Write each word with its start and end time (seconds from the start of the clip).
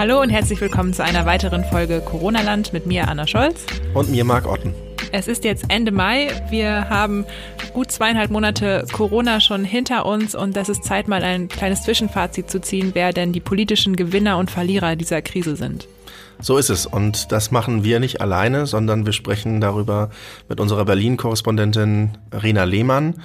Hallo 0.00 0.22
und 0.22 0.30
herzlich 0.30 0.58
willkommen 0.62 0.94
zu 0.94 1.04
einer 1.04 1.26
weiteren 1.26 1.62
Folge 1.62 2.00
Corona-Land 2.00 2.72
mit 2.72 2.86
mir, 2.86 3.06
Anna 3.06 3.26
Scholz. 3.26 3.66
Und 3.92 4.10
mir, 4.10 4.24
Marc 4.24 4.46
Otten. 4.46 4.72
Es 5.12 5.28
ist 5.28 5.44
jetzt 5.44 5.66
Ende 5.68 5.92
Mai. 5.92 6.28
Wir 6.48 6.88
haben 6.88 7.26
gut 7.74 7.90
zweieinhalb 7.90 8.30
Monate 8.30 8.86
Corona 8.90 9.40
schon 9.40 9.62
hinter 9.62 10.06
uns 10.06 10.34
und 10.34 10.56
das 10.56 10.70
ist 10.70 10.84
Zeit, 10.84 11.06
mal 11.06 11.22
ein 11.22 11.48
kleines 11.48 11.82
Zwischenfazit 11.82 12.50
zu 12.50 12.62
ziehen, 12.62 12.92
wer 12.94 13.12
denn 13.12 13.34
die 13.34 13.40
politischen 13.40 13.94
Gewinner 13.94 14.38
und 14.38 14.50
Verlierer 14.50 14.96
dieser 14.96 15.20
Krise 15.20 15.54
sind. 15.54 15.86
So 16.40 16.56
ist 16.56 16.70
es. 16.70 16.86
Und 16.86 17.30
das 17.30 17.50
machen 17.50 17.84
wir 17.84 18.00
nicht 18.00 18.22
alleine, 18.22 18.64
sondern 18.64 19.04
wir 19.04 19.12
sprechen 19.12 19.60
darüber 19.60 20.08
mit 20.48 20.60
unserer 20.60 20.86
Berlin-Korrespondentin 20.86 22.16
Rena 22.32 22.64
Lehmann, 22.64 23.16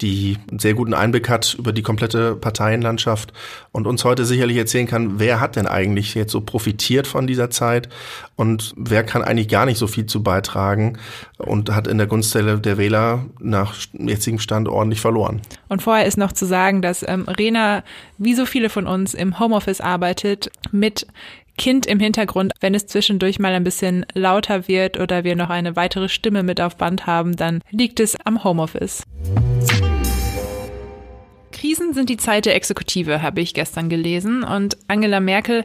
die 0.00 0.36
einen 0.50 0.58
sehr 0.58 0.74
guten 0.74 0.94
Einblick 0.94 1.28
hat 1.28 1.54
über 1.58 1.72
die 1.72 1.82
komplette 1.82 2.36
Parteienlandschaft 2.36 3.32
und 3.72 3.86
uns 3.86 4.04
heute 4.04 4.24
sicherlich 4.24 4.56
erzählen 4.56 4.86
kann, 4.86 5.18
wer 5.18 5.40
hat 5.40 5.56
denn 5.56 5.66
eigentlich 5.66 6.14
jetzt 6.14 6.32
so 6.32 6.40
profitiert 6.40 7.06
von 7.06 7.26
dieser 7.26 7.50
Zeit 7.50 7.88
und 8.36 8.74
wer 8.76 9.04
kann 9.04 9.22
eigentlich 9.22 9.48
gar 9.48 9.66
nicht 9.66 9.78
so 9.78 9.86
viel 9.86 10.06
zu 10.06 10.22
beitragen 10.22 10.98
und 11.38 11.74
hat 11.74 11.86
in 11.86 11.98
der 11.98 12.06
Gunststelle 12.06 12.58
der 12.58 12.78
Wähler 12.78 13.26
nach 13.40 13.74
jetzigem 13.92 14.38
Stand 14.38 14.68
ordentlich 14.68 15.00
verloren. 15.00 15.40
Und 15.68 15.82
vorher 15.82 16.06
ist 16.06 16.16
noch 16.16 16.32
zu 16.32 16.46
sagen, 16.46 16.82
dass 16.82 17.04
ähm, 17.06 17.24
Rena, 17.24 17.82
wie 18.18 18.34
so 18.34 18.46
viele 18.46 18.70
von 18.70 18.86
uns, 18.86 19.14
im 19.14 19.38
Homeoffice 19.38 19.80
arbeitet 19.80 20.50
mit 20.70 21.06
Kind 21.58 21.86
im 21.86 22.00
Hintergrund. 22.00 22.52
Wenn 22.60 22.74
es 22.74 22.86
zwischendurch 22.86 23.38
mal 23.38 23.52
ein 23.52 23.64
bisschen 23.64 24.06
lauter 24.14 24.68
wird 24.68 24.98
oder 24.98 25.24
wir 25.24 25.36
noch 25.36 25.50
eine 25.50 25.76
weitere 25.76 26.08
Stimme 26.08 26.42
mit 26.42 26.60
auf 26.60 26.76
Band 26.76 27.06
haben, 27.06 27.36
dann 27.36 27.60
liegt 27.70 28.00
es 28.00 28.16
am 28.24 28.44
Homeoffice. 28.44 29.02
Krisen 31.58 31.92
sind 31.92 32.08
die 32.08 32.16
Zeit 32.16 32.46
der 32.46 32.54
Exekutive, 32.54 33.20
habe 33.20 33.40
ich 33.40 33.52
gestern 33.52 33.88
gelesen. 33.88 34.44
Und 34.44 34.76
Angela 34.86 35.18
Merkel 35.18 35.64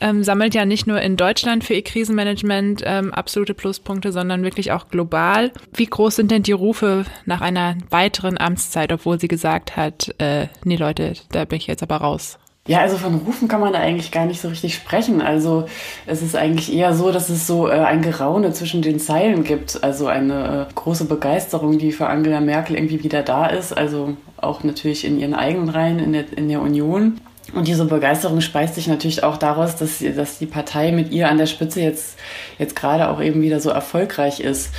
ähm, 0.00 0.24
sammelt 0.24 0.52
ja 0.54 0.64
nicht 0.64 0.88
nur 0.88 1.00
in 1.00 1.16
Deutschland 1.16 1.62
für 1.62 1.74
ihr 1.74 1.84
Krisenmanagement 1.84 2.82
ähm, 2.84 3.14
absolute 3.14 3.54
Pluspunkte, 3.54 4.10
sondern 4.10 4.42
wirklich 4.42 4.72
auch 4.72 4.88
global. 4.88 5.52
Wie 5.72 5.86
groß 5.86 6.16
sind 6.16 6.32
denn 6.32 6.42
die 6.42 6.52
Rufe 6.52 7.04
nach 7.24 7.40
einer 7.40 7.76
weiteren 7.90 8.36
Amtszeit, 8.36 8.92
obwohl 8.92 9.20
sie 9.20 9.28
gesagt 9.28 9.76
hat, 9.76 10.12
äh, 10.18 10.48
nee 10.64 10.76
Leute, 10.76 11.12
da 11.30 11.44
bin 11.44 11.58
ich 11.58 11.68
jetzt 11.68 11.84
aber 11.84 11.96
raus? 11.98 12.38
Ja, 12.68 12.80
also 12.80 12.98
von 12.98 13.14
Rufen 13.14 13.48
kann 13.48 13.60
man 13.60 13.72
da 13.72 13.78
eigentlich 13.78 14.12
gar 14.12 14.26
nicht 14.26 14.42
so 14.42 14.48
richtig 14.48 14.74
sprechen. 14.74 15.22
Also 15.22 15.64
es 16.04 16.20
ist 16.20 16.36
eigentlich 16.36 16.70
eher 16.70 16.92
so, 16.92 17.10
dass 17.10 17.30
es 17.30 17.46
so 17.46 17.66
äh, 17.66 17.72
ein 17.72 18.02
Geraune 18.02 18.52
zwischen 18.52 18.82
den 18.82 19.00
Zeilen 19.00 19.42
gibt. 19.42 19.82
Also 19.82 20.06
eine 20.06 20.68
äh, 20.68 20.74
große 20.74 21.06
Begeisterung, 21.06 21.78
die 21.78 21.92
für 21.92 22.08
Angela 22.08 22.40
Merkel 22.42 22.76
irgendwie 22.76 23.02
wieder 23.02 23.22
da 23.22 23.46
ist. 23.46 23.76
Also 23.76 24.18
auch 24.36 24.64
natürlich 24.64 25.06
in 25.06 25.18
ihren 25.18 25.32
eigenen 25.32 25.70
Reihen 25.70 25.98
in 25.98 26.12
der, 26.12 26.24
in 26.36 26.50
der 26.50 26.60
Union. 26.60 27.18
Und 27.54 27.66
diese 27.66 27.86
Begeisterung 27.86 28.42
speist 28.42 28.74
sich 28.74 28.86
natürlich 28.86 29.24
auch 29.24 29.38
daraus, 29.38 29.76
dass, 29.76 30.04
dass 30.14 30.38
die 30.38 30.44
Partei 30.44 30.92
mit 30.92 31.10
ihr 31.10 31.30
an 31.30 31.38
der 31.38 31.46
Spitze 31.46 31.80
jetzt, 31.80 32.18
jetzt 32.58 32.76
gerade 32.76 33.08
auch 33.08 33.22
eben 33.22 33.40
wieder 33.40 33.60
so 33.60 33.70
erfolgreich 33.70 34.40
ist. 34.40 34.74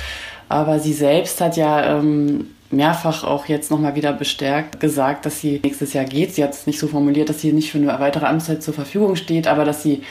Aber 0.48 0.78
sie 0.78 0.92
selbst 0.92 1.40
hat 1.40 1.56
ja 1.56 1.98
ähm, 1.98 2.50
mehrfach 2.70 3.24
auch 3.24 3.46
jetzt 3.46 3.70
nochmal 3.70 3.94
wieder 3.94 4.12
bestärkt 4.12 4.80
gesagt, 4.80 5.26
dass 5.26 5.40
sie 5.40 5.60
nächstes 5.62 5.92
Jahr 5.92 6.04
geht. 6.04 6.34
Sie 6.34 6.44
hat 6.44 6.52
es 6.52 6.66
nicht 6.66 6.78
so 6.78 6.86
formuliert, 6.86 7.28
dass 7.28 7.40
sie 7.40 7.52
nicht 7.52 7.70
für 7.72 7.78
eine 7.78 7.98
weitere 7.98 8.26
Amtszeit 8.26 8.62
zur 8.62 8.74
Verfügung 8.74 9.16
steht, 9.16 9.48
aber 9.48 9.64
dass 9.64 9.82
sie 9.82 10.02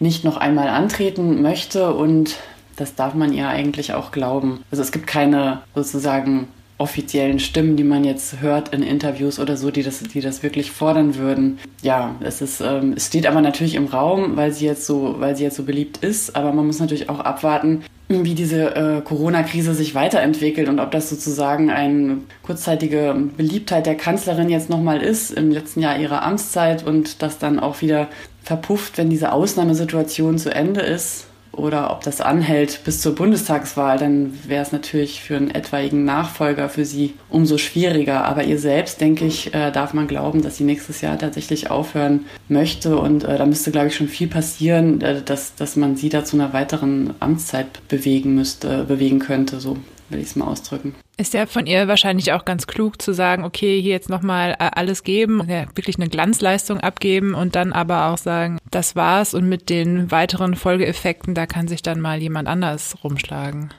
nicht 0.00 0.24
noch 0.24 0.36
einmal 0.36 0.68
antreten 0.68 1.42
möchte 1.42 1.94
und 1.94 2.36
das 2.76 2.94
darf 2.94 3.14
man 3.14 3.32
ihr 3.32 3.48
eigentlich 3.48 3.94
auch 3.94 4.12
glauben. 4.12 4.62
Also 4.70 4.82
es 4.82 4.92
gibt 4.92 5.06
keine 5.06 5.60
sozusagen 5.74 6.48
offiziellen 6.78 7.38
Stimmen, 7.38 7.76
die 7.76 7.84
man 7.84 8.04
jetzt 8.04 8.40
hört 8.40 8.74
in 8.74 8.82
Interviews 8.82 9.38
oder 9.38 9.56
so, 9.56 9.70
die 9.70 9.82
das, 9.82 10.00
die 10.00 10.20
das 10.20 10.42
wirklich 10.42 10.70
fordern 10.70 11.16
würden. 11.16 11.58
Ja, 11.82 12.14
es 12.20 12.42
ist, 12.42 12.60
ähm, 12.60 12.94
es 12.96 13.06
steht 13.06 13.26
aber 13.26 13.40
natürlich 13.40 13.74
im 13.76 13.86
Raum, 13.86 14.36
weil 14.36 14.52
sie 14.52 14.66
jetzt 14.66 14.84
so, 14.84 15.16
weil 15.18 15.36
sie 15.36 15.44
jetzt 15.44 15.56
so 15.56 15.62
beliebt 15.62 15.98
ist. 15.98 16.36
Aber 16.36 16.52
man 16.52 16.66
muss 16.66 16.78
natürlich 16.78 17.08
auch 17.08 17.20
abwarten, 17.20 17.82
wie 18.08 18.34
diese 18.34 18.74
äh, 18.76 19.00
Corona-Krise 19.00 19.74
sich 19.74 19.94
weiterentwickelt 19.94 20.68
und 20.68 20.78
ob 20.78 20.92
das 20.92 21.10
sozusagen 21.10 21.70
eine 21.70 22.18
kurzzeitige 22.42 23.16
Beliebtheit 23.36 23.86
der 23.86 23.96
Kanzlerin 23.96 24.48
jetzt 24.48 24.70
nochmal 24.70 25.02
ist 25.02 25.32
im 25.32 25.50
letzten 25.50 25.80
Jahr 25.80 25.98
ihrer 25.98 26.22
Amtszeit 26.22 26.86
und 26.86 27.22
das 27.22 27.38
dann 27.38 27.58
auch 27.58 27.80
wieder 27.80 28.08
verpufft, 28.42 28.96
wenn 28.96 29.10
diese 29.10 29.32
Ausnahmesituation 29.32 30.38
zu 30.38 30.54
Ende 30.54 30.82
ist 30.82 31.26
oder 31.56 31.90
ob 31.90 32.02
das 32.02 32.20
anhält 32.20 32.80
bis 32.84 33.00
zur 33.00 33.14
Bundestagswahl, 33.14 33.98
dann 33.98 34.32
wäre 34.46 34.62
es 34.62 34.72
natürlich 34.72 35.20
für 35.20 35.36
einen 35.36 35.50
etwaigen 35.50 36.04
Nachfolger 36.04 36.68
für 36.68 36.84
sie 36.84 37.14
umso 37.30 37.58
schwieriger. 37.58 38.24
Aber 38.24 38.44
ihr 38.44 38.58
selbst, 38.58 39.00
denke 39.00 39.24
ich, 39.24 39.54
äh, 39.54 39.70
darf 39.70 39.94
man 39.94 40.06
glauben, 40.06 40.42
dass 40.42 40.56
sie 40.56 40.64
nächstes 40.64 41.00
Jahr 41.00 41.18
tatsächlich 41.18 41.70
aufhören 41.70 42.26
möchte. 42.48 42.98
Und 42.98 43.24
äh, 43.24 43.38
da 43.38 43.46
müsste, 43.46 43.70
glaube 43.70 43.88
ich, 43.88 43.96
schon 43.96 44.08
viel 44.08 44.28
passieren, 44.28 45.00
äh, 45.00 45.22
dass, 45.22 45.54
dass 45.54 45.76
man 45.76 45.96
sie 45.96 46.08
da 46.08 46.24
zu 46.24 46.36
einer 46.36 46.52
weiteren 46.52 47.14
Amtszeit 47.20 47.88
bewegen 47.88 48.34
müsste, 48.34 48.84
bewegen 48.84 49.18
könnte. 49.18 49.60
So 49.60 49.76
will 50.08 50.20
ich 50.20 50.26
es 50.26 50.36
mal 50.36 50.46
ausdrücken. 50.46 50.94
Ist 51.16 51.34
ja 51.34 51.46
von 51.46 51.66
ihr 51.66 51.88
wahrscheinlich 51.88 52.32
auch 52.32 52.44
ganz 52.44 52.66
klug 52.66 53.00
zu 53.00 53.12
sagen, 53.12 53.44
okay, 53.44 53.80
hier 53.80 53.92
jetzt 53.92 54.08
nochmal 54.08 54.52
äh, 54.58 54.70
alles 54.74 55.02
geben, 55.02 55.42
ja, 55.48 55.66
wirklich 55.74 55.96
eine 55.96 56.08
Glanzleistung 56.08 56.80
abgeben 56.80 57.34
und 57.34 57.56
dann 57.56 57.72
aber 57.72 58.06
auch 58.06 58.18
sagen, 58.18 58.58
das 58.70 58.96
war's 58.96 59.34
und 59.34 59.48
mit 59.48 59.70
den 59.70 60.10
weiteren 60.10 60.54
Folgeeffekten, 60.54 61.34
da 61.34 61.46
kann 61.46 61.68
sich 61.68 61.82
dann 61.82 62.00
mal 62.00 62.20
jemand 62.20 62.48
anders 62.48 62.96
rumschlagen. 63.02 63.70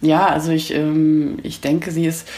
Ja, 0.00 0.26
also 0.26 0.52
ich, 0.52 0.74
ähm, 0.74 1.38
ich 1.42 1.60
denke, 1.60 1.90
sie 1.90 2.06
ist 2.06 2.28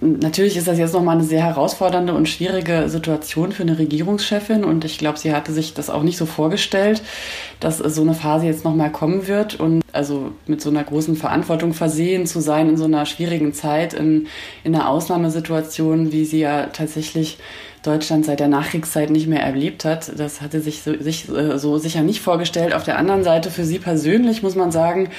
natürlich 0.00 0.56
ist 0.56 0.68
das 0.68 0.78
jetzt 0.78 0.94
nochmal 0.94 1.16
eine 1.16 1.24
sehr 1.24 1.42
herausfordernde 1.42 2.14
und 2.14 2.28
schwierige 2.28 2.88
Situation 2.88 3.52
für 3.52 3.62
eine 3.62 3.78
Regierungschefin. 3.78 4.64
Und 4.64 4.84
ich 4.84 4.98
glaube, 4.98 5.18
sie 5.18 5.34
hatte 5.34 5.52
sich 5.52 5.74
das 5.74 5.90
auch 5.90 6.02
nicht 6.02 6.16
so 6.16 6.26
vorgestellt, 6.26 7.02
dass 7.60 7.78
so 7.78 8.02
eine 8.02 8.14
Phase 8.14 8.46
jetzt 8.46 8.64
nochmal 8.64 8.90
kommen 8.92 9.26
wird. 9.26 9.58
Und 9.60 9.82
also 9.92 10.32
mit 10.46 10.60
so 10.60 10.70
einer 10.70 10.84
großen 10.84 11.16
Verantwortung 11.16 11.74
versehen 11.74 12.26
zu 12.26 12.40
sein 12.40 12.68
in 12.68 12.76
so 12.76 12.84
einer 12.84 13.06
schwierigen 13.06 13.52
Zeit, 13.52 13.94
in, 13.94 14.26
in 14.64 14.74
einer 14.74 14.88
Ausnahmesituation, 14.88 16.12
wie 16.12 16.24
sie 16.24 16.40
ja 16.40 16.66
tatsächlich 16.66 17.38
Deutschland 17.84 18.24
seit 18.24 18.40
der 18.40 18.48
Nachkriegszeit 18.48 19.10
nicht 19.10 19.26
mehr 19.26 19.42
erlebt 19.42 19.84
hat. 19.84 20.12
Das 20.18 20.40
hatte 20.40 20.60
sich 20.60 20.82
so, 20.82 20.98
sich, 20.98 21.28
äh, 21.28 21.58
so 21.58 21.76
sicher 21.78 22.02
nicht 22.02 22.20
vorgestellt. 22.20 22.74
Auf 22.74 22.84
der 22.84 22.98
anderen 22.98 23.24
Seite 23.24 23.50
für 23.50 23.64
Sie 23.64 23.78
persönlich 23.78 24.42
muss 24.42 24.56
man 24.56 24.72
sagen, 24.72 25.10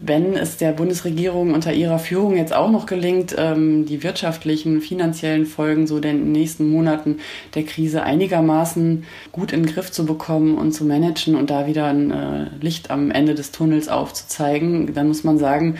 wenn 0.00 0.34
es 0.34 0.56
der 0.56 0.72
Bundesregierung 0.72 1.52
unter 1.52 1.74
ihrer 1.74 1.98
Führung 1.98 2.36
jetzt 2.36 2.54
auch 2.54 2.70
noch 2.70 2.86
gelingt, 2.86 3.34
ähm, 3.38 3.84
die 3.84 4.02
wirtschaftlichen, 4.02 4.80
finanziellen 4.80 5.44
Folgen 5.44 5.86
so 5.86 6.00
den 6.00 6.32
nächsten 6.32 6.70
Monaten 6.70 7.18
der 7.54 7.64
Krise 7.64 8.02
einigermaßen 8.02 9.04
gut 9.30 9.52
in 9.52 9.64
den 9.64 9.72
Griff 9.72 9.92
zu 9.92 10.06
bekommen 10.06 10.56
und 10.56 10.72
zu 10.72 10.84
managen 10.84 11.36
und 11.36 11.50
da 11.50 11.66
wieder 11.66 11.86
ein 11.86 12.10
äh, 12.10 12.46
Licht 12.60 12.90
am 12.90 13.10
Ende 13.10 13.34
des 13.34 13.52
Tunnels 13.52 13.88
aufzuzeigen, 13.88 14.94
dann 14.94 15.08
muss 15.08 15.22
man 15.22 15.38
sagen, 15.38 15.76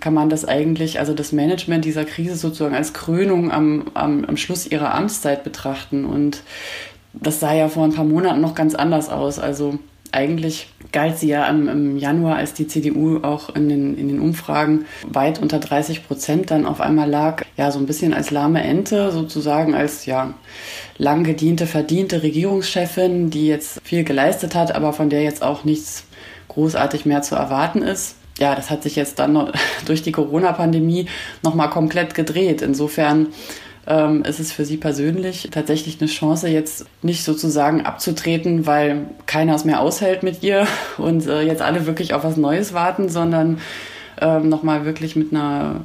kann 0.00 0.14
man 0.14 0.28
das 0.28 0.44
eigentlich, 0.44 1.00
also 1.00 1.14
das 1.14 1.32
Management 1.32 1.84
dieser 1.84 2.04
Krise 2.04 2.36
sozusagen 2.36 2.74
als 2.74 2.92
Krönung 2.92 3.50
am, 3.50 3.84
am, 3.94 4.24
am 4.24 4.36
Schluss 4.36 4.66
ihrer 4.66 4.94
Amtszeit 4.94 5.44
betrachten. 5.44 6.04
Und 6.04 6.42
das 7.12 7.40
sah 7.40 7.54
ja 7.54 7.68
vor 7.68 7.84
ein 7.84 7.94
paar 7.94 8.04
Monaten 8.04 8.40
noch 8.40 8.54
ganz 8.54 8.74
anders 8.74 9.08
aus. 9.08 9.38
Also 9.38 9.78
eigentlich 10.12 10.68
galt 10.92 11.18
sie 11.18 11.28
ja 11.28 11.46
im, 11.46 11.68
im, 11.68 11.96
Januar, 11.98 12.36
als 12.36 12.54
die 12.54 12.66
CDU 12.66 13.18
auch 13.22 13.54
in 13.54 13.68
den, 13.68 13.98
in 13.98 14.08
den 14.08 14.20
Umfragen 14.20 14.86
weit 15.06 15.40
unter 15.40 15.58
30 15.58 16.06
Prozent 16.06 16.50
dann 16.50 16.64
auf 16.64 16.80
einmal 16.80 17.10
lag, 17.10 17.44
ja, 17.56 17.70
so 17.70 17.78
ein 17.78 17.86
bisschen 17.86 18.14
als 18.14 18.30
lahme 18.30 18.62
Ente, 18.62 19.10
sozusagen 19.10 19.74
als, 19.74 20.06
ja, 20.06 20.32
lang 20.96 21.24
gediente, 21.24 21.66
verdiente 21.66 22.22
Regierungschefin, 22.22 23.30
die 23.30 23.48
jetzt 23.48 23.80
viel 23.84 24.04
geleistet 24.04 24.54
hat, 24.54 24.74
aber 24.74 24.92
von 24.92 25.10
der 25.10 25.22
jetzt 25.22 25.42
auch 25.42 25.64
nichts 25.64 26.04
großartig 26.48 27.04
mehr 27.04 27.20
zu 27.20 27.34
erwarten 27.34 27.82
ist 27.82 28.17
ja, 28.38 28.54
das 28.54 28.70
hat 28.70 28.82
sich 28.82 28.96
jetzt 28.96 29.18
dann 29.18 29.52
durch 29.86 30.02
die 30.02 30.12
Corona-Pandemie 30.12 31.06
nochmal 31.42 31.70
komplett 31.70 32.14
gedreht. 32.14 32.62
Insofern 32.62 33.28
ähm, 33.86 34.22
ist 34.22 34.38
es 34.38 34.52
für 34.52 34.64
Sie 34.64 34.76
persönlich 34.76 35.48
tatsächlich 35.50 36.00
eine 36.00 36.08
Chance, 36.08 36.48
jetzt 36.48 36.86
nicht 37.02 37.24
sozusagen 37.24 37.86
abzutreten, 37.86 38.66
weil 38.66 39.06
keiner 39.26 39.54
es 39.54 39.64
mehr 39.64 39.80
aushält 39.80 40.22
mit 40.22 40.42
ihr 40.42 40.66
und 40.98 41.26
äh, 41.26 41.42
jetzt 41.42 41.62
alle 41.62 41.86
wirklich 41.86 42.14
auf 42.14 42.24
was 42.24 42.36
Neues 42.36 42.72
warten, 42.74 43.08
sondern 43.08 43.58
ähm, 44.20 44.48
nochmal 44.48 44.84
wirklich 44.84 45.16
mit 45.16 45.32
einer 45.32 45.80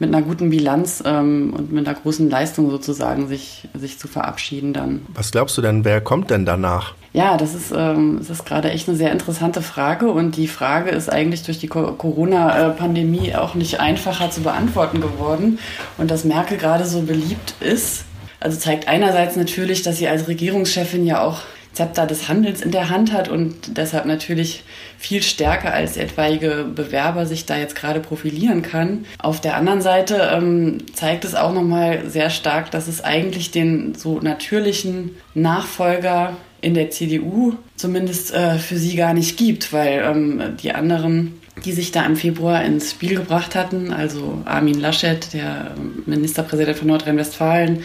mit 0.00 0.14
einer 0.14 0.24
guten 0.24 0.50
Bilanz 0.50 1.02
ähm, 1.04 1.52
und 1.56 1.72
mit 1.72 1.88
einer 1.88 1.98
großen 1.98 2.30
Leistung 2.30 2.70
sozusagen 2.70 3.26
sich, 3.26 3.66
sich 3.74 3.98
zu 3.98 4.06
verabschieden 4.06 4.72
dann. 4.72 5.00
Was 5.12 5.32
glaubst 5.32 5.58
du 5.58 5.62
denn, 5.62 5.84
wer 5.84 6.00
kommt 6.00 6.30
denn 6.30 6.46
danach? 6.46 6.94
Ja, 7.12 7.36
das 7.36 7.54
ist, 7.54 7.72
ähm, 7.74 8.20
ist 8.20 8.44
gerade 8.44 8.70
echt 8.70 8.88
eine 8.88 8.96
sehr 8.96 9.12
interessante 9.12 9.62
Frage 9.62 10.10
und 10.10 10.36
die 10.36 10.48
Frage 10.48 10.90
ist 10.90 11.10
eigentlich 11.10 11.42
durch 11.42 11.58
die 11.58 11.68
Corona-Pandemie 11.68 13.34
auch 13.34 13.54
nicht 13.54 13.80
einfacher 13.80 14.30
zu 14.30 14.42
beantworten 14.42 15.00
geworden. 15.00 15.58
Und 15.96 16.10
dass 16.10 16.24
Merkel 16.24 16.58
gerade 16.58 16.84
so 16.84 17.02
beliebt 17.02 17.54
ist, 17.60 18.04
also 18.40 18.58
zeigt 18.58 18.88
einerseits 18.88 19.36
natürlich, 19.36 19.82
dass 19.82 19.96
sie 19.96 20.08
als 20.08 20.28
Regierungschefin 20.28 21.06
ja 21.06 21.22
auch 21.22 21.40
Zepter 21.72 22.06
des 22.06 22.28
Handels 22.28 22.60
in 22.60 22.72
der 22.72 22.90
Hand 22.90 23.12
hat 23.12 23.28
und 23.28 23.76
deshalb 23.78 24.04
natürlich 24.04 24.64
viel 24.98 25.22
stärker 25.22 25.72
als 25.72 25.96
etwaige 25.96 26.64
Bewerber 26.64 27.24
sich 27.24 27.46
da 27.46 27.56
jetzt 27.56 27.76
gerade 27.76 28.00
profilieren 28.00 28.62
kann. 28.62 29.04
Auf 29.20 29.40
der 29.40 29.56
anderen 29.56 29.80
Seite 29.80 30.30
ähm, 30.32 30.78
zeigt 30.92 31.24
es 31.24 31.36
auch 31.36 31.52
nochmal 31.52 32.08
sehr 32.08 32.30
stark, 32.30 32.72
dass 32.72 32.88
es 32.88 33.04
eigentlich 33.04 33.52
den 33.52 33.94
so 33.94 34.18
natürlichen 34.18 35.16
Nachfolger 35.34 36.36
in 36.60 36.74
der 36.74 36.90
CDU 36.90 37.54
zumindest 37.76 38.34
äh, 38.34 38.58
für 38.58 38.78
sie 38.78 38.96
gar 38.96 39.14
nicht 39.14 39.36
gibt, 39.36 39.72
weil 39.72 40.02
ähm, 40.04 40.56
die 40.62 40.72
anderen, 40.72 41.40
die 41.64 41.72
sich 41.72 41.92
da 41.92 42.04
im 42.04 42.16
Februar 42.16 42.64
ins 42.64 42.90
Spiel 42.90 43.16
gebracht 43.16 43.54
hatten, 43.54 43.92
also 43.92 44.42
Armin 44.44 44.80
Laschet, 44.80 45.32
der 45.32 45.74
ähm, 45.76 46.02
Ministerpräsident 46.06 46.78
von 46.78 46.88
Nordrhein-Westfalen, 46.88 47.84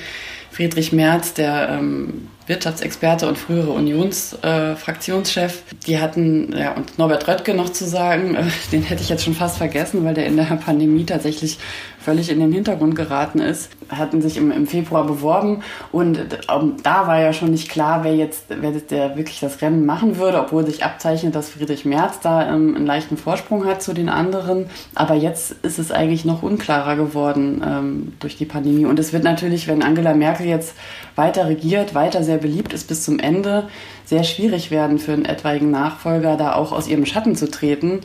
Friedrich 0.52 0.92
Merz, 0.94 1.34
der 1.34 1.70
ähm, 1.70 2.28
Wirtschaftsexperte 2.46 3.28
und 3.28 3.38
frühere 3.38 3.72
Unionsfraktionschef. 3.72 5.54
Äh, 5.54 5.76
die 5.88 6.00
hatten, 6.00 6.56
ja, 6.56 6.74
und 6.74 7.00
Norbert 7.00 7.28
Röttgen 7.28 7.58
noch 7.58 7.70
zu 7.70 7.86
sagen, 7.86 8.36
äh, 8.36 8.44
den 8.72 8.84
hätte 8.84 9.02
ich 9.02 9.10
jetzt 9.10 9.24
schon 9.24 9.34
fast 9.34 9.58
vergessen, 9.58 10.06
weil 10.06 10.14
der 10.14 10.28
in 10.28 10.38
der 10.38 10.44
Pandemie 10.44 11.06
tatsächlich 11.06 11.58
völlig 12.04 12.30
in 12.30 12.40
den 12.40 12.52
Hintergrund 12.52 12.96
geraten 12.96 13.40
ist, 13.40 13.70
hatten 13.90 14.22
sich 14.22 14.38
im, 14.38 14.52
im 14.52 14.68
Februar 14.68 15.06
beworben 15.06 15.64
und 15.92 16.20
ähm, 16.52 16.76
da 16.84 17.08
war 17.08 17.20
ja 17.20 17.34
schon 17.34 17.52
nicht 17.52 17.70
klar, 17.70 18.04
wer 18.04 18.16
jetzt, 18.16 18.46
wer 18.50 18.72
der 18.72 19.16
wirklich 19.16 19.40
das 19.40 19.62
Rennen 19.62 19.86
machen 19.86 20.18
würde, 20.18 20.40
obwohl 20.40 20.66
sich 20.66 20.84
abzeichnet, 20.84 21.36
dass 21.36 21.50
Friedrich 21.50 21.86
Merz 21.86 22.20
da 22.22 22.48
ähm, 22.48 22.76
einen 22.76 22.86
leichten 22.86 23.18
Vorsprung 23.18 23.66
hat 23.66 23.82
zu 23.82 23.94
den 23.94 24.10
anderen. 24.10 24.66
Aber 24.96 25.16
jetzt 25.16 25.52
ist 25.64 25.80
es 25.80 25.92
eigentlich 25.92 26.26
noch 26.26 26.44
unklarer 26.44 26.96
geworden 26.96 27.64
ähm, 27.66 28.14
durch 28.20 28.38
die 28.38 28.46
Pandemie. 28.46 28.86
Und 28.86 29.00
es 29.00 29.14
wird 29.14 29.24
natürlich, 29.24 29.68
wenn 29.68 29.84
Angela 29.84 30.14
Merkel 30.14 30.46
jetzt 30.46 30.76
weiter 31.16 31.48
regiert, 31.48 31.96
weiter 31.96 32.24
sehr 32.24 32.38
beliebt 32.38 32.74
ist 32.74 32.88
bis 32.88 33.04
zum 33.04 33.20
Ende, 33.20 33.68
sehr 34.06 34.24
schwierig 34.24 34.72
werden 34.72 35.00
für 35.00 35.14
einen 35.14 35.26
etwaigen 35.26 35.72
Nachfolger, 35.72 36.36
da 36.36 36.54
auch 36.54 36.72
aus 36.72 36.88
ihrem 36.88 37.06
Schatten 37.06 37.36
zu 37.36 37.50
treten 37.50 38.02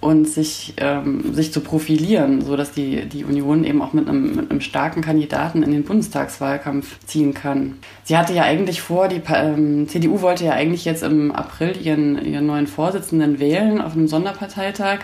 und 0.00 0.28
sich, 0.28 0.74
ähm, 0.76 1.34
sich 1.34 1.52
zu 1.52 1.60
profilieren, 1.60 2.42
sodass 2.42 2.72
die, 2.72 3.06
die 3.06 3.24
Union 3.24 3.64
eben 3.64 3.82
auch 3.82 3.92
mit 3.92 4.08
einem, 4.08 4.36
mit 4.36 4.50
einem 4.50 4.60
starken 4.60 5.02
Kandidaten 5.02 5.62
in 5.62 5.72
den 5.72 5.84
Bundestagswahlkampf 5.84 6.98
ziehen 7.06 7.34
kann. 7.34 7.78
Sie 8.04 8.16
hatte 8.16 8.32
ja 8.32 8.44
eigentlich 8.44 8.80
vor, 8.80 9.08
die 9.08 9.20
ähm, 9.34 9.88
CDU 9.88 10.20
wollte 10.20 10.44
ja 10.44 10.52
eigentlich 10.52 10.84
jetzt 10.84 11.02
im 11.02 11.32
April 11.32 11.76
ihren, 11.80 12.24
ihren 12.24 12.46
neuen 12.46 12.66
Vorsitzenden 12.66 13.38
wählen 13.38 13.80
auf 13.80 13.92
einem 13.92 14.08
Sonderparteitag 14.08 15.00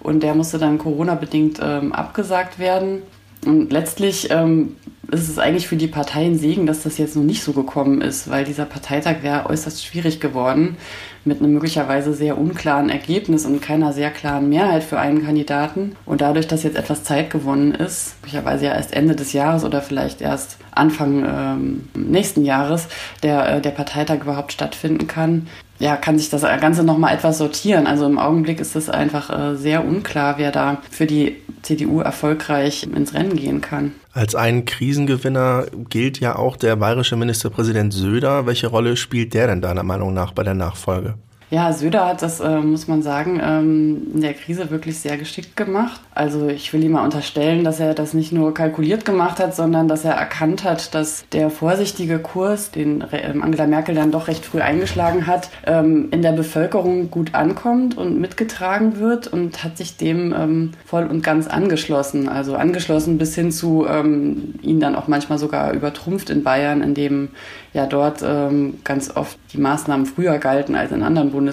und 0.00 0.22
der 0.22 0.34
musste 0.34 0.58
dann 0.58 0.78
Corona-bedingt 0.78 1.60
ähm, 1.62 1.92
abgesagt 1.92 2.58
werden. 2.58 3.02
Und 3.44 3.72
letztlich 3.72 4.30
ähm, 4.30 4.76
ist 5.10 5.28
es 5.28 5.38
eigentlich 5.38 5.68
für 5.68 5.76
die 5.76 5.86
Parteien 5.86 6.38
Segen, 6.38 6.66
dass 6.66 6.82
das 6.82 6.98
jetzt 6.98 7.16
noch 7.16 7.22
nicht 7.22 7.42
so 7.42 7.52
gekommen 7.52 8.00
ist, 8.00 8.30
weil 8.30 8.44
dieser 8.44 8.64
Parteitag 8.64 9.22
wäre 9.22 9.46
äußerst 9.48 9.84
schwierig 9.84 10.20
geworden 10.20 10.76
mit 11.24 11.40
einem 11.40 11.54
möglicherweise 11.54 12.12
sehr 12.12 12.36
unklaren 12.36 12.90
Ergebnis 12.90 13.46
und 13.46 13.62
keiner 13.62 13.92
sehr 13.92 14.10
klaren 14.10 14.48
Mehrheit 14.48 14.84
für 14.84 14.98
einen 14.98 15.24
Kandidaten. 15.24 15.96
Und 16.04 16.20
dadurch, 16.20 16.46
dass 16.46 16.62
jetzt 16.62 16.76
etwas 16.76 17.04
Zeit 17.04 17.30
gewonnen 17.30 17.74
ist, 17.74 18.16
möglicherweise 18.22 18.66
ja 18.66 18.74
erst 18.74 18.92
Ende 18.92 19.14
des 19.14 19.32
Jahres 19.32 19.64
oder 19.64 19.80
vielleicht 19.80 20.20
erst 20.20 20.58
Anfang 20.72 21.24
ähm, 21.26 21.88
nächsten 21.94 22.44
Jahres, 22.44 22.88
der, 23.22 23.56
äh, 23.56 23.60
der 23.60 23.70
Parteitag 23.70 24.22
überhaupt 24.22 24.52
stattfinden 24.52 25.06
kann, 25.06 25.46
ja, 25.78 25.96
kann 25.96 26.18
sich 26.18 26.30
das 26.30 26.42
Ganze 26.42 26.84
nochmal 26.84 27.14
etwas 27.14 27.38
sortieren. 27.38 27.86
Also 27.86 28.06
im 28.06 28.18
Augenblick 28.18 28.60
ist 28.60 28.76
es 28.76 28.88
einfach 28.88 29.30
äh, 29.30 29.56
sehr 29.56 29.84
unklar, 29.84 30.38
wer 30.38 30.52
da 30.52 30.82
für 30.90 31.06
die 31.06 31.36
CDU 31.64 32.00
erfolgreich 32.00 32.84
ins 32.84 33.14
Rennen 33.14 33.36
gehen 33.36 33.60
kann. 33.60 33.92
Als 34.12 34.34
ein 34.34 34.64
Krisengewinner 34.64 35.66
gilt 35.88 36.20
ja 36.20 36.36
auch 36.36 36.56
der 36.56 36.76
bayerische 36.76 37.16
Ministerpräsident 37.16 37.92
Söder. 37.92 38.46
Welche 38.46 38.68
Rolle 38.68 38.96
spielt 38.96 39.34
der 39.34 39.48
denn 39.48 39.60
deiner 39.60 39.82
Meinung 39.82 40.14
nach 40.14 40.32
bei 40.32 40.42
der 40.42 40.54
Nachfolge? 40.54 41.14
Ja, 41.54 41.72
Söder 41.72 42.08
hat 42.08 42.20
das, 42.20 42.40
äh, 42.40 42.58
muss 42.58 42.88
man 42.88 43.02
sagen, 43.02 43.40
ähm, 43.40 44.08
in 44.12 44.22
der 44.22 44.34
Krise 44.34 44.72
wirklich 44.72 44.98
sehr 44.98 45.16
geschickt 45.16 45.56
gemacht. 45.56 46.00
Also 46.12 46.48
ich 46.48 46.72
will 46.72 46.82
ihm 46.82 46.90
mal 46.90 47.04
unterstellen, 47.04 47.62
dass 47.62 47.78
er 47.78 47.94
das 47.94 48.12
nicht 48.12 48.32
nur 48.32 48.52
kalkuliert 48.52 49.04
gemacht 49.04 49.38
hat, 49.38 49.54
sondern 49.54 49.86
dass 49.86 50.04
er 50.04 50.14
erkannt 50.14 50.64
hat, 50.64 50.96
dass 50.96 51.28
der 51.28 51.50
vorsichtige 51.50 52.18
Kurs, 52.18 52.72
den 52.72 53.04
ähm, 53.12 53.40
Angela 53.40 53.68
Merkel 53.68 53.94
dann 53.94 54.10
doch 54.10 54.26
recht 54.26 54.44
früh 54.44 54.62
eingeschlagen 54.62 55.28
hat, 55.28 55.48
ähm, 55.64 56.08
in 56.10 56.22
der 56.22 56.32
Bevölkerung 56.32 57.12
gut 57.12 57.36
ankommt 57.36 57.96
und 57.96 58.20
mitgetragen 58.20 58.98
wird 58.98 59.28
und 59.28 59.62
hat 59.62 59.76
sich 59.76 59.96
dem 59.96 60.34
ähm, 60.36 60.72
voll 60.84 61.06
und 61.06 61.22
ganz 61.22 61.46
angeschlossen. 61.46 62.28
Also 62.28 62.56
angeschlossen 62.56 63.16
bis 63.16 63.36
hin 63.36 63.52
zu 63.52 63.86
ähm, 63.88 64.54
ihn 64.60 64.80
dann 64.80 64.96
auch 64.96 65.06
manchmal 65.06 65.38
sogar 65.38 65.72
übertrumpft 65.72 66.30
in 66.30 66.42
Bayern, 66.42 66.82
indem 66.82 67.28
ja 67.74 67.86
dort 67.86 68.24
ähm, 68.26 68.78
ganz 68.82 69.14
oft 69.14 69.38
die 69.52 69.58
Maßnahmen 69.58 70.06
früher 70.06 70.38
galten 70.38 70.74
als 70.74 70.90
in 70.90 71.02
anderen 71.02 71.30
Bundesländern. 71.30 71.43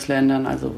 Also 0.46 0.76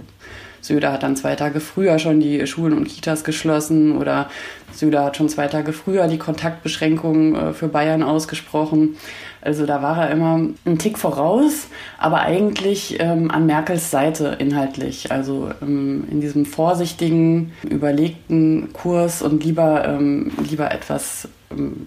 Söder 0.63 0.94
hat 0.94 1.04
dann 1.04 1.15
zwei 1.15 1.36
Tage 1.36 1.60
früher 1.60 2.00
schon 2.00 2.21
die 2.21 2.48
Schulen 2.48 2.74
und 2.74 2.88
Kitas 2.88 3.24
geschlossen 3.24 3.98
oder 3.98 4.30
Söder 4.71 5.04
hat 5.04 5.18
schon 5.18 5.27
zwei 5.27 5.48
Tage 5.48 5.74
früher 5.74 6.07
die 6.07 6.18
Kontaktbeschränkungen 6.18 7.36
äh, 7.36 7.54
für 7.54 7.68
Bayern 7.68 8.01
ausgesprochen. 8.01 8.95
Also 9.42 9.65
da 9.65 9.81
war 9.81 10.06
er 10.06 10.12
immer 10.12 10.36
einen 10.65 10.80
Tick 10.80 10.98
voraus, 10.98 11.68
aber 11.98 12.21
eigentlich 12.21 12.98
ähm, 13.00 13.30
an 13.30 13.45
Merkels 13.45 13.92
Seite 13.92 14.38
inhaltlich. 14.39 15.12
Also 15.12 15.51
ähm, 15.62 16.06
in 16.09 16.21
diesem 16.21 16.45
vorsichtigen, 16.45 17.51
überlegten 17.69 18.71
Kurs 18.71 19.21
und 19.21 19.44
lieber, 19.44 19.86
ähm, 19.86 20.31
lieber 20.50 20.71
etwas 20.71 21.27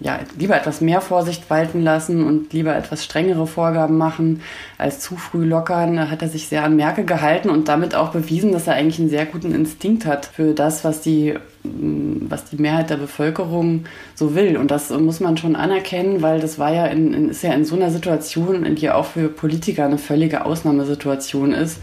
ja, 0.01 0.19
lieber 0.37 0.55
etwas 0.55 0.81
mehr 0.81 1.01
Vorsicht 1.01 1.49
walten 1.49 1.81
lassen 1.81 2.23
und 2.23 2.53
lieber 2.53 2.75
etwas 2.75 3.03
strengere 3.03 3.47
Vorgaben 3.47 3.97
machen 3.97 4.41
als 4.77 4.99
zu 4.99 5.15
früh 5.15 5.45
lockern. 5.45 5.95
Da 5.95 6.09
hat 6.09 6.21
er 6.21 6.29
sich 6.29 6.47
sehr 6.47 6.63
an 6.63 6.75
Merkel 6.75 7.05
gehalten 7.05 7.49
und 7.49 7.67
damit 7.67 7.95
auch 7.95 8.09
bewiesen, 8.09 8.51
dass 8.51 8.67
er 8.67 8.73
eigentlich 8.73 8.99
einen 8.99 9.09
sehr 9.09 9.25
guten 9.25 9.53
Instinkt 9.53 10.05
hat 10.05 10.25
für 10.25 10.53
das, 10.53 10.83
was 10.83 11.01
die, 11.01 11.35
mm, 11.63 12.27
was 12.29 12.45
die 12.45 12.57
Mehrheit 12.57 12.89
der 12.89 12.97
Bevölkerung 12.97 13.85
so 14.15 14.35
will. 14.35 14.57
Und 14.57 14.71
das 14.71 14.89
muss 14.89 15.19
man 15.19 15.37
schon 15.37 15.55
anerkennen, 15.55 16.21
weil 16.21 16.39
das 16.39 16.59
war 16.59 16.73
ja 16.73 16.85
in, 16.85 17.13
in, 17.13 17.29
ist 17.29 17.43
ja 17.43 17.53
in 17.53 17.65
so 17.65 17.75
einer 17.75 17.91
Situation, 17.91 18.65
in 18.65 18.75
die 18.75 18.89
auch 18.89 19.05
für 19.05 19.29
Politiker 19.29 19.85
eine 19.85 19.97
völlige 19.97 20.45
Ausnahmesituation 20.45 21.53
ist, 21.53 21.79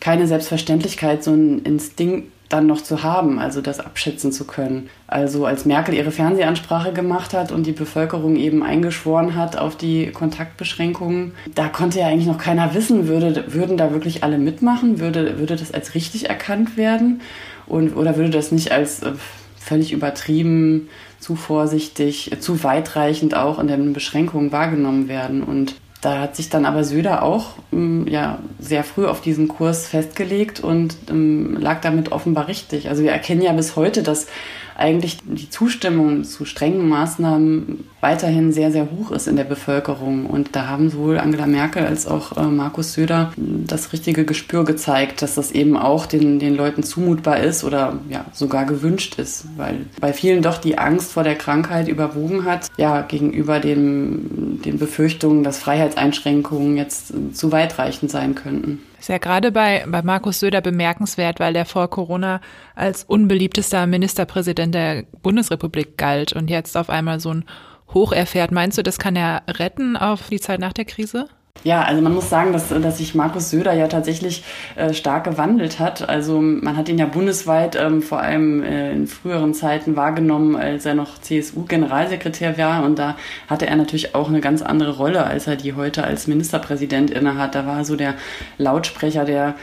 keine 0.00 0.26
Selbstverständlichkeit, 0.26 1.22
so 1.22 1.32
ein 1.32 1.60
Instinkt 1.60 2.28
dann 2.52 2.66
noch 2.66 2.82
zu 2.82 3.02
haben, 3.02 3.38
also 3.38 3.60
das 3.60 3.80
abschätzen 3.80 4.32
zu 4.32 4.46
können. 4.46 4.90
Also 5.06 5.46
als 5.46 5.64
Merkel 5.64 5.94
ihre 5.94 6.10
Fernsehansprache 6.10 6.92
gemacht 6.92 7.32
hat 7.32 7.50
und 7.50 7.66
die 7.66 7.72
Bevölkerung 7.72 8.36
eben 8.36 8.62
eingeschworen 8.62 9.36
hat 9.36 9.56
auf 9.56 9.76
die 9.76 10.10
Kontaktbeschränkungen, 10.10 11.32
da 11.54 11.68
konnte 11.68 12.00
ja 12.00 12.08
eigentlich 12.08 12.26
noch 12.26 12.38
keiner 12.38 12.74
wissen, 12.74 13.08
würde, 13.08 13.54
würden 13.54 13.76
da 13.76 13.92
wirklich 13.92 14.22
alle 14.22 14.38
mitmachen, 14.38 15.00
würde, 15.00 15.38
würde 15.38 15.56
das 15.56 15.72
als 15.72 15.94
richtig 15.94 16.28
erkannt 16.28 16.76
werden 16.76 17.22
und, 17.66 17.96
oder 17.96 18.16
würde 18.16 18.30
das 18.30 18.52
nicht 18.52 18.72
als 18.72 19.02
äh, 19.02 19.12
völlig 19.58 19.92
übertrieben, 19.92 20.88
zu 21.20 21.36
vorsichtig, 21.36 22.32
zu 22.40 22.64
weitreichend 22.64 23.36
auch 23.36 23.58
in 23.58 23.68
den 23.68 23.92
Beschränkungen 23.92 24.52
wahrgenommen 24.52 25.08
werden. 25.08 25.42
Und 25.42 25.76
da 26.02 26.18
hat 26.18 26.34
sich 26.36 26.50
dann 26.50 26.66
aber 26.66 26.82
Söder 26.82 27.22
auch 27.22 27.54
ähm, 27.72 28.06
ja, 28.08 28.40
sehr 28.58 28.82
früh 28.82 29.06
auf 29.06 29.20
diesen 29.20 29.46
Kurs 29.46 29.86
festgelegt 29.86 30.58
und 30.60 30.96
ähm, 31.08 31.56
lag 31.58 31.80
damit 31.80 32.10
offenbar 32.10 32.48
richtig. 32.48 32.88
Also 32.88 33.04
wir 33.04 33.12
erkennen 33.12 33.40
ja 33.40 33.52
bis 33.52 33.76
heute, 33.76 34.02
dass 34.02 34.26
eigentlich 34.76 35.18
die 35.24 35.50
Zustimmung 35.50 36.24
zu 36.24 36.44
strengen 36.44 36.88
Maßnahmen 36.88 37.84
weiterhin 38.00 38.52
sehr, 38.52 38.72
sehr 38.72 38.88
hoch 38.90 39.10
ist 39.12 39.28
in 39.28 39.36
der 39.36 39.44
Bevölkerung. 39.44 40.26
Und 40.26 40.56
da 40.56 40.66
haben 40.66 40.90
sowohl 40.90 41.18
Angela 41.18 41.46
Merkel 41.46 41.86
als 41.86 42.06
auch 42.06 42.36
äh, 42.36 42.42
Markus 42.42 42.94
Söder 42.94 43.32
das 43.36 43.92
richtige 43.92 44.24
Gespür 44.24 44.64
gezeigt, 44.64 45.22
dass 45.22 45.34
das 45.34 45.52
eben 45.52 45.76
auch 45.76 46.06
den, 46.06 46.38
den 46.38 46.56
Leuten 46.56 46.82
zumutbar 46.82 47.40
ist 47.40 47.64
oder 47.64 47.98
ja, 48.08 48.24
sogar 48.32 48.66
gewünscht 48.66 49.18
ist, 49.18 49.46
weil 49.56 49.86
bei 50.00 50.12
vielen 50.12 50.42
doch 50.42 50.58
die 50.58 50.78
Angst 50.78 51.12
vor 51.12 51.24
der 51.24 51.36
Krankheit 51.36 51.88
überwogen 51.88 52.44
hat, 52.44 52.68
ja, 52.76 53.02
gegenüber 53.02 53.60
dem, 53.60 54.60
den 54.64 54.78
Befürchtungen, 54.78 55.44
dass 55.44 55.58
Freiheitseinschränkungen 55.58 56.76
jetzt 56.76 57.12
zu 57.32 57.52
weitreichend 57.52 58.10
sein 58.10 58.34
könnten. 58.34 58.80
Ist 59.02 59.08
ja 59.08 59.18
gerade 59.18 59.50
bei, 59.50 59.84
bei 59.88 60.00
Markus 60.02 60.38
Söder 60.38 60.60
bemerkenswert, 60.60 61.40
weil 61.40 61.52
der 61.52 61.64
vor 61.64 61.90
Corona 61.90 62.40
als 62.76 63.02
unbeliebtester 63.02 63.84
Ministerpräsident 63.88 64.76
der 64.76 65.02
Bundesrepublik 65.24 65.98
galt 65.98 66.34
und 66.34 66.48
jetzt 66.48 66.76
auf 66.76 66.88
einmal 66.88 67.18
so 67.18 67.34
ein 67.34 67.44
Hoch 67.92 68.12
erfährt. 68.12 68.52
Meinst 68.52 68.78
du, 68.78 68.84
das 68.84 69.00
kann 69.00 69.16
er 69.16 69.42
retten 69.48 69.96
auf 69.96 70.28
die 70.28 70.38
Zeit 70.38 70.60
nach 70.60 70.72
der 70.72 70.84
Krise? 70.84 71.26
Ja, 71.64 71.82
also 71.82 72.02
man 72.02 72.12
muss 72.12 72.28
sagen, 72.28 72.52
dass, 72.52 72.70
dass 72.70 72.98
sich 72.98 73.14
Markus 73.14 73.50
Söder 73.50 73.72
ja 73.72 73.86
tatsächlich 73.86 74.42
äh, 74.74 74.92
stark 74.92 75.24
gewandelt 75.24 75.78
hat. 75.78 76.08
Also 76.08 76.40
man 76.40 76.76
hat 76.76 76.88
ihn 76.88 76.98
ja 76.98 77.06
bundesweit 77.06 77.76
ähm, 77.76 78.02
vor 78.02 78.20
allem 78.20 78.64
äh, 78.64 78.92
in 78.92 79.06
früheren 79.06 79.54
Zeiten 79.54 79.94
wahrgenommen, 79.94 80.56
als 80.56 80.86
er 80.86 80.94
noch 80.94 81.18
CSU-Generalsekretär 81.20 82.58
war. 82.58 82.82
Und 82.84 82.98
da 82.98 83.16
hatte 83.48 83.68
er 83.68 83.76
natürlich 83.76 84.16
auch 84.16 84.28
eine 84.28 84.40
ganz 84.40 84.60
andere 84.60 84.96
Rolle, 84.96 85.24
als 85.24 85.46
er 85.46 85.54
die 85.54 85.74
heute 85.74 86.02
als 86.02 86.26
Ministerpräsident 86.26 87.12
innehat. 87.12 87.54
Da 87.54 87.64
war 87.64 87.78
er 87.78 87.84
so 87.84 87.94
der 87.94 88.14
Lautsprecher 88.58 89.24
der, 89.24 89.54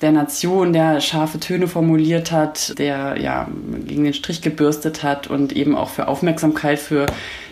der 0.00 0.12
Nation, 0.12 0.72
der 0.72 1.00
scharfe 1.00 1.40
Töne 1.40 1.66
formuliert 1.66 2.30
hat, 2.30 2.78
der 2.78 3.16
ja 3.20 3.48
gegen 3.84 4.04
den 4.04 4.14
Strich 4.14 4.42
gebürstet 4.42 5.02
hat 5.02 5.26
und 5.26 5.52
eben 5.52 5.74
auch 5.74 5.88
für 5.90 6.06
Aufmerksamkeit 6.06 6.78
für 6.78 7.06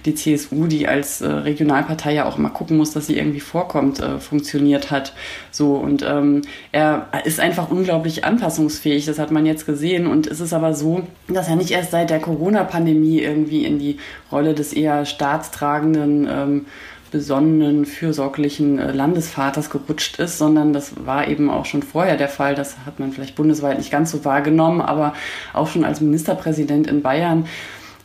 die 0.04 0.14
CSU, 0.14 0.66
die 0.66 0.86
als 0.86 1.20
äh, 1.20 1.26
Regionalpartei 1.26 2.14
ja 2.14 2.26
auch 2.26 2.38
immer 2.38 2.50
gucken 2.50 2.76
muss, 2.76 2.92
dass 2.92 3.08
sie 3.08 3.16
irgendwie 3.16 3.40
vorkommt, 3.40 3.98
äh, 3.98 4.20
funktioniert 4.20 4.92
hat. 4.92 5.12
So 5.50 5.74
und 5.74 6.04
ähm, 6.08 6.42
er 6.70 7.08
ist 7.24 7.40
einfach 7.40 7.70
unglaublich 7.70 8.24
anpassungsfähig. 8.24 9.06
Das 9.06 9.18
hat 9.18 9.32
man 9.32 9.44
jetzt 9.44 9.66
gesehen 9.66 10.06
und 10.06 10.28
es 10.28 10.38
ist 10.40 10.52
aber 10.52 10.72
so, 10.72 11.02
dass 11.26 11.48
er 11.48 11.56
nicht 11.56 11.72
erst 11.72 11.90
seit 11.90 12.10
der 12.10 12.20
Corona-Pandemie 12.20 13.18
irgendwie 13.18 13.64
in 13.64 13.80
die 13.80 13.98
Rolle 14.30 14.54
des 14.54 14.72
eher 14.72 15.04
staatstragenden 15.04 16.28
ähm, 16.30 16.66
besonnenen, 17.10 17.86
fürsorglichen 17.86 18.78
äh, 18.78 18.92
Landesvaters 18.92 19.70
gerutscht 19.70 20.18
ist, 20.18 20.38
sondern 20.38 20.72
das 20.72 20.92
war 21.06 21.28
eben 21.28 21.50
auch 21.50 21.64
schon 21.64 21.82
vorher 21.82 22.16
der 22.16 22.28
Fall. 22.28 22.54
Das 22.54 22.76
hat 22.86 23.00
man 23.00 23.12
vielleicht 23.12 23.36
bundesweit 23.36 23.78
nicht 23.78 23.90
ganz 23.90 24.10
so 24.10 24.24
wahrgenommen, 24.24 24.80
aber 24.80 25.14
auch 25.52 25.68
schon 25.68 25.84
als 25.84 26.00
Ministerpräsident 26.00 26.86
in 26.86 27.02
Bayern 27.02 27.46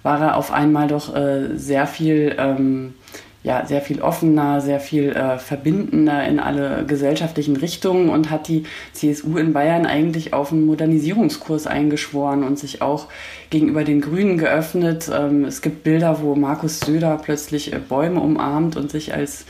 war 0.04 0.20
er 0.20 0.38
auf 0.38 0.52
einmal 0.52 0.88
doch 0.88 1.16
äh, 1.16 1.56
sehr 1.58 1.88
viel 1.88 2.36
ähm, 2.38 2.94
ja, 3.44 3.66
sehr 3.66 3.82
viel 3.82 4.02
offener, 4.02 4.62
sehr 4.62 4.80
viel 4.80 5.10
äh, 5.12 5.40
verbindender 5.40 6.28
in 6.28 6.40
alle 6.40 6.86
gesellschaftlichen 6.86 7.56
Richtungen 7.56 8.10
und 8.10 8.30
hat 8.30 8.48
die 8.48 8.64
CSU 8.94 9.38
in 9.38 9.52
Bayern 9.52 9.88
eigentlich 9.88 10.34
auf 10.34 10.52
einen 10.52 10.66
Modernisierungskurs 10.68 11.66
eingeschworen 11.66 12.44
und 12.44 12.60
sich 12.60 12.84
auch 12.84 13.08
gegenüber 13.50 13.84
den 13.84 14.02
Grünen 14.02 14.38
geöffnet. 14.38 15.10
Ähm, 15.12 15.46
es 15.46 15.64
gibt 15.64 15.84
Bilder, 15.84 16.22
wo 16.22 16.36
Markus 16.36 16.82
Söder 16.82 17.20
plötzlich 17.22 17.74
äh, 17.74 17.80
Bäume 17.80 18.20
umarmt 18.20 18.78
und 18.78 18.92
sich 18.92 19.14
als 19.14 19.46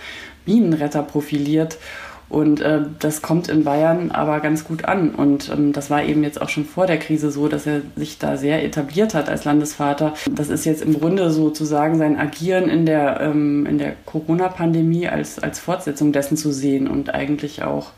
Bienenretter 0.46 1.04
profiliert. 1.04 1.78
Und 2.32 2.62
äh, 2.62 2.80
das 3.00 3.22
kommt 3.22 3.50
in 3.50 3.66
Bayern 3.66 4.12
aber 4.12 4.40
ganz 4.40 4.64
gut 4.64 4.86
an. 4.86 5.10
Und 5.10 5.50
ähm, 5.50 5.74
das 5.74 5.90
war 5.90 6.02
eben 6.02 6.24
jetzt 6.24 6.42
auch 6.42 6.48
schon 6.48 6.64
vor 6.64 6.88
der 6.88 6.98
Krise 6.98 7.30
so, 7.30 7.50
dass 7.50 7.68
er 7.68 7.82
sich 7.98 8.20
da 8.20 8.38
sehr 8.38 8.64
etabliert 8.64 9.14
hat 9.14 9.28
als 9.28 9.44
Landesvater. 9.44 10.14
Das 10.32 10.48
ist 10.48 10.64
jetzt 10.64 10.82
im 10.82 10.98
Grunde 10.98 11.30
sozusagen 11.30 11.98
sein 11.98 12.18
Agieren 12.18 12.70
in 12.70 12.86
der, 12.86 13.20
ähm, 13.20 13.66
in 13.66 13.78
der 13.78 13.96
Corona-Pandemie 14.06 15.10
als, 15.10 15.40
als 15.40 15.60
Fortsetzung 15.60 16.14
dessen 16.14 16.38
zu 16.38 16.54
sehen 16.54 16.88
und 16.88 17.14
eigentlich 17.14 17.64
auch 17.64 17.92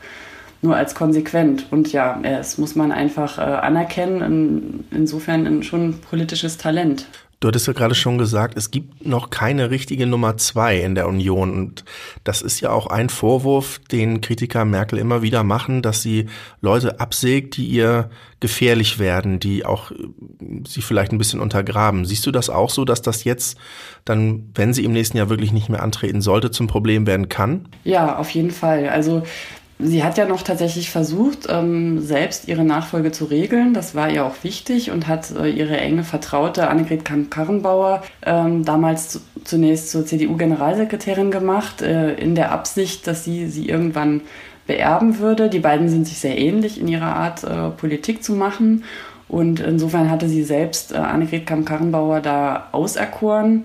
nur 0.62 0.74
als 0.74 0.96
konsequent. 0.96 1.66
Und 1.70 1.92
ja, 1.92 2.18
es 2.24 2.58
muss 2.58 2.74
man 2.74 2.90
einfach 2.90 3.38
äh, 3.38 3.42
anerkennen. 3.42 4.20
In, 4.20 4.84
insofern 4.90 5.62
schon 5.62 6.00
politisches 6.00 6.58
Talent. 6.58 7.06
Du 7.40 7.48
hattest 7.48 7.66
ja 7.66 7.72
gerade 7.72 7.94
schon 7.94 8.18
gesagt, 8.18 8.56
es 8.56 8.70
gibt 8.70 9.06
noch 9.06 9.30
keine 9.30 9.70
richtige 9.70 10.06
Nummer 10.06 10.36
zwei 10.36 10.80
in 10.80 10.94
der 10.94 11.08
Union. 11.08 11.52
Und 11.52 11.84
das 12.24 12.42
ist 12.42 12.60
ja 12.60 12.70
auch 12.70 12.86
ein 12.86 13.08
Vorwurf, 13.08 13.80
den 13.90 14.20
Kritiker 14.20 14.64
Merkel 14.64 14.98
immer 14.98 15.22
wieder 15.22 15.44
machen, 15.44 15.82
dass 15.82 16.02
sie 16.02 16.26
Leute 16.60 17.00
absägt, 17.00 17.56
die 17.56 17.66
ihr 17.66 18.10
gefährlich 18.40 18.98
werden, 18.98 19.40
die 19.40 19.64
auch 19.64 19.90
äh, 19.90 19.96
sie 20.66 20.82
vielleicht 20.82 21.12
ein 21.12 21.18
bisschen 21.18 21.40
untergraben. 21.40 22.04
Siehst 22.04 22.26
du 22.26 22.30
das 22.30 22.50
auch 22.50 22.70
so, 22.70 22.84
dass 22.84 23.02
das 23.02 23.24
jetzt 23.24 23.58
dann, 24.04 24.50
wenn 24.54 24.74
sie 24.74 24.84
im 24.84 24.92
nächsten 24.92 25.16
Jahr 25.16 25.30
wirklich 25.30 25.52
nicht 25.52 25.68
mehr 25.68 25.82
antreten 25.82 26.20
sollte, 26.20 26.50
zum 26.50 26.66
Problem 26.66 27.06
werden 27.06 27.28
kann? 27.28 27.68
Ja, 27.84 28.16
auf 28.16 28.30
jeden 28.30 28.50
Fall. 28.50 28.88
Also 28.88 29.22
Sie 29.80 30.04
hat 30.04 30.18
ja 30.18 30.24
noch 30.24 30.42
tatsächlich 30.42 30.90
versucht, 30.90 31.48
ähm, 31.48 32.00
selbst 32.00 32.46
ihre 32.46 32.64
Nachfolge 32.64 33.10
zu 33.10 33.24
regeln. 33.24 33.74
Das 33.74 33.94
war 33.96 34.08
ihr 34.08 34.24
auch 34.24 34.36
wichtig 34.42 34.92
und 34.92 35.08
hat 35.08 35.32
äh, 35.32 35.48
ihre 35.48 35.76
enge 35.76 36.04
Vertraute 36.04 36.68
Annegret 36.68 37.04
Karrenbauer 37.04 38.02
ähm, 38.24 38.64
damals 38.64 39.20
zunächst 39.42 39.90
zur 39.90 40.06
CDU-Generalsekretärin 40.06 41.32
gemacht, 41.32 41.82
äh, 41.82 42.14
in 42.14 42.36
der 42.36 42.52
Absicht, 42.52 43.08
dass 43.08 43.24
sie 43.24 43.48
sie 43.48 43.68
irgendwann 43.68 44.20
beerben 44.68 45.18
würde. 45.18 45.50
Die 45.50 45.58
beiden 45.58 45.88
sind 45.88 46.06
sich 46.06 46.18
sehr 46.18 46.38
ähnlich 46.38 46.80
in 46.80 46.86
ihrer 46.86 47.16
Art, 47.16 47.42
äh, 47.42 47.70
Politik 47.70 48.22
zu 48.22 48.34
machen. 48.34 48.84
Und 49.26 49.58
insofern 49.58 50.08
hatte 50.08 50.28
sie 50.28 50.44
selbst 50.44 50.94
Annegret 50.94 51.46
Kamm-Karrenbauer 51.46 52.20
da 52.20 52.68
auserkoren. 52.70 53.64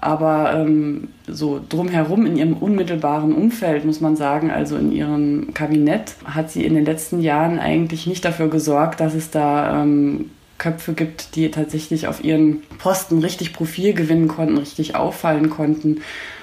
Aber 0.00 0.54
ähm, 0.54 1.08
so 1.26 1.60
drumherum 1.68 2.26
in 2.26 2.36
ihrem 2.36 2.52
unmittelbaren 2.54 3.34
Umfeld, 3.34 3.84
muss 3.84 4.00
man 4.00 4.16
sagen, 4.16 4.50
also 4.50 4.76
in 4.76 4.92
ihrem 4.92 5.54
Kabinett, 5.54 6.14
hat 6.24 6.50
sie 6.50 6.64
in 6.64 6.74
den 6.74 6.84
letzten 6.84 7.20
Jahren 7.20 7.58
eigentlich 7.58 8.06
nicht 8.06 8.24
dafür 8.24 8.48
gesorgt, 8.48 9.00
dass 9.00 9.14
es 9.14 9.30
da 9.30 9.82
ähm, 9.82 10.30
Köpfe 10.58 10.92
gibt, 10.92 11.36
die 11.36 11.50
tatsächlich 11.50 12.06
auf 12.06 12.22
ihren 12.22 12.62
Posten 12.78 13.18
richtig 13.18 13.52
Profil 13.52 13.94
gewinnen 13.94 14.28
konnten, 14.28 14.58
richtig 14.58 14.94
auffallen 14.96 15.50
konnten. 15.50 16.02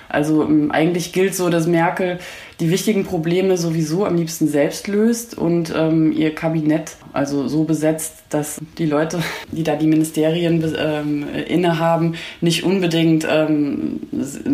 Also 0.09 0.43
ähm, 0.43 0.71
eigentlich 0.71 1.13
gilt 1.13 1.35
so, 1.35 1.49
dass 1.49 1.67
Merkel 1.67 2.19
die 2.59 2.69
wichtigen 2.69 3.05
Probleme 3.05 3.57
sowieso 3.57 4.05
am 4.05 4.15
liebsten 4.15 4.47
selbst 4.47 4.87
löst 4.87 5.37
und 5.37 5.73
ähm, 5.75 6.11
ihr 6.11 6.33
Kabinett 6.33 6.95
also 7.11 7.47
so 7.47 7.63
besetzt, 7.63 8.13
dass 8.29 8.59
die 8.77 8.85
Leute, 8.85 9.19
die 9.51 9.63
da 9.63 9.75
die 9.75 9.87
Ministerien 9.87 10.63
ähm, 10.77 11.25
innehaben, 11.47 12.15
nicht 12.41 12.63
unbedingt 12.63 13.25
ähm, 13.29 14.01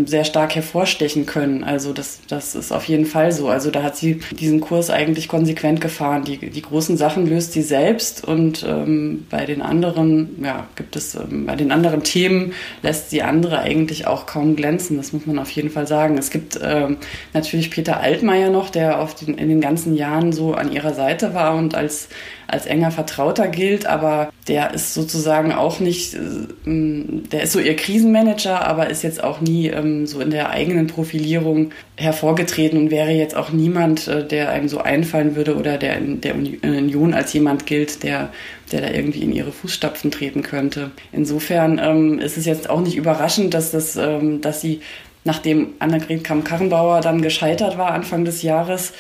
sehr 0.06 0.24
stark 0.26 0.56
hervorstechen 0.56 1.26
können. 1.26 1.64
Also 1.64 1.92
das, 1.92 2.20
das 2.28 2.54
ist 2.54 2.72
auf 2.72 2.86
jeden 2.86 3.06
Fall 3.06 3.32
so. 3.32 3.50
Also 3.50 3.72
da 3.72 3.82
hat 3.82 3.98
sie 3.98 4.20
diesen 4.40 4.62
Kurs 4.62 4.92
eigentlich 4.92 5.28
konsequent 5.28 5.82
gefahren. 5.82 6.24
Die, 6.24 6.38
die 6.38 6.62
großen 6.62 6.98
Sachen 6.98 7.28
löst 7.28 7.54
sie 7.54 7.64
selbst 7.64 8.24
und 8.24 8.64
ähm, 8.68 9.26
bei 9.30 9.46
den 9.46 9.62
anderen, 9.62 10.44
ja, 10.44 10.68
gibt 10.76 10.96
es, 10.96 11.16
ähm, 11.16 11.48
bei 11.48 11.56
den 11.56 11.72
anderen 11.72 12.04
Themen 12.04 12.54
lässt 12.84 13.10
sie 13.10 13.24
andere 13.24 13.60
eigentlich 13.60 14.06
auch 14.06 14.28
kaum 14.28 14.56
glänzen. 14.56 14.98
Das 14.98 15.14
muss 15.14 15.26
man 15.26 15.40
auf 15.40 15.50
jeden 15.52 15.72
Fall 15.72 15.88
sagen. 15.88 16.18
Es 16.18 16.30
gibt 16.30 16.60
ähm, 16.62 16.98
natürlich 17.34 17.72
Peter 17.72 17.91
Altmaier 18.00 18.50
noch, 18.50 18.70
der 18.70 19.06
den, 19.20 19.36
in 19.38 19.50
den 19.50 19.62
ganzen 19.62 19.96
Jahren 19.96 20.32
so 20.32 20.54
an 20.54 20.72
ihrer 20.72 20.94
Seite 20.94 21.34
war 21.34 21.56
und 21.56 21.76
als 21.76 22.10
als 22.52 22.66
enger 22.66 22.92
Vertrauter 22.92 23.48
gilt, 23.48 23.86
aber 23.86 24.32
der 24.50 24.74
ist 24.74 24.94
sozusagen 24.94 25.54
auch 25.54 25.80
nicht, 25.80 26.16
äh, 26.16 26.20
der 26.66 27.44
ist 27.44 27.54
so 27.54 27.60
ihr 27.60 27.78
Krisenmanager, 27.78 28.68
aber 28.68 28.90
ist 28.90 29.04
jetzt 29.04 29.24
auch 29.24 29.40
nie 29.40 29.68
ähm, 29.68 30.06
so 30.06 30.20
in 30.20 30.32
der 30.32 30.50
eigenen 30.50 30.88
Profilierung 30.88 31.72
hervorgetreten 31.96 32.78
und 32.78 32.92
wäre 32.92 33.12
jetzt 33.12 33.38
auch 33.38 33.52
niemand, 33.52 34.08
äh, 34.10 34.28
der 34.28 34.50
einem 34.50 34.68
so 34.68 34.80
einfallen 34.80 35.38
würde 35.38 35.56
oder 35.56 35.78
der 35.78 35.98
in 35.98 36.20
der 36.20 36.36
Union 36.36 37.14
als 37.14 37.32
jemand 37.32 37.66
gilt, 37.66 38.04
der 38.04 38.30
der 38.72 38.82
da 38.82 38.90
irgendwie 38.90 39.22
in 39.22 39.34
ihre 39.34 39.52
Fußstapfen 39.52 40.12
treten 40.12 40.44
könnte. 40.44 40.92
Insofern 41.12 41.80
ähm, 41.84 42.20
ist 42.20 42.38
es 42.38 42.46
jetzt 42.46 42.70
auch 42.70 42.80
nicht 42.80 42.96
überraschend, 42.96 43.54
dass 43.54 43.72
das, 43.72 43.98
ähm, 43.98 44.40
dass 44.40 44.62
sie 44.62 44.80
nachdem 45.24 45.74
Annegret 45.80 46.24
Kamm-Karrenbauer 46.24 47.02
dann 47.02 47.22
gescheitert 47.22 47.78
war 47.78 47.92
Anfang 47.92 48.26
des 48.26 48.42
Jahres, 48.42 48.94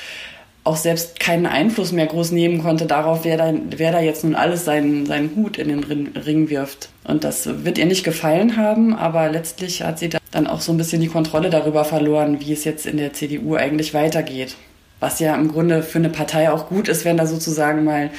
auch 0.63 0.75
selbst 0.75 1.19
keinen 1.19 1.47
Einfluss 1.47 1.91
mehr 1.91 2.05
groß 2.05 2.31
nehmen 2.31 2.61
konnte 2.61 2.85
darauf, 2.85 3.23
wer 3.23 3.37
da, 3.37 3.51
wer 3.77 3.91
da 3.91 3.99
jetzt 3.99 4.23
nun 4.23 4.35
alles 4.35 4.63
seinen, 4.63 5.07
seinen 5.07 5.35
Hut 5.35 5.57
in 5.57 5.69
den 5.69 5.83
Ring 5.83 6.49
wirft. 6.49 6.89
Und 7.03 7.23
das 7.23 7.65
wird 7.65 7.79
ihr 7.79 7.87
nicht 7.87 8.03
gefallen 8.03 8.57
haben, 8.57 8.95
aber 8.95 9.29
letztlich 9.29 9.81
hat 9.81 9.97
sie 9.97 10.09
dann 10.29 10.47
auch 10.47 10.61
so 10.61 10.71
ein 10.71 10.77
bisschen 10.77 11.01
die 11.01 11.07
Kontrolle 11.07 11.49
darüber 11.49 11.83
verloren, 11.83 12.39
wie 12.41 12.53
es 12.53 12.63
jetzt 12.63 12.85
in 12.85 12.97
der 12.97 13.13
CDU 13.13 13.55
eigentlich 13.55 13.95
weitergeht. 13.95 14.55
Was 14.99 15.19
ja 15.19 15.33
im 15.35 15.51
Grunde 15.51 15.81
für 15.81 15.97
eine 15.97 16.09
Partei 16.09 16.51
auch 16.51 16.69
gut 16.69 16.87
ist, 16.87 17.05
wenn 17.05 17.17
da 17.17 17.25
sozusagen 17.25 17.83
mal 17.83 18.11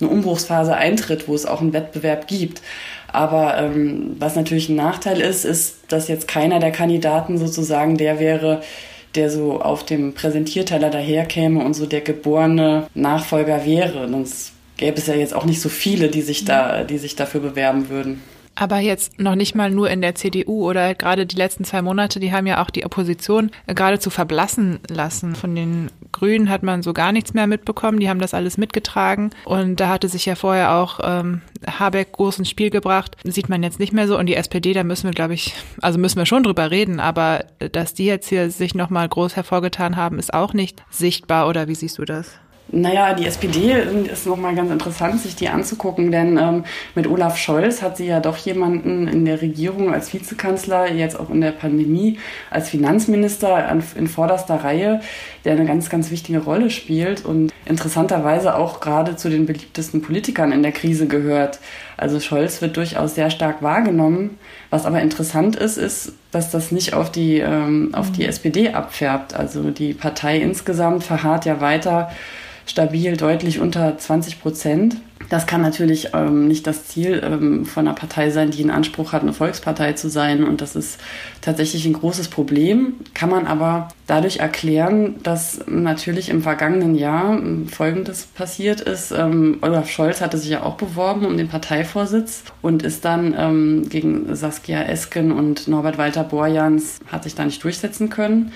eine 0.00 0.08
Umbruchsphase 0.08 0.74
eintritt, 0.74 1.28
wo 1.28 1.34
es 1.34 1.44
auch 1.44 1.60
einen 1.60 1.74
Wettbewerb 1.74 2.26
gibt. 2.26 2.62
Aber 3.12 3.58
ähm, 3.58 4.16
was 4.18 4.36
natürlich 4.36 4.68
ein 4.68 4.76
Nachteil 4.76 5.20
ist, 5.20 5.44
ist, 5.44 5.78
dass 5.88 6.08
jetzt 6.08 6.28
keiner 6.28 6.60
der 6.60 6.72
Kandidaten 6.72 7.38
sozusagen 7.38 7.96
der 7.96 8.20
wäre, 8.20 8.62
der 9.14 9.30
so 9.30 9.60
auf 9.60 9.84
dem 9.84 10.14
Präsentierteller 10.14 10.90
daherkäme 10.90 11.64
und 11.64 11.74
so 11.74 11.86
der 11.86 12.00
geborene 12.00 12.86
Nachfolger 12.94 13.64
wäre. 13.64 14.08
Sonst 14.08 14.52
gäbe 14.76 14.98
es 14.98 15.06
ja 15.06 15.14
jetzt 15.14 15.34
auch 15.34 15.44
nicht 15.44 15.60
so 15.60 15.68
viele, 15.68 16.08
die 16.08 16.22
sich 16.22 16.44
da, 16.44 16.84
die 16.84 16.98
sich 16.98 17.16
dafür 17.16 17.40
bewerben 17.40 17.88
würden. 17.88 18.22
Aber 18.60 18.78
jetzt 18.78 19.18
noch 19.18 19.36
nicht 19.36 19.54
mal 19.54 19.70
nur 19.70 19.88
in 19.88 20.02
der 20.02 20.14
CDU 20.14 20.68
oder 20.68 20.94
gerade 20.94 21.24
die 21.24 21.36
letzten 21.36 21.64
zwei 21.64 21.80
Monate, 21.80 22.20
die 22.20 22.30
haben 22.30 22.46
ja 22.46 22.62
auch 22.62 22.68
die 22.68 22.84
Opposition 22.84 23.50
geradezu 23.66 24.10
verblassen 24.10 24.80
lassen. 24.86 25.34
Von 25.34 25.54
den 25.54 25.90
Grünen 26.12 26.50
hat 26.50 26.62
man 26.62 26.82
so 26.82 26.92
gar 26.92 27.10
nichts 27.10 27.32
mehr 27.32 27.46
mitbekommen. 27.46 28.00
Die 28.00 28.10
haben 28.10 28.20
das 28.20 28.34
alles 28.34 28.58
mitgetragen. 28.58 29.30
Und 29.46 29.80
da 29.80 29.88
hatte 29.88 30.10
sich 30.10 30.26
ja 30.26 30.34
vorher 30.34 30.74
auch 30.74 31.00
ähm, 31.02 31.40
Habeck 31.66 32.12
groß 32.12 32.40
ins 32.40 32.50
Spiel 32.50 32.68
gebracht. 32.68 33.16
Sieht 33.24 33.48
man 33.48 33.62
jetzt 33.62 33.78
nicht 33.80 33.94
mehr 33.94 34.06
so. 34.06 34.18
Und 34.18 34.26
die 34.26 34.36
SPD, 34.36 34.74
da 34.74 34.84
müssen 34.84 35.04
wir, 35.04 35.14
glaube 35.14 35.32
ich, 35.32 35.54
also 35.80 35.98
müssen 35.98 36.18
wir 36.18 36.26
schon 36.26 36.42
drüber 36.42 36.70
reden. 36.70 37.00
Aber 37.00 37.46
dass 37.72 37.94
die 37.94 38.04
jetzt 38.04 38.28
hier 38.28 38.50
sich 38.50 38.74
nochmal 38.74 39.08
groß 39.08 39.36
hervorgetan 39.36 39.96
haben, 39.96 40.18
ist 40.18 40.34
auch 40.34 40.52
nicht 40.52 40.82
sichtbar. 40.90 41.48
Oder 41.48 41.66
wie 41.66 41.74
siehst 41.74 41.96
du 41.96 42.04
das? 42.04 42.38
Naja, 42.72 43.14
die 43.14 43.26
SPD 43.26 43.74
ist 44.12 44.26
nochmal 44.26 44.54
ganz 44.54 44.70
interessant, 44.70 45.20
sich 45.20 45.34
die 45.34 45.48
anzugucken, 45.48 46.12
denn 46.12 46.38
ähm, 46.38 46.64
mit 46.94 47.08
Olaf 47.08 47.36
Scholz 47.36 47.82
hat 47.82 47.96
sie 47.96 48.06
ja 48.06 48.20
doch 48.20 48.36
jemanden 48.36 49.08
in 49.08 49.24
der 49.24 49.42
Regierung 49.42 49.92
als 49.92 50.12
Vizekanzler, 50.14 50.92
jetzt 50.92 51.18
auch 51.18 51.30
in 51.30 51.40
der 51.40 51.50
Pandemie, 51.50 52.18
als 52.48 52.68
Finanzminister 52.68 53.76
in 53.96 54.06
vorderster 54.06 54.56
Reihe, 54.62 55.00
der 55.44 55.52
eine 55.52 55.66
ganz, 55.66 55.90
ganz 55.90 56.10
wichtige 56.10 56.40
Rolle 56.40 56.70
spielt 56.70 57.24
und 57.24 57.52
interessanterweise 57.66 58.54
auch 58.54 58.80
gerade 58.80 59.16
zu 59.16 59.28
den 59.30 59.46
beliebtesten 59.46 60.00
Politikern 60.00 60.52
in 60.52 60.62
der 60.62 60.72
Krise 60.72 61.08
gehört. 61.08 61.58
Also 61.96 62.20
Scholz 62.20 62.62
wird 62.62 62.76
durchaus 62.76 63.14
sehr 63.14 63.30
stark 63.30 63.62
wahrgenommen. 63.62 64.38
Was 64.70 64.86
aber 64.86 65.02
interessant 65.02 65.56
ist, 65.56 65.76
ist, 65.76 66.12
dass 66.30 66.50
das 66.50 66.70
nicht 66.70 66.94
auf 66.94 67.10
die, 67.10 67.38
ähm, 67.38 67.90
auf 67.92 68.12
die. 68.12 68.30
SPD 68.30 68.70
abfärbt. 68.70 69.34
Also 69.34 69.70
die 69.70 69.92
Partei 69.92 70.38
insgesamt 70.38 71.02
verharrt 71.04 71.44
ja 71.44 71.60
weiter 71.60 72.10
stabil 72.70 73.16
deutlich 73.16 73.60
unter 73.60 73.98
20 73.98 74.40
Prozent. 74.40 74.96
Das 75.28 75.46
kann 75.46 75.60
natürlich 75.60 76.08
ähm, 76.14 76.48
nicht 76.48 76.66
das 76.66 76.86
Ziel 76.86 77.22
ähm, 77.24 77.66
von 77.66 77.86
einer 77.86 77.94
Partei 77.94 78.30
sein, 78.30 78.50
die 78.50 78.62
einen 78.62 78.70
Anspruch 78.70 79.12
hat, 79.12 79.22
eine 79.22 79.32
Volkspartei 79.32 79.92
zu 79.92 80.08
sein. 80.08 80.44
Und 80.44 80.60
das 80.60 80.76
ist 80.76 80.98
tatsächlich 81.40 81.84
ein 81.84 81.92
großes 81.92 82.28
Problem. 82.28 82.94
Kann 83.12 83.28
man 83.28 83.46
aber 83.46 83.88
dadurch 84.06 84.38
erklären, 84.38 85.16
dass 85.22 85.60
natürlich 85.66 86.30
im 86.30 86.42
vergangenen 86.42 86.94
Jahr 86.94 87.34
ähm, 87.34 87.68
Folgendes 87.68 88.24
passiert 88.24 88.80
ist. 88.80 89.12
Ähm, 89.12 89.58
Olaf 89.62 89.90
Scholz 89.90 90.20
hatte 90.20 90.38
sich 90.38 90.50
ja 90.50 90.62
auch 90.62 90.76
beworben 90.76 91.26
um 91.26 91.36
den 91.36 91.48
Parteivorsitz 91.48 92.44
und 92.62 92.82
ist 92.82 93.04
dann 93.04 93.34
ähm, 93.36 93.88
gegen 93.88 94.34
Saskia 94.34 94.82
Esken 94.82 95.32
und 95.32 95.68
Norbert 95.68 95.98
Walter 95.98 96.24
Borjans, 96.24 97.00
hat 97.08 97.24
sich 97.24 97.34
da 97.34 97.44
nicht 97.44 97.62
durchsetzen 97.62 98.10
können. 98.10 98.52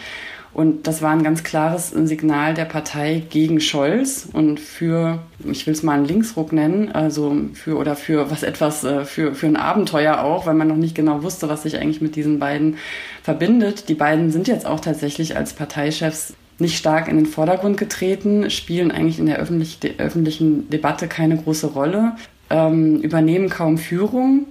Und 0.54 0.86
das 0.86 1.02
war 1.02 1.10
ein 1.10 1.24
ganz 1.24 1.42
klares 1.42 1.90
Signal 1.90 2.54
der 2.54 2.64
Partei 2.64 3.24
gegen 3.28 3.60
Scholz 3.60 4.28
und 4.32 4.60
für, 4.60 5.18
ich 5.44 5.66
will 5.66 5.74
es 5.74 5.82
mal 5.82 5.94
einen 5.94 6.04
Linksruck 6.04 6.52
nennen, 6.52 6.92
also 6.92 7.36
für 7.54 7.76
oder 7.76 7.96
für 7.96 8.30
was 8.30 8.44
etwas, 8.44 8.84
äh, 8.84 9.04
für, 9.04 9.34
für 9.34 9.46
ein 9.46 9.56
Abenteuer 9.56 10.22
auch, 10.22 10.46
weil 10.46 10.54
man 10.54 10.68
noch 10.68 10.76
nicht 10.76 10.94
genau 10.94 11.24
wusste, 11.24 11.48
was 11.48 11.64
sich 11.64 11.76
eigentlich 11.76 12.00
mit 12.00 12.14
diesen 12.14 12.38
beiden 12.38 12.76
verbindet. 13.24 13.88
Die 13.88 13.94
beiden 13.94 14.30
sind 14.30 14.46
jetzt 14.46 14.64
auch 14.64 14.78
tatsächlich 14.78 15.36
als 15.36 15.54
Parteichefs 15.54 16.34
nicht 16.60 16.78
stark 16.78 17.08
in 17.08 17.16
den 17.16 17.26
Vordergrund 17.26 17.76
getreten, 17.76 18.48
spielen 18.48 18.92
eigentlich 18.92 19.18
in 19.18 19.26
der 19.26 19.38
öffentlich, 19.38 19.80
öffentlichen 19.98 20.70
Debatte 20.70 21.08
keine 21.08 21.36
große 21.36 21.66
Rolle, 21.66 22.12
ähm, 22.48 23.00
übernehmen 23.00 23.48
kaum 23.48 23.76
Führung. 23.76 24.46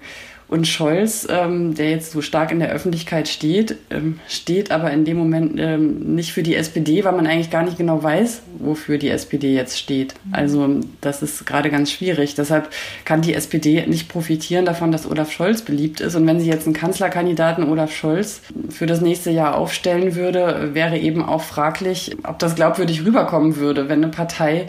Und 0.48 0.68
Scholz, 0.68 1.28
ähm, 1.30 1.74
der 1.74 1.90
jetzt 1.90 2.12
so 2.12 2.22
stark 2.22 2.52
in 2.52 2.60
der 2.60 2.70
Öffentlichkeit 2.70 3.28
steht, 3.28 3.78
ähm, 3.90 4.20
steht 4.28 4.72
aber 4.72 4.92
in 4.92 5.06
dem 5.06 5.18
Moment 5.18 5.60
ähm, 5.60 6.16
nicht 6.16 6.32
für 6.32 6.44
die 6.44 6.56
SPD, 6.56 7.04
weil 7.04 7.14
man 7.14 7.26
eigentlich 7.26 7.50
gar 7.50 7.64
nicht 7.64 7.78
genau 7.78 8.04
weiß, 8.04 8.44
wofür 8.60 8.98
die 8.98 9.10
SPD 9.10 9.56
jetzt 9.56 9.80
steht. 9.80 10.14
Mhm. 10.26 10.34
Also 10.34 10.80
das 11.02 11.24
ist 11.24 11.46
gerade 11.46 11.70
ganz 11.70 11.92
schwierig. 11.92 12.36
Deshalb 12.36 12.70
kann 13.06 13.22
die 13.22 13.34
SPD 13.34 13.86
nicht 13.88 14.10
profitieren 14.10 14.66
davon, 14.66 14.92
dass 14.92 15.10
Olaf 15.10 15.32
Scholz 15.32 15.62
beliebt 15.62 16.02
ist. 16.02 16.16
Und 16.16 16.28
wenn 16.28 16.40
sie 16.40 16.50
jetzt 16.50 16.68
einen 16.68 16.76
Kanzlerkandidaten 16.76 17.64
Olaf 17.64 17.92
Scholz 17.92 18.42
für 18.70 18.86
das 18.86 19.02
nächste 19.02 19.32
Jahr 19.32 19.58
aufstellen 19.58 20.16
würde, 20.16 20.72
wäre 20.74 21.00
eben 21.00 21.24
auch 21.24 21.42
fraglich, 21.42 22.16
ob 22.24 22.40
das 22.40 22.56
glaubwürdig 22.56 23.06
rüberkommen 23.06 23.56
würde, 23.56 23.90
wenn 23.90 24.04
eine 24.04 24.12
Partei 24.12 24.68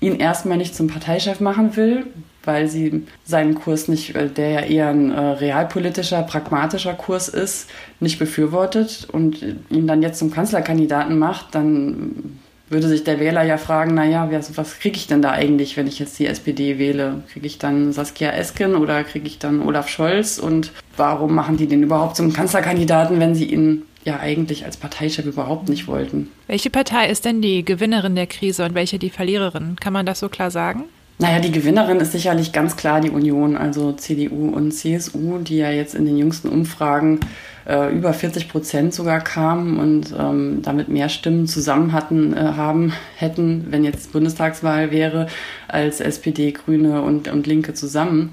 ihn 0.00 0.18
erstmal 0.18 0.58
nicht 0.58 0.74
zum 0.74 0.88
Parteichef 0.88 1.40
machen 1.40 1.76
will, 1.76 2.06
weil 2.44 2.68
sie 2.68 3.06
seinen 3.24 3.54
Kurs 3.54 3.88
nicht, 3.88 4.14
der 4.14 4.50
ja 4.50 4.60
eher 4.60 4.88
ein 4.88 5.10
äh, 5.10 5.20
realpolitischer, 5.20 6.22
pragmatischer 6.22 6.94
Kurs 6.94 7.28
ist, 7.28 7.68
nicht 8.00 8.18
befürwortet 8.18 9.08
und 9.10 9.42
ihn 9.70 9.86
dann 9.86 10.02
jetzt 10.02 10.18
zum 10.18 10.30
Kanzlerkandidaten 10.30 11.18
macht, 11.18 11.54
dann 11.54 12.38
würde 12.72 12.88
sich 12.88 13.04
der 13.04 13.20
Wähler 13.20 13.42
ja 13.42 13.58
fragen, 13.58 13.94
naja, 13.94 14.28
was, 14.32 14.56
was 14.56 14.78
kriege 14.80 14.96
ich 14.96 15.06
denn 15.06 15.22
da 15.22 15.30
eigentlich, 15.30 15.76
wenn 15.76 15.86
ich 15.86 15.98
jetzt 15.98 16.18
die 16.18 16.26
SPD 16.26 16.78
wähle? 16.78 17.22
Kriege 17.30 17.46
ich 17.46 17.58
dann 17.58 17.92
Saskia 17.92 18.30
Esken 18.30 18.74
oder 18.74 19.04
kriege 19.04 19.26
ich 19.26 19.38
dann 19.38 19.60
Olaf 19.60 19.88
Scholz? 19.88 20.38
Und 20.38 20.72
warum 20.96 21.34
machen 21.34 21.58
die 21.58 21.66
den 21.66 21.82
überhaupt 21.82 22.16
zum 22.16 22.32
Kanzlerkandidaten, 22.32 23.20
wenn 23.20 23.34
sie 23.34 23.44
ihn 23.44 23.82
ja 24.04 24.18
eigentlich 24.18 24.64
als 24.64 24.78
Parteichef 24.78 25.26
überhaupt 25.26 25.68
nicht 25.68 25.86
wollten? 25.86 26.30
Welche 26.46 26.70
Partei 26.70 27.08
ist 27.08 27.24
denn 27.26 27.42
die 27.42 27.64
Gewinnerin 27.64 28.16
der 28.16 28.26
Krise 28.26 28.64
und 28.64 28.74
welche 28.74 28.98
die 28.98 29.10
Verliererin? 29.10 29.76
Kann 29.78 29.92
man 29.92 30.06
das 30.06 30.20
so 30.20 30.28
klar 30.28 30.50
sagen? 30.50 30.84
Naja, 31.18 31.38
die 31.38 31.52
Gewinnerin 31.52 32.00
ist 32.00 32.12
sicherlich 32.12 32.52
ganz 32.52 32.76
klar 32.76 33.00
die 33.00 33.10
Union, 33.10 33.56
also 33.56 33.92
CDU 33.92 34.48
und 34.48 34.72
CSU, 34.72 35.38
die 35.38 35.58
ja 35.58 35.70
jetzt 35.70 35.94
in 35.94 36.04
den 36.04 36.16
jüngsten 36.16 36.48
Umfragen 36.48 37.20
äh, 37.66 37.94
über 37.94 38.12
40 38.12 38.48
Prozent 38.48 38.94
sogar 38.94 39.20
kamen 39.20 39.78
und 39.78 40.14
ähm, 40.18 40.62
damit 40.62 40.88
mehr 40.88 41.08
Stimmen 41.08 41.46
zusammen 41.46 41.92
hatten, 41.92 42.36
äh, 42.36 42.40
haben 42.40 42.92
hätten, 43.16 43.66
wenn 43.70 43.84
jetzt 43.84 44.12
Bundestagswahl 44.12 44.90
wäre, 44.90 45.28
als 45.68 46.00
SPD, 46.00 46.52
Grüne 46.52 47.02
und, 47.02 47.28
und 47.28 47.46
Linke 47.46 47.74
zusammen. 47.74 48.32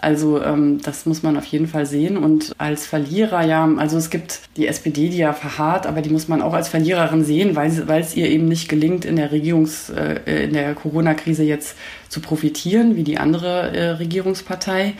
Also 0.00 0.42
ähm, 0.42 0.80
das 0.82 1.06
muss 1.06 1.22
man 1.22 1.36
auf 1.36 1.44
jeden 1.46 1.66
Fall 1.66 1.86
sehen. 1.86 2.16
Und 2.16 2.54
als 2.58 2.86
Verlierer, 2.86 3.44
ja, 3.44 3.68
also 3.76 3.96
es 3.96 4.10
gibt 4.10 4.40
die 4.56 4.66
SPD, 4.66 5.08
die 5.08 5.18
ja 5.18 5.32
verharrt, 5.32 5.86
aber 5.86 6.02
die 6.02 6.10
muss 6.10 6.28
man 6.28 6.42
auch 6.42 6.54
als 6.54 6.68
Verliererin 6.68 7.24
sehen, 7.24 7.56
weil, 7.56 8.00
es 8.00 8.16
ihr 8.16 8.28
eben 8.28 8.46
nicht 8.46 8.68
gelingt, 8.68 9.04
in 9.04 9.16
der 9.16 9.32
Regierungs-, 9.32 9.92
äh, 9.92 10.44
in 10.44 10.52
der 10.52 10.74
Corona-Krise 10.74 11.42
jetzt 11.42 11.76
zu 12.08 12.20
profitieren, 12.20 12.96
wie 12.96 13.02
die 13.04 13.18
andere 13.18 13.76
äh, 13.76 13.90
Regierungspartei. 13.90 14.94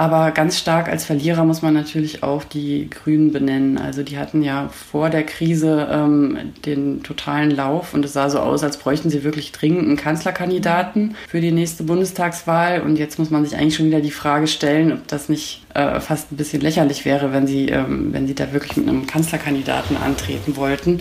Aber 0.00 0.30
ganz 0.30 0.58
stark 0.58 0.88
als 0.88 1.04
Verlierer 1.04 1.44
muss 1.44 1.60
man 1.60 1.74
natürlich 1.74 2.22
auch 2.22 2.42
die 2.42 2.88
Grünen 2.88 3.32
benennen. 3.32 3.76
Also 3.76 4.02
die 4.02 4.16
hatten 4.16 4.40
ja 4.40 4.70
vor 4.70 5.10
der 5.10 5.24
Krise 5.24 5.88
ähm, 5.92 6.38
den 6.64 7.02
totalen 7.02 7.50
Lauf 7.50 7.92
und 7.92 8.02
es 8.06 8.14
sah 8.14 8.30
so 8.30 8.38
aus, 8.38 8.64
als 8.64 8.78
bräuchten 8.78 9.10
sie 9.10 9.24
wirklich 9.24 9.52
dringend 9.52 9.82
einen 9.82 9.98
Kanzlerkandidaten 9.98 11.16
für 11.28 11.42
die 11.42 11.52
nächste 11.52 11.82
Bundestagswahl. 11.82 12.80
Und 12.80 12.96
jetzt 12.96 13.18
muss 13.18 13.28
man 13.28 13.44
sich 13.44 13.58
eigentlich 13.58 13.76
schon 13.76 13.88
wieder 13.88 14.00
die 14.00 14.10
Frage 14.10 14.46
stellen, 14.46 14.90
ob 14.94 15.06
das 15.06 15.28
nicht 15.28 15.66
äh, 15.74 16.00
fast 16.00 16.32
ein 16.32 16.38
bisschen 16.38 16.62
lächerlich 16.62 17.04
wäre, 17.04 17.34
wenn 17.34 17.46
sie, 17.46 17.66
ähm, 17.66 18.14
wenn 18.14 18.26
sie 18.26 18.34
da 18.34 18.54
wirklich 18.54 18.78
mit 18.78 18.88
einem 18.88 19.06
Kanzlerkandidaten 19.06 19.98
antreten 19.98 20.56
wollten. 20.56 21.00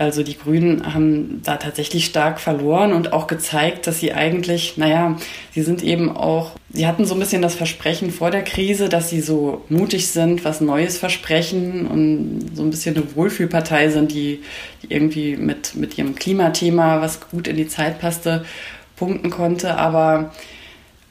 Also 0.00 0.22
die 0.22 0.38
Grünen 0.38 0.94
haben 0.94 1.42
da 1.44 1.58
tatsächlich 1.58 2.06
stark 2.06 2.40
verloren 2.40 2.94
und 2.94 3.12
auch 3.12 3.26
gezeigt, 3.26 3.86
dass 3.86 4.00
sie 4.00 4.14
eigentlich, 4.14 4.78
naja, 4.78 5.18
sie 5.52 5.60
sind 5.60 5.82
eben 5.82 6.16
auch, 6.16 6.52
sie 6.70 6.86
hatten 6.86 7.04
so 7.04 7.12
ein 7.12 7.20
bisschen 7.20 7.42
das 7.42 7.54
Versprechen 7.54 8.10
vor 8.10 8.30
der 8.30 8.42
Krise, 8.42 8.88
dass 8.88 9.10
sie 9.10 9.20
so 9.20 9.62
mutig 9.68 10.08
sind, 10.08 10.42
was 10.42 10.62
Neues 10.62 10.96
versprechen 10.96 11.86
und 11.86 12.56
so 12.56 12.62
ein 12.62 12.70
bisschen 12.70 12.96
eine 12.96 13.14
Wohlfühlpartei 13.14 13.90
sind, 13.90 14.12
die, 14.12 14.40
die 14.82 14.90
irgendwie 14.90 15.36
mit, 15.36 15.74
mit 15.74 15.98
ihrem 15.98 16.14
Klimathema, 16.14 17.02
was 17.02 17.20
gut 17.28 17.46
in 17.46 17.58
die 17.58 17.68
Zeit 17.68 17.98
passte, 17.98 18.46
punkten 18.96 19.28
konnte. 19.28 19.76
Aber 19.76 20.32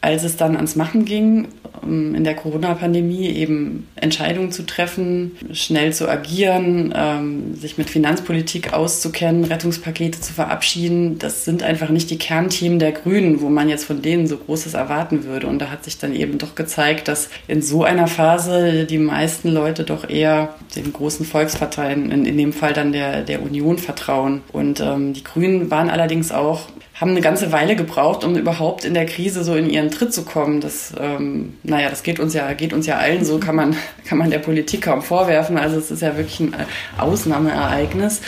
als 0.01 0.23
es 0.23 0.37
dann 0.37 0.55
ans 0.55 0.75
Machen 0.75 1.05
ging, 1.05 1.47
in 1.83 2.23
der 2.23 2.35
Corona-Pandemie 2.35 3.27
eben 3.27 3.87
Entscheidungen 3.95 4.51
zu 4.51 4.65
treffen, 4.65 5.37
schnell 5.53 5.93
zu 5.93 6.09
agieren, 6.09 6.93
ähm, 6.95 7.55
sich 7.55 7.77
mit 7.77 7.89
Finanzpolitik 7.89 8.73
auszukennen, 8.73 9.45
Rettungspakete 9.45 10.19
zu 10.19 10.33
verabschieden, 10.33 11.19
das 11.19 11.45
sind 11.45 11.63
einfach 11.63 11.89
nicht 11.89 12.09
die 12.09 12.17
Kernthemen 12.17 12.79
der 12.79 12.91
Grünen, 12.91 13.41
wo 13.41 13.49
man 13.49 13.69
jetzt 13.69 13.85
von 13.85 14.01
denen 14.01 14.27
so 14.27 14.37
Großes 14.37 14.73
erwarten 14.73 15.23
würde. 15.23 15.47
Und 15.47 15.59
da 15.59 15.69
hat 15.69 15.83
sich 15.83 15.97
dann 15.97 16.15
eben 16.15 16.37
doch 16.37 16.55
gezeigt, 16.55 17.07
dass 17.07 17.29
in 17.47 17.61
so 17.61 17.83
einer 17.83 18.07
Phase 18.07 18.85
die 18.85 18.97
meisten 18.97 19.49
Leute 19.49 19.83
doch 19.83 20.09
eher 20.09 20.55
den 20.75 20.91
großen 20.91 21.25
Volksparteien, 21.25 22.11
in, 22.11 22.25
in 22.25 22.37
dem 22.37 22.53
Fall 22.53 22.73
dann 22.73 22.91
der, 22.91 23.23
der 23.23 23.41
Union, 23.41 23.77
vertrauen. 23.77 24.41
Und 24.51 24.79
ähm, 24.79 25.13
die 25.13 25.23
Grünen 25.23 25.71
waren 25.71 25.89
allerdings 25.89 26.31
auch 26.31 26.67
haben 26.99 27.11
eine 27.11 27.21
ganze 27.21 27.51
Weile 27.53 27.75
gebraucht, 27.75 28.25
um 28.25 28.35
überhaupt 28.35 28.83
in 28.83 28.93
der 28.93 29.05
Krise 29.05 29.43
so 29.43 29.55
in 29.55 29.69
ihren 29.69 29.89
Tritt 29.89 30.13
zu 30.13 30.23
kommen. 30.23 30.59
Das, 30.59 30.93
ähm, 30.99 31.53
naja, 31.63 31.89
das 31.89 32.03
geht 32.03 32.19
uns 32.19 32.33
ja, 32.33 32.51
geht 32.53 32.73
uns 32.73 32.85
ja 32.87 32.97
allen 32.97 33.23
so, 33.23 33.39
kann 33.39 33.55
man, 33.55 33.75
kann 34.05 34.17
man 34.17 34.29
der 34.29 34.39
Politik 34.39 34.81
kaum 34.81 35.01
vorwerfen. 35.01 35.57
Also 35.57 35.77
es 35.77 35.91
ist 35.91 36.01
ja 36.01 36.17
wirklich 36.17 36.41
ein 36.41 36.53
Ausnahmeereignis. 36.97 38.21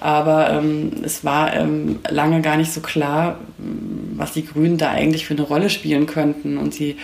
Aber 0.00 0.50
ähm, 0.50 0.92
es 1.04 1.24
war 1.24 1.54
ähm, 1.54 2.00
lange 2.08 2.40
gar 2.40 2.56
nicht 2.56 2.72
so 2.72 2.80
klar, 2.80 3.38
was 4.16 4.32
die 4.32 4.46
Grünen 4.46 4.78
da 4.78 4.90
eigentlich 4.90 5.26
für 5.26 5.34
eine 5.34 5.42
Rolle 5.42 5.70
spielen 5.70 6.06
könnten. 6.06 6.56
Und 6.56 6.74
sie 6.74 6.96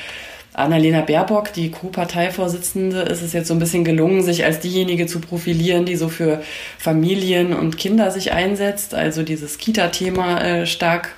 Annalena 0.54 1.00
Baerbock, 1.00 1.52
die 1.52 1.70
Co-Parteivorsitzende, 1.70 3.00
ist 3.02 3.22
es 3.22 3.32
jetzt 3.32 3.48
so 3.48 3.54
ein 3.54 3.58
bisschen 3.58 3.84
gelungen, 3.84 4.22
sich 4.22 4.44
als 4.44 4.60
diejenige 4.60 5.06
zu 5.06 5.20
profilieren, 5.20 5.84
die 5.84 5.96
so 5.96 6.08
für 6.08 6.42
Familien 6.78 7.52
und 7.52 7.76
Kinder 7.76 8.10
sich 8.12 8.32
einsetzt, 8.32 8.94
also 8.94 9.24
dieses 9.24 9.58
Kita-Thema 9.58 10.40
äh, 10.40 10.66
stark 10.66 11.10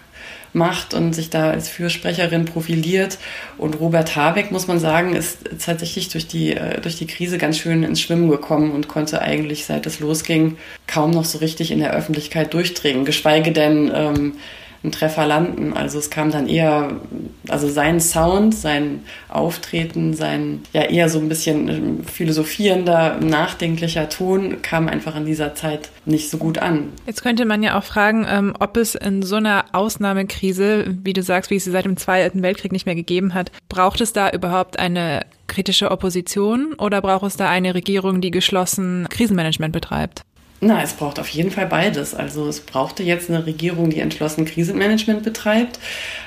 macht 0.55 0.95
und 0.95 1.13
sich 1.13 1.29
da 1.29 1.51
als 1.51 1.69
Fürsprecherin 1.69 2.47
profiliert. 2.47 3.19
Und 3.59 3.79
Robert 3.79 4.17
Habeck, 4.17 4.51
muss 4.51 4.67
man 4.67 4.79
sagen, 4.79 5.15
ist 5.15 5.41
tatsächlich 5.65 6.09
durch 6.09 6.27
die, 6.27 6.57
äh, 6.57 6.81
durch 6.81 6.97
die 6.97 7.07
Krise 7.07 7.37
ganz 7.37 7.59
schön 7.59 7.83
ins 7.83 8.01
Schwimmen 8.01 8.31
gekommen 8.31 8.73
und 8.73 8.89
konnte 8.89 9.21
eigentlich, 9.21 9.67
seit 9.67 9.87
es 9.87 10.01
losging, 10.01 10.57
kaum 10.87 11.11
noch 11.11 11.27
so 11.27 11.39
richtig 11.39 11.71
in 11.71 11.79
der 11.81 11.93
Öffentlichkeit 11.93 12.55
durchdringen. 12.55 13.05
Geschweige 13.05 13.53
denn 13.53 13.93
ähm, 13.95 14.33
einen 14.83 14.93
Treffer 14.93 15.27
landen. 15.27 15.73
Also 15.73 15.99
es 15.99 16.11
kam 16.11 16.31
dann 16.31 16.49
eher, 16.49 17.01
also 17.49 17.69
sein 17.69 18.01
Sound, 18.01 18.55
sein 18.55 19.03
Auftreten, 19.29 20.15
sein 20.15 20.63
ja 20.73 20.83
eher 20.83 21.09
so 21.09 21.19
ein 21.19 21.29
bisschen 21.29 21.69
ähm, 21.69 22.05
philosophierender, 22.05 23.19
nachdenklicher 23.21 24.09
Ton 24.09 24.63
kam 24.63 24.89
einfach 24.89 25.17
in 25.17 25.27
dieser 25.27 25.55
Zeit 25.55 25.91
nicht 26.05 26.31
so 26.31 26.39
gut 26.39 26.59
an. 26.59 26.89
Jetzt 27.07 27.23
könnte 27.23 27.45
man 27.45 27.63
ja 27.63 27.79
auch 27.79 27.85
fragen, 27.85 28.27
ähm, 28.29 28.55
ob 28.59 28.77
es 28.77 28.95
in 28.95 29.23
so 29.23 29.37
einer 29.37 29.67
Ausnahmekrise, 29.73 30.97
wie 31.03 31.13
du 31.13 31.23
sagst, 31.23 31.51
wie 31.51 31.57
es 31.57 31.65
sie 31.65 31.71
seit 31.71 31.85
dem 31.85 31.97
Zweiten 31.97 32.43
Weltkrieg 32.43 32.73
nicht 32.73 32.87
mehr 32.87 32.95
gegeben 32.95 33.35
hat, 33.35 33.51
braucht 33.69 34.01
es 34.01 34.13
da 34.13 34.31
überhaupt 34.31 34.79
eine 34.79 35.27
kritische 35.47 35.91
Opposition 35.91 36.75
oder 36.75 37.01
braucht 37.01 37.27
es 37.27 37.37
da 37.37 37.49
eine 37.49 37.75
Regierung, 37.75 38.21
die 38.21 38.31
geschlossen 38.31 39.07
Krisenmanagement 39.11 39.73
betreibt? 39.73 40.26
Na, 40.61 40.83
es 40.83 40.95
braucht 40.95 41.21
auf 41.21 41.29
jeden 41.29 41.51
Fall 41.51 41.67
beides. 41.67 42.15
Also 42.15 42.49
es 42.49 42.61
brauchte 42.61 43.03
jetzt 43.03 43.29
eine 43.29 43.45
Regierung, 43.45 43.91
die 43.91 44.01
entschlossen 44.01 44.47
Krisenmanagement 44.47 45.23
betreibt. 45.23 45.79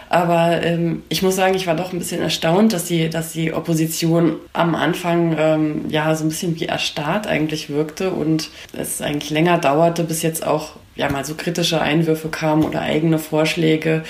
Aber 0.10 0.64
ähm, 0.64 1.04
ich 1.10 1.22
muss 1.22 1.36
sagen, 1.36 1.56
ich 1.56 1.68
war 1.68 1.76
doch 1.76 1.94
ein 1.94 2.00
bisschen 2.00 2.22
erstaunt, 2.22 2.74
dass 2.74 2.86
die, 2.86 3.10
dass 3.10 3.32
die 3.32 3.54
Opposition 3.54 4.36
am 4.54 4.76
Anfang 4.76 5.36
ähm, 5.38 5.86
ja 5.90 6.16
so 6.16 6.26
ein 6.26 6.30
bisschen 6.30 6.60
wie 6.60 6.66
erstarrt 6.66 7.28
eigentlich 7.28 7.70
wirkte 7.70 8.12
und 8.12 8.50
es 8.74 9.02
eigentlich 9.02 9.30
länger 9.30 9.58
dauerte, 9.58 10.04
bis 10.04 10.22
jetzt 10.22 10.46
auch 10.46 10.74
ja 10.96 11.10
mal 11.10 11.26
so 11.26 11.36
kritische 11.36 11.82
Einwürfe 11.82 12.30
kamen 12.30 12.64
oder 12.64 12.82
eigene 12.82 13.20
Vorschläge. 13.20 14.04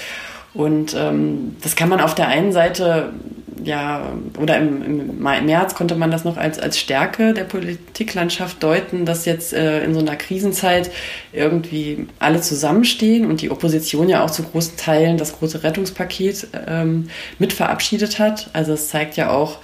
Und 0.54 0.96
ähm, 0.98 1.56
das 1.62 1.76
kann 1.76 1.90
man 1.90 2.02
auf 2.02 2.16
der 2.16 2.28
einen 2.28 2.52
Seite 2.52 3.14
ja, 3.64 4.14
oder 4.40 4.58
im, 4.58 4.84
im, 4.84 5.20
März 5.20 5.76
konnte 5.76 5.96
man 5.96 6.12
das 6.12 6.24
noch 6.24 6.38
als, 6.38 6.60
als 6.60 6.80
Stärke 6.80 7.34
der 7.34 7.44
Politiklandschaft 7.44 8.62
deuten, 8.64 9.06
dass 9.06 9.26
jetzt 9.26 9.54
äh, 9.54 9.84
in 9.84 9.94
so 9.94 10.00
einer 10.00 10.16
Krisenzeit 10.16 10.92
irgendwie 11.34 12.08
alle 12.20 12.42
zusammenstehen 12.42 13.26
und 13.26 13.42
die 13.42 13.52
Opposition 13.52 14.10
ja 14.10 14.24
auch 14.24 14.32
zu 14.32 14.44
großen 14.44 14.78
Teilen 14.78 15.18
das 15.18 15.38
große 15.38 15.64
Rettungspaket 15.64 16.48
ähm, 16.68 17.10
mit 17.38 17.54
verabschiedet 17.54 18.20
hat. 18.20 18.50
Also 18.54 18.74
es 18.74 18.90
zeigt 18.90 19.18
ja 19.18 19.30
auch, 19.30 19.58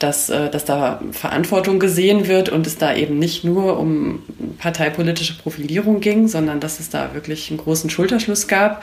dass, 0.00 0.30
äh, 0.30 0.50
dass 0.50 0.64
da 0.64 1.00
Verantwortung 1.12 1.78
gesehen 1.78 2.26
wird 2.26 2.48
und 2.48 2.66
es 2.66 2.78
da 2.78 2.94
eben 2.94 3.18
nicht 3.18 3.44
nur 3.44 3.78
um 3.78 4.22
parteipolitische 4.58 5.34
Profilierung 5.38 6.00
ging, 6.00 6.26
sondern 6.26 6.58
dass 6.58 6.80
es 6.80 6.88
da 6.88 7.14
wirklich 7.14 7.50
einen 7.50 7.58
großen 7.58 7.90
Schulterschluss 7.90 8.48
gab. 8.48 8.82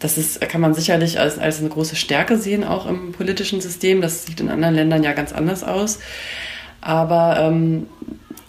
Das 0.00 0.18
ist, 0.18 0.40
kann 0.40 0.60
man 0.60 0.74
sicherlich 0.74 1.18
als, 1.18 1.38
als 1.38 1.60
eine 1.60 1.68
große 1.68 1.96
Stärke 1.96 2.36
sehen, 2.36 2.64
auch 2.64 2.86
im 2.86 3.12
politischen 3.12 3.60
System. 3.60 4.00
Das 4.00 4.26
sieht 4.26 4.40
in 4.40 4.50
anderen 4.50 4.74
Ländern 4.74 5.02
ja 5.04 5.12
ganz 5.12 5.32
anders 5.32 5.62
aus. 5.62 6.00
Aber 6.80 7.38
ähm, 7.40 7.86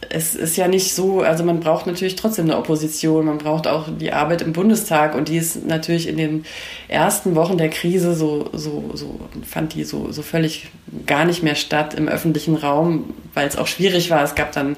es 0.09 0.35
ist 0.35 0.57
ja 0.57 0.67
nicht 0.67 0.93
so, 0.93 1.21
also 1.21 1.43
man 1.43 1.59
braucht 1.59 1.87
natürlich 1.87 2.15
trotzdem 2.15 2.45
eine 2.45 2.57
Opposition, 2.57 3.25
man 3.25 3.37
braucht 3.37 3.67
auch 3.67 3.85
die 3.89 4.13
Arbeit 4.13 4.41
im 4.41 4.53
Bundestag 4.53 5.15
und 5.15 5.29
die 5.29 5.37
ist 5.37 5.65
natürlich 5.65 6.07
in 6.07 6.17
den 6.17 6.45
ersten 6.87 7.35
Wochen 7.35 7.57
der 7.57 7.69
Krise 7.69 8.13
so, 8.13 8.49
so, 8.53 8.91
so 8.93 9.19
fand 9.45 9.73
die 9.73 9.83
so, 9.83 10.11
so 10.11 10.21
völlig 10.21 10.67
gar 11.05 11.25
nicht 11.25 11.43
mehr 11.43 11.55
statt 11.55 11.93
im 11.93 12.07
öffentlichen 12.07 12.55
Raum, 12.55 13.13
weil 13.33 13.47
es 13.47 13.57
auch 13.57 13.67
schwierig 13.67 14.09
war. 14.09 14.23
Es 14.23 14.35
gab 14.35 14.51
dann 14.51 14.77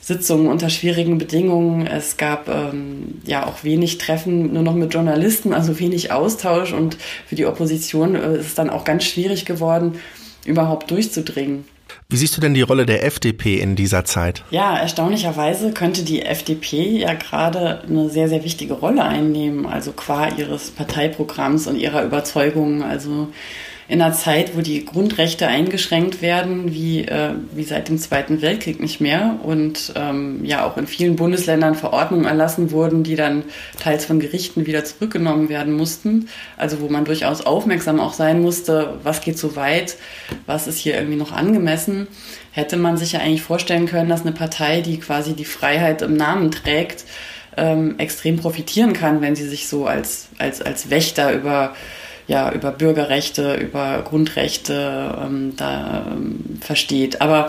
Sitzungen 0.00 0.48
unter 0.48 0.68
schwierigen 0.68 1.16
Bedingungen. 1.16 1.86
Es 1.86 2.18
gab 2.18 2.48
ähm, 2.48 3.22
ja 3.24 3.46
auch 3.46 3.64
wenig 3.64 3.96
Treffen 3.96 4.52
nur 4.52 4.62
noch 4.62 4.74
mit 4.74 4.92
Journalisten, 4.92 5.54
also 5.54 5.80
wenig 5.80 6.12
Austausch 6.12 6.74
und 6.74 6.98
für 7.26 7.36
die 7.36 7.46
Opposition 7.46 8.14
äh, 8.14 8.36
ist 8.36 8.46
es 8.48 8.54
dann 8.54 8.68
auch 8.68 8.84
ganz 8.84 9.04
schwierig 9.04 9.46
geworden, 9.46 9.98
überhaupt 10.44 10.90
durchzudringen. 10.90 11.64
Wie 12.14 12.18
siehst 12.18 12.36
du 12.36 12.40
denn 12.40 12.54
die 12.54 12.62
Rolle 12.62 12.86
der 12.86 13.04
FDP 13.04 13.58
in 13.58 13.74
dieser 13.74 14.04
Zeit? 14.04 14.44
Ja, 14.52 14.76
erstaunlicherweise 14.78 15.72
könnte 15.72 16.04
die 16.04 16.22
FDP 16.22 17.00
ja 17.00 17.12
gerade 17.14 17.82
eine 17.88 18.08
sehr, 18.08 18.28
sehr 18.28 18.44
wichtige 18.44 18.74
Rolle 18.74 19.02
einnehmen, 19.02 19.66
also 19.66 19.90
qua 19.90 20.28
ihres 20.28 20.70
Parteiprogramms 20.70 21.66
und 21.66 21.74
ihrer 21.74 22.04
Überzeugungen. 22.04 22.84
Also 22.84 23.30
in 23.86 24.00
einer 24.00 24.14
Zeit, 24.14 24.56
wo 24.56 24.62
die 24.62 24.84
Grundrechte 24.84 25.46
eingeschränkt 25.46 26.22
werden, 26.22 26.72
wie, 26.72 27.02
äh, 27.02 27.32
wie 27.52 27.64
seit 27.64 27.88
dem 27.88 27.98
Zweiten 27.98 28.40
Weltkrieg 28.40 28.80
nicht 28.80 29.00
mehr 29.00 29.38
und 29.42 29.92
ähm, 29.94 30.44
ja 30.44 30.64
auch 30.64 30.76
in 30.78 30.86
vielen 30.86 31.16
Bundesländern 31.16 31.74
Verordnungen 31.74 32.24
erlassen 32.24 32.70
wurden, 32.70 33.02
die 33.02 33.14
dann 33.14 33.44
teils 33.78 34.06
von 34.06 34.20
Gerichten 34.20 34.66
wieder 34.66 34.84
zurückgenommen 34.84 35.48
werden 35.48 35.76
mussten. 35.76 36.28
Also 36.56 36.80
wo 36.80 36.88
man 36.88 37.04
durchaus 37.04 37.42
aufmerksam 37.42 38.00
auch 38.00 38.14
sein 38.14 38.40
musste, 38.40 38.98
was 39.02 39.20
geht 39.20 39.38
so 39.38 39.54
weit, 39.54 39.96
was 40.46 40.66
ist 40.66 40.78
hier 40.78 40.94
irgendwie 40.94 41.18
noch 41.18 41.32
angemessen, 41.32 42.06
hätte 42.52 42.76
man 42.76 42.96
sich 42.96 43.12
ja 43.12 43.20
eigentlich 43.20 43.42
vorstellen 43.42 43.86
können, 43.86 44.08
dass 44.08 44.22
eine 44.22 44.32
Partei, 44.32 44.80
die 44.80 44.98
quasi 44.98 45.34
die 45.34 45.44
Freiheit 45.44 46.00
im 46.02 46.16
Namen 46.16 46.50
trägt, 46.50 47.04
ähm, 47.56 47.96
extrem 47.98 48.36
profitieren 48.36 48.94
kann, 48.94 49.20
wenn 49.20 49.36
sie 49.36 49.46
sich 49.46 49.68
so 49.68 49.86
als, 49.86 50.28
als, 50.38 50.62
als 50.62 50.90
Wächter 50.90 51.32
über 51.32 51.74
ja, 52.26 52.52
über 52.52 52.70
Bürgerrechte, 52.70 53.54
über 53.54 54.02
Grundrechte 54.02 55.18
ähm, 55.22 55.54
da 55.56 56.06
ähm, 56.10 56.58
versteht. 56.60 57.20
Aber 57.20 57.48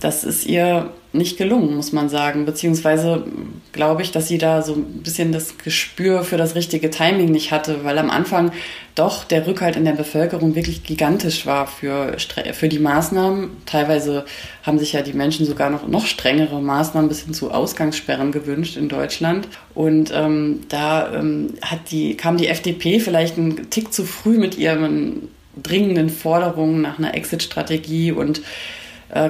das 0.00 0.24
ist 0.24 0.46
ihr 0.46 0.90
nicht 1.12 1.36
gelungen, 1.38 1.74
muss 1.74 1.92
man 1.92 2.08
sagen. 2.08 2.44
Beziehungsweise 2.44 3.24
glaube 3.72 4.02
ich, 4.02 4.12
dass 4.12 4.28
sie 4.28 4.38
da 4.38 4.62
so 4.62 4.74
ein 4.74 5.02
bisschen 5.02 5.32
das 5.32 5.58
Gespür 5.58 6.22
für 6.22 6.36
das 6.36 6.54
richtige 6.54 6.90
Timing 6.90 7.30
nicht 7.30 7.50
hatte, 7.50 7.84
weil 7.84 7.98
am 7.98 8.10
Anfang 8.10 8.52
doch 8.94 9.24
der 9.24 9.46
Rückhalt 9.46 9.76
in 9.76 9.84
der 9.84 9.92
Bevölkerung 9.92 10.54
wirklich 10.54 10.84
gigantisch 10.84 11.46
war 11.46 11.66
für, 11.66 12.16
für 12.52 12.68
die 12.68 12.78
Maßnahmen. 12.78 13.50
Teilweise 13.66 14.24
haben 14.62 14.78
sich 14.78 14.92
ja 14.92 15.02
die 15.02 15.12
Menschen 15.12 15.46
sogar 15.46 15.70
noch, 15.70 15.88
noch 15.88 16.06
strengere 16.06 16.60
Maßnahmen 16.60 17.08
bis 17.08 17.22
hin 17.22 17.34
zu 17.34 17.50
Ausgangssperren 17.50 18.30
gewünscht 18.30 18.76
in 18.76 18.88
Deutschland. 18.88 19.48
Und 19.74 20.12
ähm, 20.14 20.60
da 20.68 21.12
ähm, 21.14 21.54
hat 21.62 21.90
die, 21.90 22.16
kam 22.16 22.36
die 22.36 22.48
FDP 22.48 23.00
vielleicht 23.00 23.36
einen 23.38 23.70
Tick 23.70 23.92
zu 23.92 24.04
früh 24.04 24.38
mit 24.38 24.58
ihren 24.58 25.28
dringenden 25.60 26.08
Forderungen 26.08 26.82
nach 26.82 26.98
einer 26.98 27.14
Exit-Strategie 27.14 28.12
und 28.12 28.42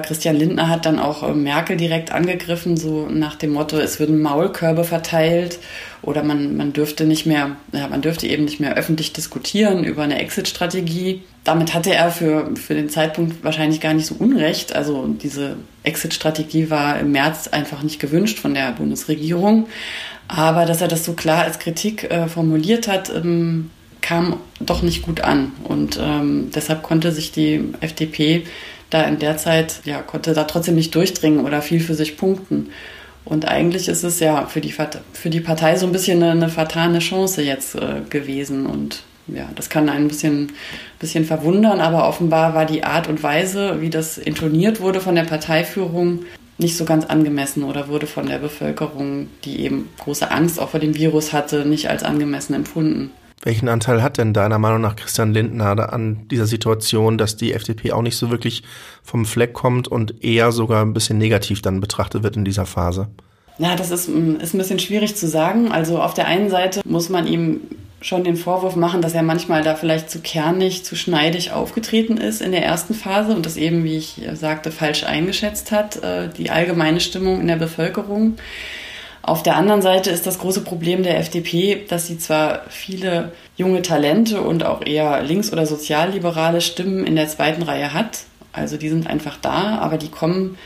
Christian 0.01 0.35
Lindner 0.35 0.69
hat 0.69 0.85
dann 0.85 0.99
auch 0.99 1.23
äh, 1.23 1.33
Merkel 1.33 1.75
direkt 1.75 2.11
angegriffen, 2.11 2.77
so 2.77 3.07
nach 3.07 3.35
dem 3.35 3.53
Motto, 3.53 3.77
es 3.77 3.99
würden 3.99 4.21
Maulkörbe 4.21 4.83
verteilt 4.83 5.59
oder 6.01 6.23
man, 6.23 6.55
man 6.55 6.71
dürfte 6.73 7.05
nicht 7.05 7.25
mehr, 7.25 7.55
ja, 7.71 7.87
man 7.87 8.01
dürfte 8.01 8.27
eben 8.27 8.45
nicht 8.45 8.59
mehr 8.59 8.75
öffentlich 8.75 9.13
diskutieren 9.13 9.83
über 9.83 10.03
eine 10.03 10.19
Exit-Strategie. 10.19 11.23
Damit 11.43 11.73
hatte 11.73 11.93
er 11.93 12.11
für, 12.11 12.55
für 12.55 12.75
den 12.75 12.89
Zeitpunkt 12.89 13.43
wahrscheinlich 13.43 13.81
gar 13.81 13.93
nicht 13.93 14.05
so 14.05 14.15
unrecht. 14.19 14.75
Also 14.75 15.07
diese 15.07 15.55
Exit-Strategie 15.83 16.69
war 16.69 16.99
im 16.99 17.11
März 17.11 17.47
einfach 17.47 17.81
nicht 17.81 17.99
gewünscht 17.99 18.37
von 18.37 18.53
der 18.53 18.71
Bundesregierung. 18.73 19.67
Aber 20.27 20.65
dass 20.65 20.81
er 20.81 20.87
das 20.87 21.03
so 21.03 21.13
klar 21.13 21.43
als 21.43 21.59
Kritik 21.59 22.09
äh, 22.09 22.27
formuliert 22.27 22.87
hat, 22.87 23.11
ähm, 23.13 23.71
kam 24.01 24.37
doch 24.59 24.81
nicht 24.81 25.03
gut 25.03 25.21
an. 25.21 25.51
Und 25.63 25.99
ähm, 26.01 26.49
deshalb 26.53 26.83
konnte 26.83 27.11
sich 27.11 27.31
die 27.31 27.73
FDP 27.79 28.43
da 28.91 29.03
in 29.03 29.17
der 29.17 29.37
Zeit, 29.37 29.81
ja, 29.85 30.01
konnte 30.01 30.33
da 30.33 30.43
trotzdem 30.43 30.75
nicht 30.75 30.93
durchdringen 30.93 31.45
oder 31.45 31.61
viel 31.61 31.79
für 31.79 31.95
sich 31.95 32.17
punkten. 32.17 32.69
Und 33.25 33.47
eigentlich 33.47 33.87
ist 33.87 34.03
es 34.03 34.19
ja 34.19 34.45
für 34.45 34.61
die, 34.61 34.73
für 35.13 35.29
die 35.29 35.39
Partei 35.39 35.75
so 35.75 35.85
ein 35.85 35.91
bisschen 35.91 36.21
eine, 36.21 36.31
eine 36.31 36.49
vertane 36.49 36.99
Chance 36.99 37.41
jetzt 37.41 37.75
äh, 37.75 38.01
gewesen. 38.09 38.65
Und 38.65 39.03
ja, 39.27 39.49
das 39.55 39.69
kann 39.69 39.89
einen 39.89 40.05
ein 40.05 40.07
bisschen, 40.07 40.51
bisschen 40.99 41.25
verwundern, 41.25 41.79
aber 41.79 42.07
offenbar 42.07 42.53
war 42.53 42.65
die 42.65 42.83
Art 42.83 43.07
und 43.07 43.23
Weise, 43.23 43.79
wie 43.81 43.89
das 43.89 44.17
intoniert 44.17 44.81
wurde 44.81 45.01
von 45.01 45.15
der 45.15 45.23
Parteiführung, 45.23 46.25
nicht 46.57 46.77
so 46.77 46.85
ganz 46.85 47.05
angemessen 47.05 47.63
oder 47.63 47.87
wurde 47.87 48.07
von 48.07 48.27
der 48.27 48.37
Bevölkerung, 48.37 49.29
die 49.45 49.61
eben 49.61 49.89
große 49.99 50.29
Angst 50.29 50.59
auch 50.59 50.69
vor 50.69 50.79
dem 50.79 50.95
Virus 50.95 51.33
hatte, 51.33 51.65
nicht 51.65 51.89
als 51.89 52.03
angemessen 52.03 52.53
empfunden. 52.53 53.11
Welchen 53.43 53.69
Anteil 53.69 54.03
hat 54.03 54.17
denn 54.17 54.33
deiner 54.33 54.59
Meinung 54.59 54.81
nach 54.81 54.95
Christian 54.95 55.33
Lindner 55.33 55.91
an 55.91 56.27
dieser 56.29 56.45
Situation, 56.45 57.17
dass 57.17 57.37
die 57.37 57.53
FDP 57.53 57.91
auch 57.91 58.03
nicht 58.03 58.17
so 58.17 58.29
wirklich 58.29 58.61
vom 59.03 59.25
Fleck 59.25 59.53
kommt 59.53 59.87
und 59.87 60.23
eher 60.23 60.51
sogar 60.51 60.83
ein 60.85 60.93
bisschen 60.93 61.17
negativ 61.17 61.61
dann 61.61 61.79
betrachtet 61.79 62.21
wird 62.21 62.37
in 62.37 62.45
dieser 62.45 62.67
Phase? 62.67 63.07
Ja, 63.57 63.75
das 63.75 63.89
ist, 63.89 64.09
mm, 64.09 64.35
ist 64.35 64.53
ein 64.53 64.59
bisschen 64.59 64.79
schwierig 64.79 65.15
zu 65.15 65.27
sagen. 65.27 65.71
Also 65.71 65.99
auf 65.99 66.13
der 66.13 66.27
einen 66.27 66.49
Seite 66.49 66.81
muss 66.85 67.09
man 67.09 67.25
ihm 67.25 67.61
schon 68.01 68.23
den 68.23 68.35
Vorwurf 68.35 68.75
machen, 68.75 69.01
dass 69.01 69.13
er 69.13 69.23
manchmal 69.23 69.63
da 69.63 69.75
vielleicht 69.75 70.09
zu 70.09 70.19
kernig, 70.19 70.83
zu 70.83 70.95
schneidig 70.95 71.51
aufgetreten 71.51 72.17
ist 72.17 72.41
in 72.41 72.51
der 72.51 72.63
ersten 72.63 72.93
Phase 72.93 73.33
und 73.35 73.45
das 73.45 73.57
eben, 73.57 73.83
wie 73.83 73.97
ich 73.97 74.21
sagte, 74.33 74.71
falsch 74.71 75.03
eingeschätzt 75.03 75.71
hat, 75.71 76.03
äh, 76.03 76.29
die 76.29 76.49
allgemeine 76.49 76.99
Stimmung 76.99 77.41
in 77.41 77.47
der 77.47 77.57
Bevölkerung. 77.57 78.37
Auf 79.23 79.43
der 79.43 79.55
anderen 79.55 79.81
Seite 79.81 80.09
ist 80.09 80.25
das 80.25 80.39
große 80.39 80.61
Problem 80.61 81.03
der 81.03 81.19
FDP, 81.19 81.85
dass 81.87 82.07
sie 82.07 82.17
zwar 82.17 82.63
viele 82.69 83.31
junge 83.55 83.83
Talente 83.83 84.41
und 84.41 84.63
auch 84.63 84.85
eher 84.85 85.21
links- 85.21 85.53
oder 85.53 85.65
sozialliberale 85.65 86.61
Stimmen 86.61 87.05
in 87.05 87.15
der 87.15 87.27
zweiten 87.27 87.61
Reihe 87.61 87.93
hat, 87.93 88.21
also 88.53 88.77
die 88.77 88.89
sind 88.89 89.07
einfach 89.07 89.37
da, 89.41 89.77
aber 89.79 89.97
die 89.97 90.09
kommen 90.09 90.57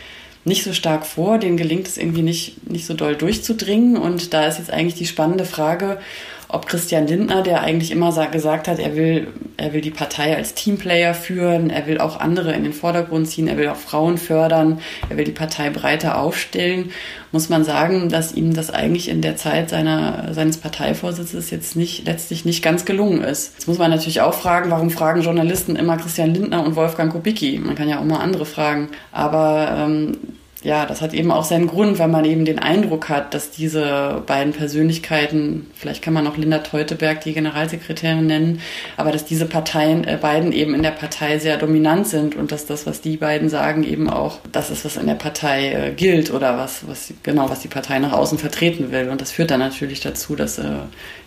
nicht 0.44 0.64
so 0.64 0.74
stark 0.74 1.06
vor, 1.06 1.40
denen 1.40 1.58
gelingt 1.58 1.88
es 1.88 1.98
irgendwie 1.98 2.22
nicht, 2.22 2.70
nicht 2.70 2.86
so 2.86 2.94
doll 2.94 3.16
durchzudringen. 3.16 3.98
Und 3.98 4.34
da 4.34 4.46
ist 4.46 4.60
jetzt 4.60 4.72
eigentlich 4.72 4.94
die 4.94 5.08
spannende 5.08 5.46
Frage, 5.46 5.98
ob 6.48 6.68
Christian 6.68 7.08
Lindner, 7.08 7.42
der 7.42 7.62
eigentlich 7.62 7.92
immer 7.92 8.12
gesagt 8.28 8.68
hat, 8.68 8.80
er 8.80 8.96
will, 8.96 9.28
er 9.58 9.74
will 9.74 9.82
die 9.82 9.92
Partei 9.92 10.36
als 10.36 10.54
Teamplayer 10.54 11.14
führen, 11.14 11.70
er 11.70 11.88
will 11.88 12.00
auch 12.00 12.20
andere 12.20 12.54
in 12.54 12.64
den 12.64 12.74
Vordergrund 12.74 13.28
ziehen, 13.28 13.48
er 13.48 13.58
will 13.58 13.68
auch 13.68 13.76
Frauen 13.76 14.18
fördern, 14.18 14.80
er 15.10 15.18
will 15.18 15.26
die 15.26 15.32
Partei 15.32 15.70
breiter 15.70 16.20
aufstellen, 16.20 16.92
muss 17.32 17.50
man 17.50 17.64
sagen, 17.64 18.10
dass 18.10 18.34
ihm 18.34 18.54
das 18.54 18.72
eigentlich 18.72 19.10
in 19.10 19.22
der 19.22 19.36
Zeit 19.36 19.70
seiner, 19.70 20.34
seines 20.34 20.58
Parteivorsitzes 20.58 21.52
jetzt 21.52 21.76
nicht, 21.76 22.06
letztlich 22.06 22.46
nicht 22.46 22.64
ganz 22.64 22.86
gelungen 22.86 23.22
ist. 23.22 23.54
Jetzt 23.56 23.68
muss 23.68 23.78
man 23.78 23.92
natürlich 23.92 24.22
auch 24.22 24.34
fragen, 24.34 24.72
warum 24.72 24.90
fragen 24.90 25.22
Journalisten 25.22 25.76
immer 25.76 25.98
Christian 25.98 26.34
Lindner 26.34 26.66
und 26.66 26.76
Wolfgang 26.76 27.12
Kubicki? 27.12 27.60
Man 27.60 27.76
kann 27.76 27.90
ja 27.90 28.00
auch 28.00 28.06
mal 28.06 28.20
andere 28.20 28.46
fragen. 28.46 28.90
Aber 29.12 29.76
ähm, 29.78 30.18
ja, 30.66 30.88
das 30.88 31.02
hat 31.02 31.14
eben 31.14 31.30
auch 31.30 31.44
seinen 31.44 31.68
Grund, 31.68 32.00
weil 32.00 32.08
man 32.08 32.26
eben 32.26 32.44
den 32.44 32.58
Eindruck 32.58 33.08
hat, 33.08 33.36
dass 33.36 33.52
diese 33.52 34.24
beiden 34.26 34.52
Persönlichkeiten, 34.52 35.68
vielleicht 35.76 36.02
kann 36.02 36.16
man 36.16 36.26
auch 36.26 36.38
Linda 36.38 36.58
Teuteberg 36.58 37.22
die 37.22 37.34
Generalsekretärin 37.34 38.26
nennen, 38.26 38.62
aber 38.98 39.12
dass 39.12 39.26
diese 39.26 39.46
Parteien, 39.46 40.06
äh, 40.06 40.18
beiden 40.20 40.52
eben 40.52 40.74
in 40.74 40.82
der 40.82 40.90
Partei 40.90 41.38
sehr 41.38 41.58
dominant 41.58 42.08
sind 42.08 42.36
und 42.36 42.52
dass 42.52 42.66
das, 42.66 42.88
was 42.88 43.02
die 43.02 43.16
beiden 43.16 43.48
sagen, 43.48 43.84
eben 43.84 44.10
auch 44.10 44.40
das 44.52 44.72
ist, 44.72 44.84
was 44.86 44.98
in 44.98 45.06
der 45.06 45.14
Partei 45.14 45.72
äh, 45.72 45.92
gilt 45.92 46.34
oder 46.34 46.58
was, 46.58 46.88
was 46.88 47.14
genau, 47.22 47.48
was 47.48 47.60
die 47.60 47.68
Partei 47.68 48.00
nach 48.00 48.14
außen 48.14 48.40
vertreten 48.40 48.92
will. 48.92 49.10
Und 49.10 49.22
das 49.22 49.30
führt 49.30 49.52
dann 49.52 49.60
natürlich 49.60 50.00
dazu, 50.00 50.36
dass 50.36 50.58
äh, 50.58 50.78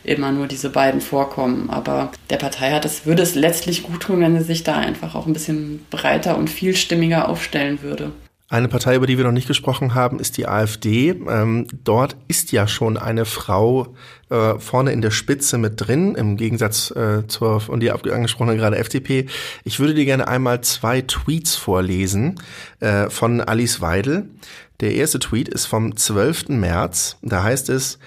immer 0.03 0.33
nur 0.33 0.49
diese 0.49 0.71
beiden 0.71 1.01
vorkommen. 1.01 1.71
Aber 1.71 2.11
der 2.29 2.39
Partei 2.39 2.73
hat 2.73 2.85
es, 2.85 3.07
würde 3.07 3.23
es 3.23 3.37
letztlich 3.37 3.85
gut 3.85 4.01
tun, 4.01 4.21
wenn 4.21 4.37
sie 4.37 4.45
sich 4.45 4.65
da 4.65 4.77
einfach 4.77 5.15
auch 5.15 5.27
ein 5.27 5.33
bisschen 5.33 5.87
breiter 5.91 6.37
und 6.37 6.51
vielstimmiger 6.51 7.29
aufstellen 7.29 7.83
würde. 7.83 8.11
Eine 8.51 8.69
Partei, 8.69 8.97
über 8.97 9.07
die 9.07 9.19
wir 9.19 9.25
noch 9.27 9.33
nicht 9.33 9.47
gesprochen 9.47 9.95
haben, 9.95 10.19
ist 10.19 10.39
die 10.39 10.49
AfD. 10.49 11.11
Ähm, 11.11 11.67
dort 11.85 12.17
ist 12.29 12.51
ja 12.51 12.67
schon 12.67 12.97
eine 12.97 13.27
Frau 13.27 13.95
äh, 14.31 14.59
vorne 14.59 14.93
in 14.93 15.03
der 15.03 15.11
Spitze 15.11 15.59
mit 15.59 15.75
drin, 15.77 16.15
im 16.15 16.39
Gegensatz 16.39 16.91
äh, 16.93 17.27
zur 17.27 17.61
von 17.61 17.79
dir 17.79 17.95
angesprochenen 17.95 18.57
gerade 18.57 18.79
FDP. 18.79 19.27
Ich 19.65 19.81
würde 19.81 19.93
dir 19.93 20.07
gerne 20.07 20.29
einmal 20.29 20.63
zwei 20.63 21.03
Tweets 21.03 21.57
vorlesen 21.57 22.41
äh, 22.81 23.11
von 23.11 23.43
Alice 23.43 23.83
Weidel. 23.83 24.31
Der 24.81 24.95
erste 24.95 25.19
Tweet 25.19 25.49
ist 25.49 25.67
vom 25.67 25.95
12. 25.95 26.49
März. 26.49 27.19
Da 27.21 27.43
heißt 27.43 27.69
es, 27.69 27.99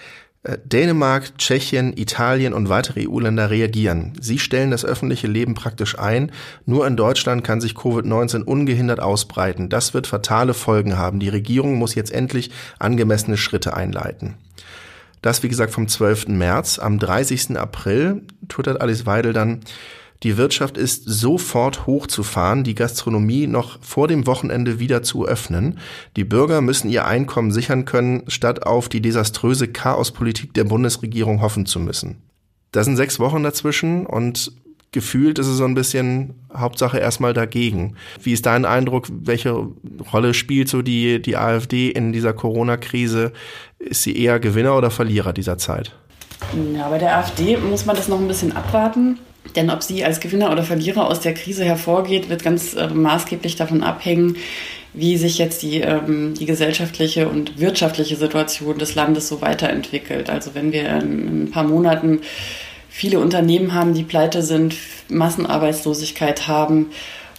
Dänemark, 0.44 1.38
Tschechien, 1.38 1.96
Italien 1.96 2.54
und 2.54 2.68
weitere 2.68 3.08
EU-Länder 3.08 3.52
reagieren. 3.52 4.14
Sie 4.20 4.40
stellen 4.40 4.72
das 4.72 4.84
öffentliche 4.84 5.28
Leben 5.28 5.54
praktisch 5.54 6.00
ein. 6.00 6.32
Nur 6.66 6.88
in 6.88 6.98
Deutschland 6.98 7.44
kann 7.44 7.62
sich 7.62 7.74
Covid-19 7.74 8.44
ungehindert 8.44 9.00
ausbreiten. 9.00 9.70
Das 9.70 9.94
wird 9.94 10.08
fatale 10.08 10.56
Folgen 10.56 10.98
haben. 10.98 11.20
Die 11.20 11.30
Regierung 11.30 11.76
muss 11.76 11.94
jetzt 11.94 12.12
endlich 12.12 12.50
angemessene 12.80 13.38
Schritte 13.38 13.76
einleiten. 13.76 14.34
Das, 15.22 15.44
wie 15.44 15.50
gesagt, 15.50 15.74
vom 15.74 15.88
12. 15.88 16.30
März. 16.30 16.80
Am 16.80 16.98
30. 16.98 17.56
April 17.58 18.24
twittert 18.48 18.82
Alice 18.82 19.06
Weidel 19.06 19.34
dann, 19.34 19.60
die 20.24 20.38
Wirtschaft 20.38 20.78
ist 20.78 21.04
sofort 21.06 21.88
hochzufahren, 21.88 22.64
die 22.64 22.76
Gastronomie 22.76 23.48
noch 23.48 23.82
vor 23.82 24.08
dem 24.08 24.28
Wochenende 24.28 24.80
wieder 24.80 25.02
zu 25.02 25.26
öffnen. 25.26 25.80
Die 26.16 26.24
Bürger 26.24 26.62
müssen 26.62 26.92
ihr 26.92 27.06
Einkommen 27.06 27.52
sichern 27.52 27.86
können, 27.86 28.24
statt 28.28 28.66
auf 28.66 28.88
die 28.88 29.02
desaströse 29.02 29.68
Chaospolitik 29.68 30.54
der 30.54 30.66
Bundesregierung 30.66 31.42
hoffen 31.42 31.66
zu 31.66 31.80
müssen. 31.80 32.18
Da 32.72 32.84
sind 32.84 32.98
sechs 32.98 33.20
Wochen 33.20 33.42
dazwischen 33.42 34.06
und 34.06 34.52
gefühlt 34.92 35.40
ist 35.40 35.48
es 35.48 35.58
so 35.58 35.66
ein 35.66 35.74
bisschen 35.74 36.36
Hauptsache 36.54 37.00
erstmal 37.00 37.34
dagegen. 37.34 37.96
Wie 38.22 38.34
ist 38.34 38.46
dein 38.46 38.66
Eindruck? 38.66 39.08
Welche 39.10 39.70
Rolle 40.14 40.36
spielt 40.36 40.70
so 40.70 40.84
die, 40.84 41.20
die 41.20 41.36
AfD 41.36 41.90
in 41.90 42.14
dieser 42.14 42.34
Corona-Krise? 42.34 43.32
Ist 43.80 44.04
sie 44.04 44.16
eher 44.16 44.40
Gewinner 44.40 44.78
oder 44.78 44.92
Verlierer 44.92 45.34
dieser 45.34 45.58
Zeit? 45.58 45.96
Ja, 46.76 46.90
bei 46.90 47.00
der 47.00 47.18
AfD 47.18 47.58
muss 47.58 47.86
man 47.86 47.96
das 47.96 48.08
noch 48.08 48.20
ein 48.20 48.28
bisschen 48.28 48.56
abwarten. 48.56 49.18
Denn 49.56 49.70
ob 49.70 49.84
sie 49.84 50.04
als 50.04 50.20
Gewinner 50.20 50.52
oder 50.52 50.64
Verlierer 50.64 51.08
aus 51.08 51.20
der 51.20 51.34
Krise 51.34 51.66
hervorgeht, 51.66 52.30
wird 52.30 52.44
ganz 52.44 52.74
äh, 52.74 52.88
maßgeblich 52.88 53.56
davon 53.56 53.84
abhängen, 53.84 54.38
wie 54.94 55.18
sich 55.18 55.38
jetzt 55.38 55.62
die, 55.62 55.82
ähm, 55.82 56.34
die 56.34 56.46
gesellschaftliche 56.46 57.28
und 57.28 57.60
wirtschaftliche 57.60 58.16
Situation 58.16 58.78
des 58.78 58.96
Landes 58.96 59.28
so 59.28 59.42
weiterentwickelt. 59.42 60.30
Also 60.30 60.54
wenn 60.54 60.72
wir 60.72 60.88
in 60.90 61.44
ein 61.44 61.52
paar 61.52 61.64
Monaten 61.64 62.22
viele 62.90 63.20
Unternehmen 63.20 63.74
haben, 63.74 63.94
die 63.94 64.04
pleite 64.04 64.42
sind, 64.42 64.76
Massenarbeitslosigkeit 65.10 66.48
haben 66.48 66.92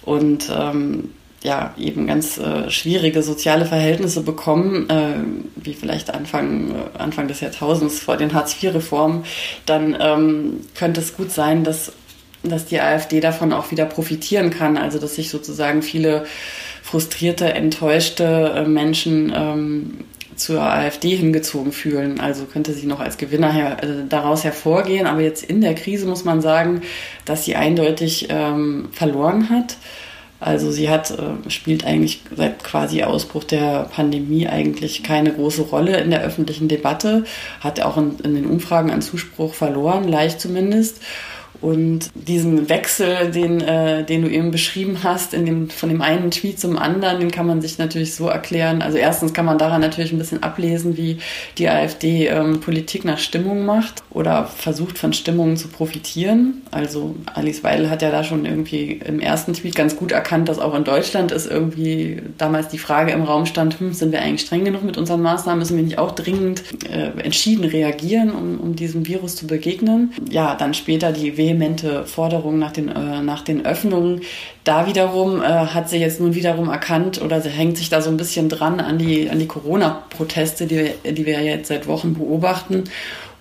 und 0.03 0.51
ähm, 0.55 1.11
ja, 1.43 1.75
eben 1.77 2.07
ganz 2.07 2.39
äh, 2.39 2.71
schwierige 2.71 3.23
soziale 3.23 3.65
Verhältnisse 3.65 4.23
bekommen, 4.23 4.89
äh, 4.89 5.15
wie 5.57 5.75
vielleicht 5.75 6.13
Anfang, 6.15 6.71
äh, 6.71 6.99
Anfang 6.99 7.29
des 7.29 7.41
Jahrtausends 7.41 8.01
vor 8.01 8.17
den 8.17 8.33
Hartz-IV-Reformen, 8.33 9.25
dann 9.67 9.97
ähm, 10.01 10.61
könnte 10.75 11.01
es 11.01 11.17
gut 11.17 11.31
sein, 11.33 11.65
dass, 11.65 11.93
dass 12.43 12.67
die 12.67 12.81
AfD 12.81 13.21
davon 13.21 13.53
auch 13.53 13.71
wieder 13.71 13.87
profitieren 13.87 14.51
kann. 14.51 14.77
Also 14.77 14.99
dass 14.99 15.17
sich 15.17 15.31
sozusagen 15.31 15.83
viele 15.83 16.25
frustrierte, 16.83 17.53
enttäuschte 17.53 18.53
äh, 18.57 18.69
Menschen 18.69 19.33
ähm, 19.35 20.05
zur 20.37 20.63
AfD 20.63 21.17
hingezogen 21.17 21.73
fühlen. 21.73 22.21
Also 22.21 22.45
könnte 22.45 22.73
sie 22.73 22.87
noch 22.87 23.01
als 23.01 23.17
Gewinner 23.19 23.53
her, 23.53 23.79
also 23.81 24.03
daraus 24.09 24.45
hervorgehen. 24.45 25.07
Aber 25.07 25.21
jetzt 25.21 25.45
in 25.45 25.61
der 25.61 25.75
Krise 25.75 26.07
muss 26.07 26.25
man 26.25 26.41
sagen, 26.41 26.83
dass 27.25 27.45
sie 27.45 27.57
eindeutig 27.57 28.29
ähm, 28.31 28.89
verloren 28.93 29.51
hat. 29.51 29.77
Also 30.43 30.71
sie 30.71 30.91
hat, 30.91 31.11
äh, 31.13 31.51
spielt 31.51 31.85
eigentlich 31.85 32.23
seit 32.37 32.65
quasi 32.65 33.03
Ausbruch 33.05 33.45
der 33.45 33.85
Pandemie 33.95 34.49
eigentlich 34.49 35.03
keine 35.03 35.33
große 35.33 35.63
Rolle 35.63 35.99
in 35.99 36.11
der 36.11 36.23
öffentlichen 36.23 36.69
Debatte, 36.69 37.25
hat 37.61 37.81
auch 37.81 37.97
in, 37.97 38.19
in 38.25 38.35
den 38.35 38.47
Umfragen 38.47 38.91
an 38.91 39.03
Zuspruch 39.03 39.55
verloren, 39.55 40.09
leicht 40.09 40.41
zumindest. 40.41 41.01
Und 41.63 42.11
diesen 42.15 42.69
Wechsel, 42.69 43.31
den, 43.31 43.61
äh, 43.61 44.05
den 44.05 44.23
du 44.23 44.29
eben 44.29 44.51
beschrieben 44.51 44.99
hast, 45.05 45.33
in 45.33 45.47
dem, 45.47 45.71
von 45.71 45.89
dem 45.89 46.03
einen 46.03 46.33
Tweet 46.33 46.59
zum 46.59 46.77
anderen, 46.77 47.21
den 47.21 47.31
kann 47.31 47.47
man 47.47 47.63
sich 47.63 47.79
natürlich 47.79 48.17
so 48.17 48.27
erklären. 48.27 48.83
Also 48.83 48.99
erstens 48.99 49.33
kann 49.33 49.45
man 49.45 49.59
daran 49.59 49.81
natürlich 49.81 50.13
ein 50.13 50.19
bisschen 50.19 50.43
ablesen, 50.43 50.97
wie 50.97 51.19
die 51.59 51.69
AfD 51.69 52.27
ähm, 52.27 52.61
Politik 52.61 53.05
nach 53.05 53.19
Stimmung 53.19 53.65
macht 53.65 54.03
oder 54.11 54.47
versucht 54.47 54.99
von 54.99 55.13
Stimmungen 55.13 55.57
zu 55.57 55.69
profitieren. 55.69 56.63
Also 56.73 57.15
Alice 57.33 57.63
Weidel 57.63 57.89
hat 57.89 58.03
ja 58.03 58.11
da 58.11 58.25
schon 58.25 58.45
irgendwie 58.45 58.95
im 58.95 59.21
ersten 59.21 59.53
Tweet 59.53 59.77
ganz 59.77 59.95
gut 59.95 60.11
erkannt, 60.11 60.49
dass 60.49 60.59
auch 60.59 60.75
in 60.75 60.83
Deutschland 60.83 61.31
ist 61.31 61.49
irgendwie 61.49 62.23
damals 62.39 62.69
die 62.69 62.79
Frage 62.79 63.13
im 63.13 63.23
Raum 63.23 63.47
stand, 63.47 63.79
hm, 63.79 63.93
sind 63.93 64.11
wir 64.11 64.21
eigentlich 64.21 64.41
streng 64.41 64.65
genug 64.65 64.83
mit 64.83 64.99
unseren 64.99 65.23
Maßnahmen? 65.23 65.61
Müssen 65.61 65.77
wir 65.77 65.85
nicht 65.85 65.99
auch 65.99 66.11
dringend 66.11 66.65
äh, 66.91 67.11
entschieden 67.23 67.65
reagieren, 67.65 68.33
um, 68.33 68.59
um 68.59 68.75
diesem 68.75 69.07
Virus 69.07 69.37
zu 69.37 69.47
begegnen? 69.47 70.13
Ja, 70.29 70.57
dann 70.57 70.75
später 70.75 71.13
die 71.13 71.39
WM 71.39 71.52
vehemente 71.53 72.07
Forderung 72.07 72.59
nach 72.59 72.73
den, 72.73 72.89
äh, 72.89 73.23
nach 73.23 73.43
den 73.43 73.67
Öffnungen. 73.67 74.23
Da 74.65 74.87
wiederum 74.87 75.43
äh, 75.43 75.45
hat 75.45 75.91
sie 75.91 75.99
jetzt 75.99 76.21
nun 76.21 76.35
wiederum 76.35 76.69
erkannt 76.69 77.21
oder 77.21 77.41
sie 77.41 77.51
hängt 77.51 77.77
sich 77.77 77.91
da 77.91 78.01
so 78.01 78.11
ein 78.11 78.17
bisschen 78.17 78.49
dran 78.49 78.81
an 78.81 78.99
die, 78.99 79.29
an 79.29 79.39
die 79.39 79.47
Corona-Proteste, 79.47 80.67
die, 80.67 80.91
die 81.13 81.27
wir 81.27 81.43
jetzt 81.43 81.69
seit 81.69 81.87
Wochen 81.87 82.15
beobachten. 82.15 82.85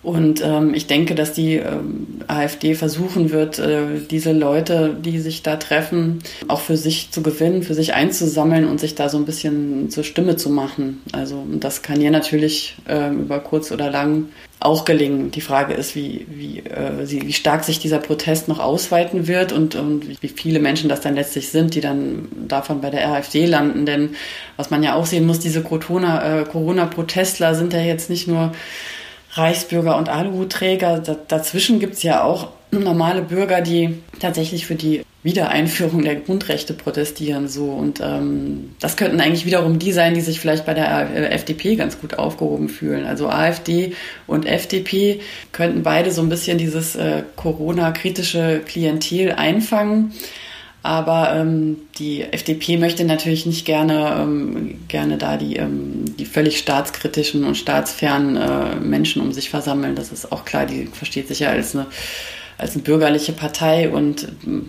Und 0.03 0.43
ähm, 0.43 0.73
ich 0.73 0.87
denke, 0.87 1.13
dass 1.13 1.33
die 1.33 1.57
ähm, 1.57 2.07
AfD 2.27 2.73
versuchen 2.73 3.31
wird, 3.31 3.59
äh, 3.59 3.99
diese 4.09 4.31
Leute, 4.31 4.95
die 4.99 5.19
sich 5.19 5.43
da 5.43 5.57
treffen, 5.57 6.19
auch 6.47 6.61
für 6.61 6.75
sich 6.75 7.11
zu 7.11 7.21
gewinnen, 7.21 7.61
für 7.61 7.75
sich 7.75 7.93
einzusammeln 7.93 8.67
und 8.67 8.79
sich 8.79 8.95
da 8.95 9.09
so 9.09 9.17
ein 9.17 9.25
bisschen 9.25 9.91
zur 9.91 10.03
Stimme 10.03 10.37
zu 10.37 10.49
machen. 10.49 11.01
Also 11.11 11.45
das 11.59 11.83
kann 11.83 12.01
ihr 12.01 12.09
natürlich 12.09 12.77
äh, 12.87 13.13
über 13.13 13.39
kurz 13.39 13.71
oder 13.71 13.91
lang 13.91 14.29
auch 14.59 14.85
gelingen. 14.85 15.31
Die 15.31 15.41
Frage 15.41 15.73
ist, 15.73 15.95
wie, 15.95 16.25
wie, 16.29 16.59
äh, 16.59 17.05
sie, 17.05 17.21
wie 17.23 17.33
stark 17.33 17.63
sich 17.63 17.77
dieser 17.77 17.99
Protest 17.99 18.47
noch 18.47 18.59
ausweiten 18.59 19.27
wird 19.27 19.51
und, 19.51 19.75
und 19.75 20.21
wie 20.21 20.27
viele 20.27 20.59
Menschen 20.59 20.89
das 20.89 21.01
dann 21.01 21.15
letztlich 21.15 21.49
sind, 21.49 21.75
die 21.75 21.81
dann 21.81 22.27
davon 22.47 22.81
bei 22.81 22.89
der 22.89 23.07
AfD 23.11 23.45
landen. 23.45 23.85
Denn 23.85 24.15
was 24.57 24.71
man 24.71 24.81
ja 24.81 24.95
auch 24.95 25.05
sehen 25.05 25.27
muss, 25.27 25.39
diese 25.39 25.59
äh, 25.59 26.43
Corona-Protestler 26.45 27.53
sind 27.53 27.73
ja 27.73 27.81
jetzt 27.81 28.09
nicht 28.09 28.27
nur 28.27 28.51
Reichsbürger 29.33 29.97
und 29.97 30.09
Aluhutträger. 30.09 30.99
dazwischen 31.27 31.79
gibt's 31.79 32.03
ja 32.03 32.23
auch 32.23 32.49
normale 32.71 33.21
Bürger, 33.21 33.61
die 33.61 34.01
tatsächlich 34.19 34.65
für 34.65 34.75
die 34.75 35.03
Wiedereinführung 35.23 36.01
der 36.01 36.15
Grundrechte 36.15 36.73
protestieren. 36.73 37.47
So 37.47 37.65
und 37.65 37.99
ähm, 38.01 38.71
das 38.79 38.97
könnten 38.97 39.21
eigentlich 39.21 39.45
wiederum 39.45 39.77
die 39.77 39.91
sein, 39.91 40.13
die 40.13 40.21
sich 40.21 40.39
vielleicht 40.39 40.65
bei 40.65 40.73
der 40.73 41.31
FDP 41.33 41.75
ganz 41.75 41.99
gut 41.99 42.17
aufgehoben 42.17 42.69
fühlen. 42.69 43.05
Also 43.05 43.29
AfD 43.29 43.93
und 44.25 44.45
FDP 44.45 45.19
könnten 45.51 45.83
beide 45.83 46.11
so 46.11 46.21
ein 46.21 46.29
bisschen 46.29 46.57
dieses 46.57 46.95
äh, 46.95 47.23
Corona-kritische 47.35 48.61
Klientel 48.65 49.33
einfangen. 49.33 50.13
Aber 50.83 51.33
ähm, 51.35 51.77
die 51.99 52.23
FDP 52.23 52.77
möchte 52.77 53.03
natürlich 53.03 53.45
nicht 53.45 53.65
gerne, 53.65 54.17
ähm, 54.19 54.79
gerne 54.87 55.17
da 55.17 55.37
die, 55.37 55.57
ähm, 55.57 56.05
die 56.17 56.25
völlig 56.25 56.57
staatskritischen 56.57 57.43
und 57.43 57.55
staatsfernen 57.55 58.35
äh, 58.35 58.75
Menschen 58.77 59.21
um 59.21 59.31
sich 59.31 59.51
versammeln. 59.51 59.95
Das 59.95 60.11
ist 60.11 60.31
auch 60.31 60.43
klar, 60.43 60.65
die 60.65 60.87
versteht 60.87 61.27
sich 61.27 61.39
ja 61.39 61.49
als 61.49 61.75
eine 61.75 61.85
als 62.61 62.75
eine 62.75 62.83
bürgerliche 62.83 63.33
Partei 63.33 63.89
und 63.89 64.27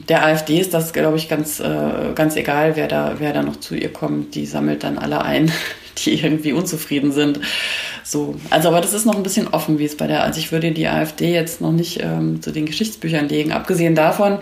der 0.09 0.25
AfD 0.25 0.59
ist 0.59 0.73
das, 0.73 0.95
glaube 0.95 1.19
ich, 1.19 1.29
ganz, 1.29 1.61
äh, 1.61 2.15
ganz 2.15 2.37
egal, 2.37 2.75
wer 2.75 2.89
da, 2.89 3.17
wer 3.19 3.35
da 3.35 3.43
noch 3.43 3.57
zu 3.57 3.75
ihr 3.75 3.93
kommt. 3.93 4.35
Die 4.35 4.47
sammelt 4.47 4.83
dann 4.83 4.97
alle 4.97 5.23
ein, 5.23 5.53
die 5.99 6.15
irgendwie 6.15 6.53
unzufrieden 6.53 7.13
sind. 7.13 7.41
So, 8.05 8.35
also 8.51 8.69
aber 8.69 8.81
das 8.81 8.93
ist 8.93 9.07
noch 9.07 9.15
ein 9.15 9.23
bisschen 9.23 9.49
offen, 9.49 9.79
wie 9.79 9.85
es 9.85 9.97
bei 9.97 10.07
der, 10.07 10.23
also 10.25 10.39
ich 10.39 10.53
würde 10.53 10.73
die 10.73 10.89
AfD 10.89 11.33
jetzt 11.33 11.61
noch 11.61 11.73
nicht 11.73 12.01
ähm, 12.03 12.43
zu 12.43 12.51
den 12.51 12.67
Geschichtsbüchern 12.67 13.29
legen. 13.29 13.53
Abgesehen 13.53 13.95
davon 13.95 14.39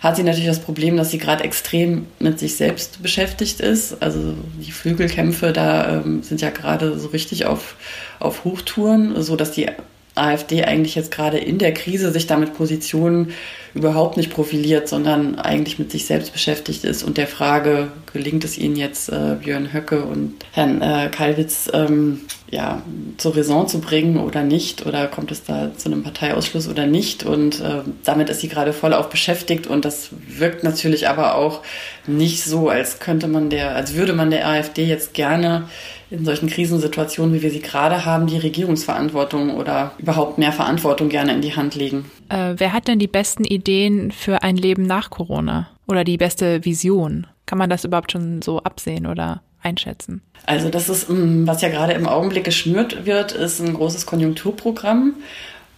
hat 0.00 0.16
sie 0.16 0.22
natürlich 0.22 0.48
das 0.48 0.60
Problem, 0.60 0.96
dass 0.96 1.10
sie 1.10 1.18
gerade 1.18 1.44
extrem 1.44 2.06
mit 2.18 2.38
sich 2.38 2.56
selbst 2.56 3.02
beschäftigt 3.02 3.60
ist. 3.60 4.02
Also 4.02 4.34
die 4.60 4.72
Flügelkämpfe 4.72 5.52
da 5.52 5.96
ähm, 5.96 6.22
sind 6.22 6.40
ja 6.40 6.50
gerade 6.50 6.98
so 6.98 7.08
richtig 7.08 7.46
auf, 7.46 7.76
auf 8.18 8.44
Hochtouren, 8.44 9.20
so 9.22 9.36
dass 9.36 9.52
die 9.52 9.68
AfD 10.14 10.64
eigentlich 10.64 10.94
jetzt 10.94 11.10
gerade 11.10 11.38
in 11.38 11.58
der 11.58 11.72
Krise 11.72 12.10
sich 12.10 12.26
damit 12.26 12.54
Positionen 12.54 13.32
überhaupt 13.74 14.16
nicht 14.16 14.30
profiliert, 14.30 14.88
sondern 14.88 15.38
eigentlich 15.38 15.78
mit 15.78 15.92
sich 15.92 16.06
selbst 16.06 16.32
beschäftigt 16.32 16.84
ist 16.84 17.02
und 17.02 17.16
der 17.18 17.28
Frage, 17.28 17.92
gelingt 18.12 18.44
es 18.44 18.58
Ihnen 18.58 18.76
jetzt, 18.76 19.08
äh, 19.08 19.36
Björn 19.40 19.72
Höcke 19.72 20.02
und 20.02 20.34
Herrn 20.52 20.82
äh, 20.82 21.08
Kalwitz 21.12 21.70
ähm, 21.72 22.22
ja, 22.50 22.82
zur 23.16 23.36
Raison 23.36 23.68
zu 23.68 23.80
bringen 23.80 24.18
oder 24.18 24.42
nicht? 24.42 24.84
Oder 24.84 25.06
kommt 25.06 25.30
es 25.30 25.44
da 25.44 25.70
zu 25.76 25.88
einem 25.88 26.02
Parteiausschluss 26.02 26.68
oder 26.68 26.86
nicht? 26.86 27.22
Und 27.22 27.60
äh, 27.60 27.82
damit 28.04 28.28
ist 28.28 28.40
sie 28.40 28.48
gerade 28.48 28.72
voll 28.72 28.92
auf 28.92 29.08
beschäftigt 29.08 29.68
und 29.68 29.84
das 29.84 30.10
wirkt 30.26 30.64
natürlich 30.64 31.08
aber 31.08 31.36
auch 31.36 31.62
nicht 32.06 32.42
so, 32.42 32.68
als 32.68 32.98
könnte 32.98 33.28
man 33.28 33.50
der, 33.50 33.76
als 33.76 33.94
würde 33.94 34.14
man 34.14 34.30
der 34.30 34.48
AfD 34.48 34.84
jetzt 34.84 35.14
gerne 35.14 35.68
in 36.10 36.24
solchen 36.24 36.48
Krisensituationen, 36.48 37.34
wie 37.34 37.42
wir 37.42 37.50
sie 37.50 37.60
gerade 37.60 38.04
haben, 38.04 38.26
die 38.26 38.38
Regierungsverantwortung 38.38 39.56
oder 39.56 39.92
überhaupt 39.98 40.38
mehr 40.38 40.52
Verantwortung 40.52 41.08
gerne 41.08 41.32
in 41.32 41.40
die 41.40 41.54
Hand 41.54 41.74
legen. 41.74 42.10
Äh, 42.28 42.54
wer 42.56 42.72
hat 42.72 42.88
denn 42.88 42.98
die 42.98 43.06
besten 43.06 43.44
Ideen 43.44 44.10
für 44.10 44.42
ein 44.42 44.56
Leben 44.56 44.82
nach 44.82 45.10
Corona 45.10 45.68
oder 45.86 46.04
die 46.04 46.16
beste 46.16 46.64
Vision? 46.64 47.26
Kann 47.46 47.58
man 47.58 47.70
das 47.70 47.84
überhaupt 47.84 48.12
schon 48.12 48.42
so 48.42 48.58
absehen 48.58 49.06
oder? 49.06 49.42
einschätzen? 49.62 50.22
Also 50.46 50.70
das 50.70 50.88
ist, 50.88 51.08
mm, 51.08 51.46
was 51.46 51.62
ja 51.62 51.68
gerade 51.68 51.92
im 51.92 52.06
Augenblick 52.06 52.44
geschnürt 52.44 53.04
wird, 53.06 53.32
ist 53.32 53.60
ein 53.60 53.74
großes 53.74 54.06
Konjunkturprogramm. 54.06 55.14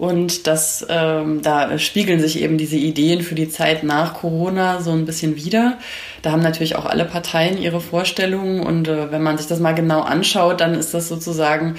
Und 0.03 0.49
das, 0.49 0.85
ähm, 0.88 1.43
da 1.43 1.79
spiegeln 1.79 2.19
sich 2.19 2.43
eben 2.43 2.59
diese 2.59 2.75
Ideen 2.75 3.23
für 3.23 3.37
die 3.37 3.49
Zeit 3.49 3.85
nach 3.85 4.15
Corona 4.15 4.81
so 4.81 4.91
ein 4.91 5.07
bisschen 5.07 5.37
wieder. 5.37 5.79
Da 6.23 6.33
haben 6.33 6.43
natürlich 6.43 6.75
auch 6.75 6.87
alle 6.87 7.05
Parteien 7.05 7.57
ihre 7.57 7.81
Vorstellungen. 7.81 8.67
Und 8.67 8.88
äh, 8.88 9.12
wenn 9.12 9.23
man 9.23 9.38
sich 9.38 9.47
das 9.47 9.61
mal 9.61 9.77
genau 9.77 10.01
anschaut, 10.01 10.61
dann 10.61 10.75
ist 10.75 10.93
das 10.93 11.07
sozusagen 11.07 11.77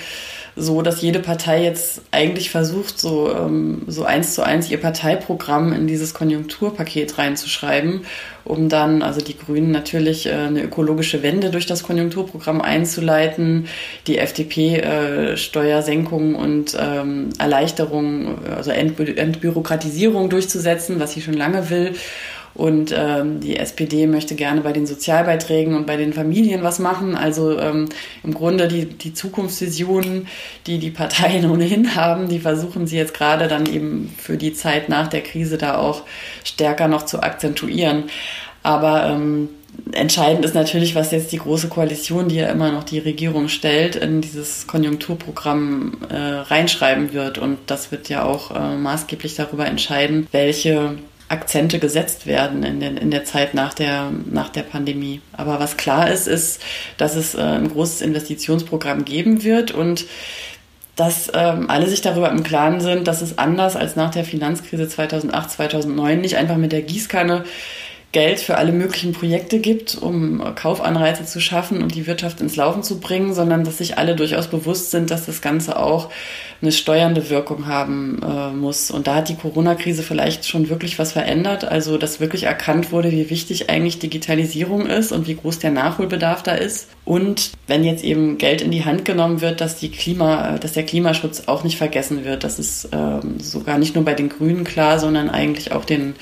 so, 0.55 0.81
dass 0.81 1.01
jede 1.01 1.19
Partei 1.19 1.63
jetzt 1.63 2.01
eigentlich 2.11 2.49
versucht, 2.49 2.97
so, 2.97 3.29
ähm, 3.29 3.81
so 3.87 4.05
eins 4.05 4.35
zu 4.35 4.43
eins 4.43 4.71
ihr 4.71 4.79
Parteiprogramm 4.79 5.73
in 5.73 5.85
dieses 5.85 6.13
Konjunkturpaket 6.13 7.17
reinzuschreiben, 7.17 8.05
um 8.45 8.69
dann, 8.69 9.01
also 9.01 9.21
die 9.21 9.37
Grünen 9.37 9.71
natürlich 9.71 10.25
äh, 10.25 10.31
eine 10.33 10.63
ökologische 10.63 11.23
Wende 11.23 11.49
durch 11.49 11.65
das 11.65 11.83
Konjunkturprogramm 11.83 12.61
einzuleiten, 12.61 13.67
die 14.07 14.17
FDP 14.17 14.77
äh, 14.77 15.37
Steuersenkungen 15.37 16.35
und 16.35 16.77
ähm, 16.79 17.29
Erleichterungen, 17.39 18.35
also 18.55 18.71
Entbü 18.71 19.13
Entbürokratisierung 19.15 20.29
durchzusetzen, 20.29 20.99
was 20.99 21.13
sie 21.13 21.21
schon 21.21 21.35
lange 21.35 21.69
will. 21.69 21.93
Und 22.55 22.93
ähm, 22.95 23.39
die 23.39 23.57
SPD 23.57 24.05
möchte 24.05 24.35
gerne 24.35 24.61
bei 24.61 24.73
den 24.73 24.85
Sozialbeiträgen 24.85 25.75
und 25.75 25.87
bei 25.87 25.97
den 25.97 26.13
Familien 26.13 26.61
was 26.63 26.77
machen. 26.79 27.15
Also 27.15 27.57
ähm, 27.59 27.89
im 28.23 28.33
Grunde 28.33 28.67
die, 28.67 28.85
die 28.85 29.13
Zukunftsvisionen, 29.13 30.27
die 30.67 30.77
die 30.77 30.91
Parteien 30.91 31.49
ohnehin 31.51 31.95
haben, 31.95 32.29
die 32.29 32.39
versuchen 32.39 32.85
sie 32.85 32.97
jetzt 32.97 33.15
gerade 33.15 33.47
dann 33.47 33.65
eben 33.65 34.13
für 34.17 34.37
die 34.37 34.53
Zeit 34.53 34.87
nach 34.87 35.07
der 35.07 35.21
Krise 35.21 35.57
da 35.57 35.77
auch 35.77 36.03
stärker 36.43 36.87
noch 36.87 37.05
zu 37.05 37.23
akzentuieren. 37.23 38.03
Aber 38.61 39.07
ähm, 39.07 39.49
entscheidend 39.91 40.45
ist 40.45 40.55
natürlich, 40.55 40.95
was 40.95 41.11
jetzt 41.11 41.31
die 41.31 41.37
große 41.37 41.67
Koalition, 41.67 42.29
die 42.29 42.35
ja 42.35 42.47
immer 42.47 42.71
noch 42.71 42.83
die 42.83 42.99
Regierung 42.99 43.49
stellt, 43.49 43.95
in 43.95 44.21
dieses 44.21 44.67
Konjunkturprogramm 44.67 45.97
äh, 46.09 46.15
reinschreiben 46.15 47.13
wird. 47.13 47.37
Und 47.37 47.57
das 47.67 47.91
wird 47.91 48.09
ja 48.09 48.23
auch 48.23 48.55
äh, 48.55 48.75
maßgeblich 48.75 49.35
darüber 49.35 49.65
entscheiden, 49.65 50.27
welche 50.31 50.97
Akzente 51.29 51.79
gesetzt 51.79 52.27
werden 52.27 52.63
in, 52.63 52.79
den, 52.79 52.97
in 52.97 53.11
der 53.11 53.25
Zeit 53.25 53.53
nach 53.53 53.73
der, 53.73 54.11
nach 54.29 54.49
der 54.49 54.63
Pandemie. 54.63 55.21
Aber 55.31 55.59
was 55.59 55.77
klar 55.77 56.09
ist, 56.09 56.27
ist, 56.27 56.61
dass 56.97 57.15
es 57.15 57.35
äh, 57.35 57.41
ein 57.41 57.69
großes 57.69 58.01
Investitionsprogramm 58.01 59.05
geben 59.05 59.43
wird 59.43 59.71
und 59.71 60.05
dass 60.95 61.31
ähm, 61.33 61.69
alle 61.69 61.87
sich 61.87 62.01
darüber 62.01 62.29
im 62.29 62.43
Klaren 62.43 62.79
sind, 62.79 63.07
dass 63.07 63.21
es 63.21 63.39
anders 63.39 63.75
als 63.75 63.95
nach 63.95 64.11
der 64.11 64.23
Finanzkrise 64.23 64.87
2008, 64.87 65.49
2009 65.49 66.21
nicht 66.21 66.37
einfach 66.37 66.57
mit 66.57 66.71
der 66.71 66.83
Gießkanne 66.83 67.45
Geld 68.13 68.39
für 68.39 68.57
alle 68.57 68.71
möglichen 68.71 69.11
Projekte 69.11 69.59
gibt, 69.59 69.95
um 69.95 70.41
Kaufanreize 70.55 71.25
zu 71.25 71.41
schaffen 71.41 71.81
und 71.81 71.95
die 71.95 72.05
Wirtschaft 72.05 72.41
ins 72.41 72.55
Laufen 72.55 72.83
zu 72.83 72.99
bringen, 72.99 73.33
sondern 73.33 73.63
dass 73.63 73.79
sich 73.79 73.97
alle 73.97 74.15
durchaus 74.15 74.47
bewusst 74.47 74.91
sind, 74.91 75.09
dass 75.09 75.25
das 75.25 75.41
Ganze 75.41 75.77
auch 75.77 76.09
eine 76.61 76.71
steuernde 76.71 77.29
Wirkung 77.29 77.67
haben 77.67 78.21
äh, 78.23 78.51
muss. 78.51 78.89
Und 78.89 79.07
da 79.07 79.15
hat 79.15 79.29
die 79.29 79.35
Corona-Krise 79.35 80.03
vielleicht 80.03 80.47
schon 80.47 80.69
wirklich 80.69 80.97
was 80.97 81.11
verändert, 81.11 81.65
also 81.65 81.97
dass 81.97 82.19
wirklich 82.19 82.43
erkannt 82.43 82.91
wurde, 82.91 83.11
wie 83.11 83.29
wichtig 83.29 83.69
eigentlich 83.69 83.99
Digitalisierung 83.99 84.85
ist 84.85 85.11
und 85.11 85.27
wie 85.27 85.35
groß 85.35 85.59
der 85.59 85.71
Nachholbedarf 85.71 86.43
da 86.43 86.53
ist. 86.53 86.89
Und 87.05 87.51
wenn 87.67 87.83
jetzt 87.83 88.03
eben 88.03 88.37
Geld 88.37 88.61
in 88.61 88.71
die 88.71 88.85
Hand 88.85 89.03
genommen 89.03 89.41
wird, 89.41 89.59
dass 89.59 89.77
die 89.77 89.91
Klima, 89.91 90.57
dass 90.59 90.73
der 90.73 90.83
Klimaschutz 90.83 91.43
auch 91.47 91.63
nicht 91.65 91.77
vergessen 91.77 92.23
wird. 92.23 92.45
Das 92.45 92.59
ist 92.59 92.87
ähm, 92.93 93.39
sogar 93.39 93.77
nicht 93.77 93.95
nur 93.95 94.05
bei 94.05 94.13
den 94.13 94.29
Grünen 94.29 94.63
klar, 94.63 94.99
sondern 94.99 95.29
eigentlich 95.29 95.73
auch 95.73 95.83
den 95.83 96.15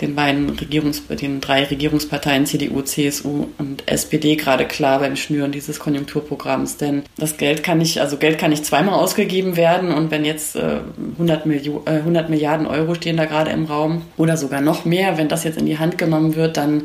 den 0.00 0.14
beiden 0.14 0.50
Regierungs, 0.50 1.02
den 1.06 1.40
drei 1.40 1.64
Regierungsparteien 1.64 2.46
CDU, 2.46 2.82
CSU 2.82 3.46
und 3.58 3.84
SPD 3.86 4.36
gerade 4.36 4.66
klar 4.66 4.98
beim 4.98 5.16
Schnüren 5.16 5.52
dieses 5.52 5.78
Konjunkturprogramms. 5.78 6.76
Denn 6.76 7.02
das 7.16 7.36
Geld 7.36 7.62
kann 7.62 7.78
nicht, 7.78 8.00
also 8.00 8.16
Geld 8.16 8.38
kann 8.38 8.50
nicht 8.50 8.66
zweimal 8.66 8.94
ausgegeben 8.94 9.56
werden. 9.56 9.92
Und 9.92 10.10
wenn 10.10 10.24
jetzt 10.24 10.56
äh, 10.56 10.80
100, 11.12 11.46
Milio 11.46 11.82
äh, 11.86 11.98
100 11.98 12.28
Milliarden 12.28 12.66
Euro 12.66 12.94
stehen 12.94 13.16
da 13.16 13.24
gerade 13.24 13.50
im 13.50 13.66
Raum 13.66 14.02
oder 14.16 14.36
sogar 14.36 14.60
noch 14.60 14.84
mehr, 14.84 15.16
wenn 15.16 15.28
das 15.28 15.44
jetzt 15.44 15.58
in 15.58 15.66
die 15.66 15.78
Hand 15.78 15.96
genommen 15.96 16.34
wird, 16.34 16.56
dann 16.56 16.84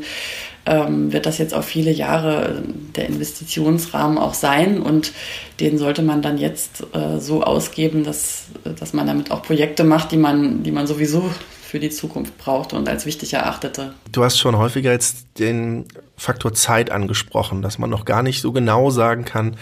ähm, 0.66 1.12
wird 1.12 1.26
das 1.26 1.38
jetzt 1.38 1.54
auf 1.54 1.64
viele 1.64 1.90
Jahre 1.90 2.62
der 2.94 3.06
Investitionsrahmen 3.08 4.18
auch 4.18 4.34
sein 4.34 4.80
und 4.80 5.12
den 5.58 5.78
sollte 5.78 6.02
man 6.02 6.22
dann 6.22 6.38
jetzt 6.38 6.84
äh, 6.92 7.18
so 7.18 7.42
ausgeben, 7.42 8.04
dass, 8.04 8.44
dass 8.78 8.92
man 8.92 9.06
damit 9.06 9.30
auch 9.30 9.42
Projekte 9.42 9.84
macht, 9.84 10.12
die 10.12 10.16
man, 10.16 10.62
die 10.62 10.72
man 10.72 10.86
sowieso 10.86 11.30
für 11.70 11.78
die 11.78 11.90
Zukunft 11.90 12.36
brauchte 12.36 12.74
und 12.74 12.88
als 12.88 13.06
wichtig 13.06 13.32
erachtete. 13.34 13.94
Du 14.10 14.24
hast 14.24 14.38
schon 14.38 14.58
häufiger 14.58 14.90
jetzt 14.90 15.38
den 15.38 15.84
Faktor 16.16 16.52
Zeit 16.52 16.90
angesprochen, 16.90 17.62
dass 17.62 17.78
man 17.78 17.88
noch 17.88 18.04
gar 18.04 18.24
nicht 18.24 18.40
so 18.40 18.50
genau 18.50 18.90
sagen 18.90 19.24
kann, 19.24 19.56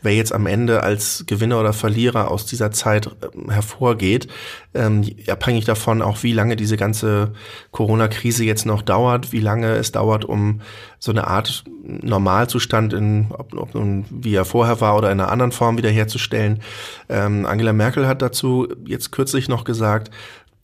wer 0.00 0.14
jetzt 0.14 0.32
am 0.32 0.46
Ende 0.46 0.82
als 0.82 1.24
Gewinner 1.26 1.60
oder 1.60 1.74
Verlierer 1.74 2.30
aus 2.30 2.46
dieser 2.46 2.70
Zeit 2.70 3.10
ähm, 3.34 3.50
hervorgeht, 3.50 4.26
ähm, 4.72 5.04
abhängig 5.28 5.66
davon 5.66 6.00
auch, 6.00 6.22
wie 6.22 6.32
lange 6.32 6.56
diese 6.56 6.78
ganze 6.78 7.34
Corona-Krise 7.72 8.42
jetzt 8.42 8.64
noch 8.64 8.80
dauert, 8.80 9.30
wie 9.32 9.40
lange 9.40 9.72
es 9.74 9.92
dauert, 9.92 10.24
um 10.24 10.62
so 10.98 11.12
eine 11.12 11.26
Art 11.26 11.64
Normalzustand 11.82 12.94
in, 12.94 13.26
ob, 13.30 13.54
ob 13.54 13.74
nun 13.74 14.06
wie 14.08 14.34
er 14.34 14.46
vorher 14.46 14.80
war 14.80 14.96
oder 14.96 15.12
in 15.12 15.20
einer 15.20 15.30
anderen 15.30 15.52
Form 15.52 15.76
wiederherzustellen. 15.76 16.62
Ähm, 17.10 17.44
Angela 17.44 17.74
Merkel 17.74 18.08
hat 18.08 18.22
dazu 18.22 18.66
jetzt 18.86 19.12
kürzlich 19.12 19.50
noch 19.50 19.64
gesagt, 19.64 20.10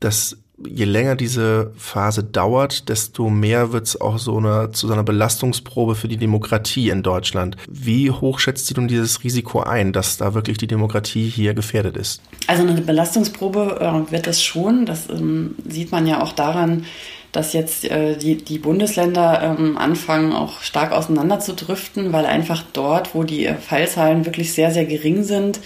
dass 0.00 0.38
je 0.64 0.84
länger 0.84 1.16
diese 1.16 1.72
Phase 1.76 2.24
dauert, 2.24 2.88
desto 2.88 3.28
mehr 3.28 3.72
wird 3.72 3.86
es 3.86 4.00
auch 4.00 4.18
so 4.18 4.38
eine, 4.38 4.70
zu 4.72 4.86
so 4.86 4.92
einer 4.92 5.02
Belastungsprobe 5.02 5.94
für 5.94 6.08
die 6.08 6.16
Demokratie 6.16 6.88
in 6.88 7.02
Deutschland. 7.02 7.56
Wie 7.68 8.10
hoch 8.10 8.38
schätzt 8.38 8.66
sie 8.66 8.74
nun 8.74 8.88
dieses 8.88 9.22
Risiko 9.22 9.60
ein, 9.60 9.92
dass 9.92 10.16
da 10.16 10.34
wirklich 10.34 10.58
die 10.58 10.66
Demokratie 10.66 11.28
hier 11.28 11.54
gefährdet 11.54 11.96
ist? 11.96 12.22
Also 12.46 12.62
eine 12.62 12.80
Belastungsprobe 12.80 13.78
äh, 13.80 14.12
wird 14.12 14.26
es 14.26 14.42
schon. 14.42 14.86
Das 14.86 15.10
ähm, 15.10 15.56
sieht 15.68 15.92
man 15.92 16.06
ja 16.06 16.22
auch 16.22 16.32
daran, 16.32 16.86
dass 17.32 17.52
jetzt 17.52 17.84
äh, 17.84 18.16
die, 18.16 18.36
die 18.36 18.58
Bundesländer 18.58 19.56
ähm, 19.58 19.76
anfangen, 19.76 20.32
auch 20.32 20.62
stark 20.62 20.92
auseinander 20.92 21.38
zu 21.38 21.52
driften, 21.52 22.12
weil 22.12 22.24
einfach 22.24 22.64
dort, 22.72 23.14
wo 23.14 23.24
die 23.24 23.52
Fallzahlen 23.60 24.24
wirklich 24.24 24.54
sehr, 24.54 24.70
sehr 24.70 24.86
gering 24.86 25.22
sind, 25.22 25.60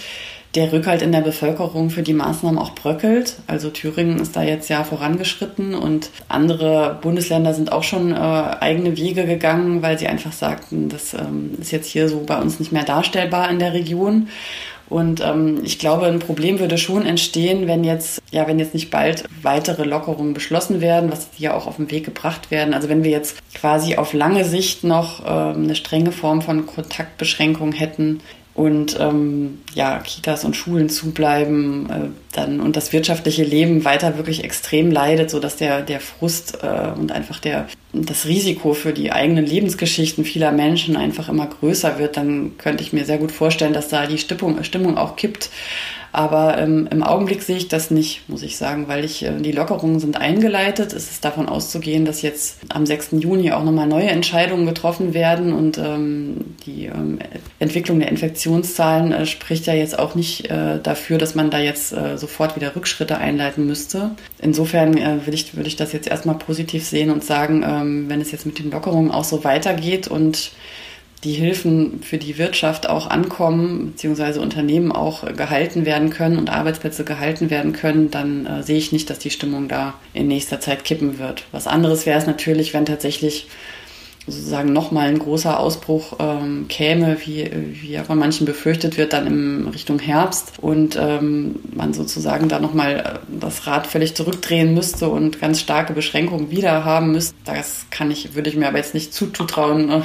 der 0.54 0.72
Rückhalt 0.72 1.02
in 1.02 1.12
der 1.12 1.20
Bevölkerung 1.20 1.90
für 1.90 2.02
die 2.02 2.12
Maßnahmen 2.12 2.58
auch 2.58 2.74
bröckelt. 2.74 3.36
Also 3.46 3.70
Thüringen 3.70 4.18
ist 4.18 4.34
da 4.34 4.42
jetzt 4.42 4.68
ja 4.68 4.82
vorangeschritten 4.82 5.74
und 5.74 6.10
andere 6.28 6.98
Bundesländer 7.00 7.54
sind 7.54 7.72
auch 7.72 7.84
schon 7.84 8.12
äh, 8.12 8.16
eigene 8.16 8.96
Wege 8.96 9.26
gegangen, 9.26 9.82
weil 9.82 9.98
sie 9.98 10.08
einfach 10.08 10.32
sagten, 10.32 10.88
das 10.88 11.14
ähm, 11.14 11.52
ist 11.60 11.70
jetzt 11.70 11.88
hier 11.88 12.08
so 12.08 12.24
bei 12.26 12.40
uns 12.40 12.58
nicht 12.58 12.72
mehr 12.72 12.84
darstellbar 12.84 13.50
in 13.50 13.60
der 13.60 13.72
Region. 13.72 14.28
Und 14.90 15.20
ähm, 15.20 15.60
ich 15.62 15.78
glaube, 15.78 16.06
ein 16.06 16.18
Problem 16.18 16.58
würde 16.58 16.76
schon 16.76 17.06
entstehen, 17.06 17.68
wenn 17.68 17.84
jetzt, 17.84 18.20
ja, 18.32 18.48
wenn 18.48 18.58
jetzt 18.58 18.74
nicht 18.74 18.90
bald 18.90 19.22
weitere 19.40 19.84
Lockerungen 19.84 20.34
beschlossen 20.34 20.80
werden, 20.80 21.12
was 21.12 21.28
ja 21.38 21.54
auch 21.54 21.68
auf 21.68 21.76
den 21.76 21.92
Weg 21.92 22.04
gebracht 22.04 22.50
werden. 22.50 22.74
Also 22.74 22.88
wenn 22.88 23.04
wir 23.04 23.12
jetzt 23.12 23.38
quasi 23.54 23.96
auf 23.96 24.12
lange 24.14 24.44
Sicht 24.44 24.82
noch 24.82 25.20
ähm, 25.24 25.62
eine 25.62 25.76
strenge 25.76 26.10
Form 26.10 26.42
von 26.42 26.66
Kontaktbeschränkung 26.66 27.70
hätten, 27.70 28.20
und 28.60 29.00
ähm, 29.00 29.60
ja, 29.74 30.00
Kitas 30.00 30.44
und 30.44 30.54
Schulen 30.54 30.90
zubleiben 30.90 31.88
äh, 31.88 32.36
dann 32.36 32.60
und 32.60 32.76
das 32.76 32.92
wirtschaftliche 32.92 33.42
Leben 33.42 33.86
weiter 33.86 34.18
wirklich 34.18 34.44
extrem 34.44 34.90
leidet, 34.90 35.30
sodass 35.30 35.56
der, 35.56 35.80
der 35.80 35.98
Frust 35.98 36.58
äh, 36.62 36.90
und 36.94 37.10
einfach 37.10 37.40
der, 37.40 37.68
das 37.94 38.26
Risiko 38.26 38.74
für 38.74 38.92
die 38.92 39.12
eigenen 39.12 39.46
Lebensgeschichten 39.46 40.26
vieler 40.26 40.52
Menschen 40.52 40.98
einfach 40.98 41.30
immer 41.30 41.46
größer 41.46 41.98
wird, 41.98 42.18
dann 42.18 42.58
könnte 42.58 42.82
ich 42.82 42.92
mir 42.92 43.06
sehr 43.06 43.16
gut 43.16 43.32
vorstellen, 43.32 43.72
dass 43.72 43.88
da 43.88 44.06
die 44.06 44.18
Stimmung, 44.18 44.62
Stimmung 44.62 44.98
auch 44.98 45.16
kippt. 45.16 45.48
Aber 46.12 46.58
ähm, 46.58 46.88
im 46.90 47.02
Augenblick 47.02 47.42
sehe 47.42 47.56
ich 47.56 47.68
das 47.68 47.90
nicht, 47.90 48.28
muss 48.28 48.42
ich 48.42 48.56
sagen, 48.56 48.88
weil 48.88 49.04
ich, 49.04 49.24
äh, 49.24 49.32
die 49.38 49.52
Lockerungen 49.52 50.00
sind 50.00 50.16
eingeleitet. 50.16 50.92
Es 50.92 51.10
ist 51.10 51.24
davon 51.24 51.48
auszugehen, 51.48 52.04
dass 52.04 52.22
jetzt 52.22 52.58
am 52.68 52.84
6. 52.84 53.10
Juni 53.12 53.52
auch 53.52 53.62
nochmal 53.62 53.86
neue 53.86 54.08
Entscheidungen 54.08 54.66
getroffen 54.66 55.14
werden 55.14 55.52
und 55.52 55.78
ähm, 55.78 56.56
die 56.66 56.86
ähm, 56.86 57.20
Entwicklung 57.58 58.00
der 58.00 58.08
Infektionszahlen 58.08 59.12
äh, 59.12 59.26
spricht 59.26 59.66
ja 59.66 59.74
jetzt 59.74 59.98
auch 59.98 60.14
nicht 60.14 60.50
äh, 60.50 60.80
dafür, 60.82 61.18
dass 61.18 61.34
man 61.34 61.50
da 61.50 61.58
jetzt 61.58 61.92
äh, 61.92 62.18
sofort 62.18 62.56
wieder 62.56 62.74
Rückschritte 62.74 63.18
einleiten 63.18 63.66
müsste. 63.66 64.10
Insofern 64.40 64.96
äh, 64.96 65.26
will, 65.26 65.34
ich, 65.34 65.56
will 65.56 65.66
ich 65.66 65.76
das 65.76 65.92
jetzt 65.92 66.08
erstmal 66.08 66.36
positiv 66.36 66.84
sehen 66.84 67.10
und 67.10 67.22
sagen, 67.22 67.62
ähm, 67.64 68.08
wenn 68.08 68.20
es 68.20 68.32
jetzt 68.32 68.46
mit 68.46 68.58
den 68.58 68.70
Lockerungen 68.70 69.12
auch 69.12 69.24
so 69.24 69.44
weitergeht 69.44 70.08
und 70.08 70.52
die 71.24 71.32
Hilfen 71.32 72.02
für 72.02 72.16
die 72.16 72.38
Wirtschaft 72.38 72.88
auch 72.88 73.06
ankommen, 73.08 73.92
beziehungsweise 73.92 74.40
Unternehmen 74.40 74.90
auch 74.90 75.24
gehalten 75.36 75.84
werden 75.84 76.08
können 76.08 76.38
und 76.38 76.48
Arbeitsplätze 76.48 77.04
gehalten 77.04 77.50
werden 77.50 77.72
können, 77.72 78.10
dann 78.10 78.46
äh, 78.46 78.62
sehe 78.62 78.78
ich 78.78 78.90
nicht, 78.90 79.10
dass 79.10 79.18
die 79.18 79.30
Stimmung 79.30 79.68
da 79.68 79.94
in 80.14 80.28
nächster 80.28 80.60
Zeit 80.60 80.84
kippen 80.84 81.18
wird. 81.18 81.44
Was 81.52 81.66
anderes 81.66 82.06
wäre 82.06 82.18
es 82.18 82.26
natürlich, 82.26 82.72
wenn 82.72 82.86
tatsächlich 82.86 83.48
sozusagen 84.26 84.72
nochmal 84.72 85.08
ein 85.08 85.18
großer 85.18 85.58
Ausbruch 85.58 86.16
ähm, 86.18 86.66
käme, 86.68 87.16
wie, 87.24 87.50
wie 87.72 87.92
ja 87.92 88.04
von 88.04 88.18
manchen 88.18 88.46
befürchtet 88.46 88.96
wird, 88.96 89.12
dann 89.12 89.26
in 89.26 89.68
Richtung 89.68 89.98
Herbst 89.98 90.52
und 90.60 90.96
ähm, 91.00 91.56
man 91.74 91.92
sozusagen 91.92 92.48
da 92.48 92.60
nochmal 92.60 92.96
äh, 92.98 93.38
das 93.40 93.66
Rad 93.66 93.86
völlig 93.86 94.14
zurückdrehen 94.14 94.74
müsste 94.74 95.08
und 95.08 95.40
ganz 95.40 95.60
starke 95.60 95.92
Beschränkungen 95.92 96.50
wieder 96.50 96.84
haben 96.84 97.12
müsste. 97.12 97.34
Das 97.44 97.86
kann 97.90 98.10
ich, 98.10 98.34
würde 98.34 98.50
ich 98.50 98.56
mir 98.56 98.68
aber 98.68 98.78
jetzt 98.78 98.94
nicht 98.94 99.14
zutrauen, 99.14 99.90
äh, 99.90 100.00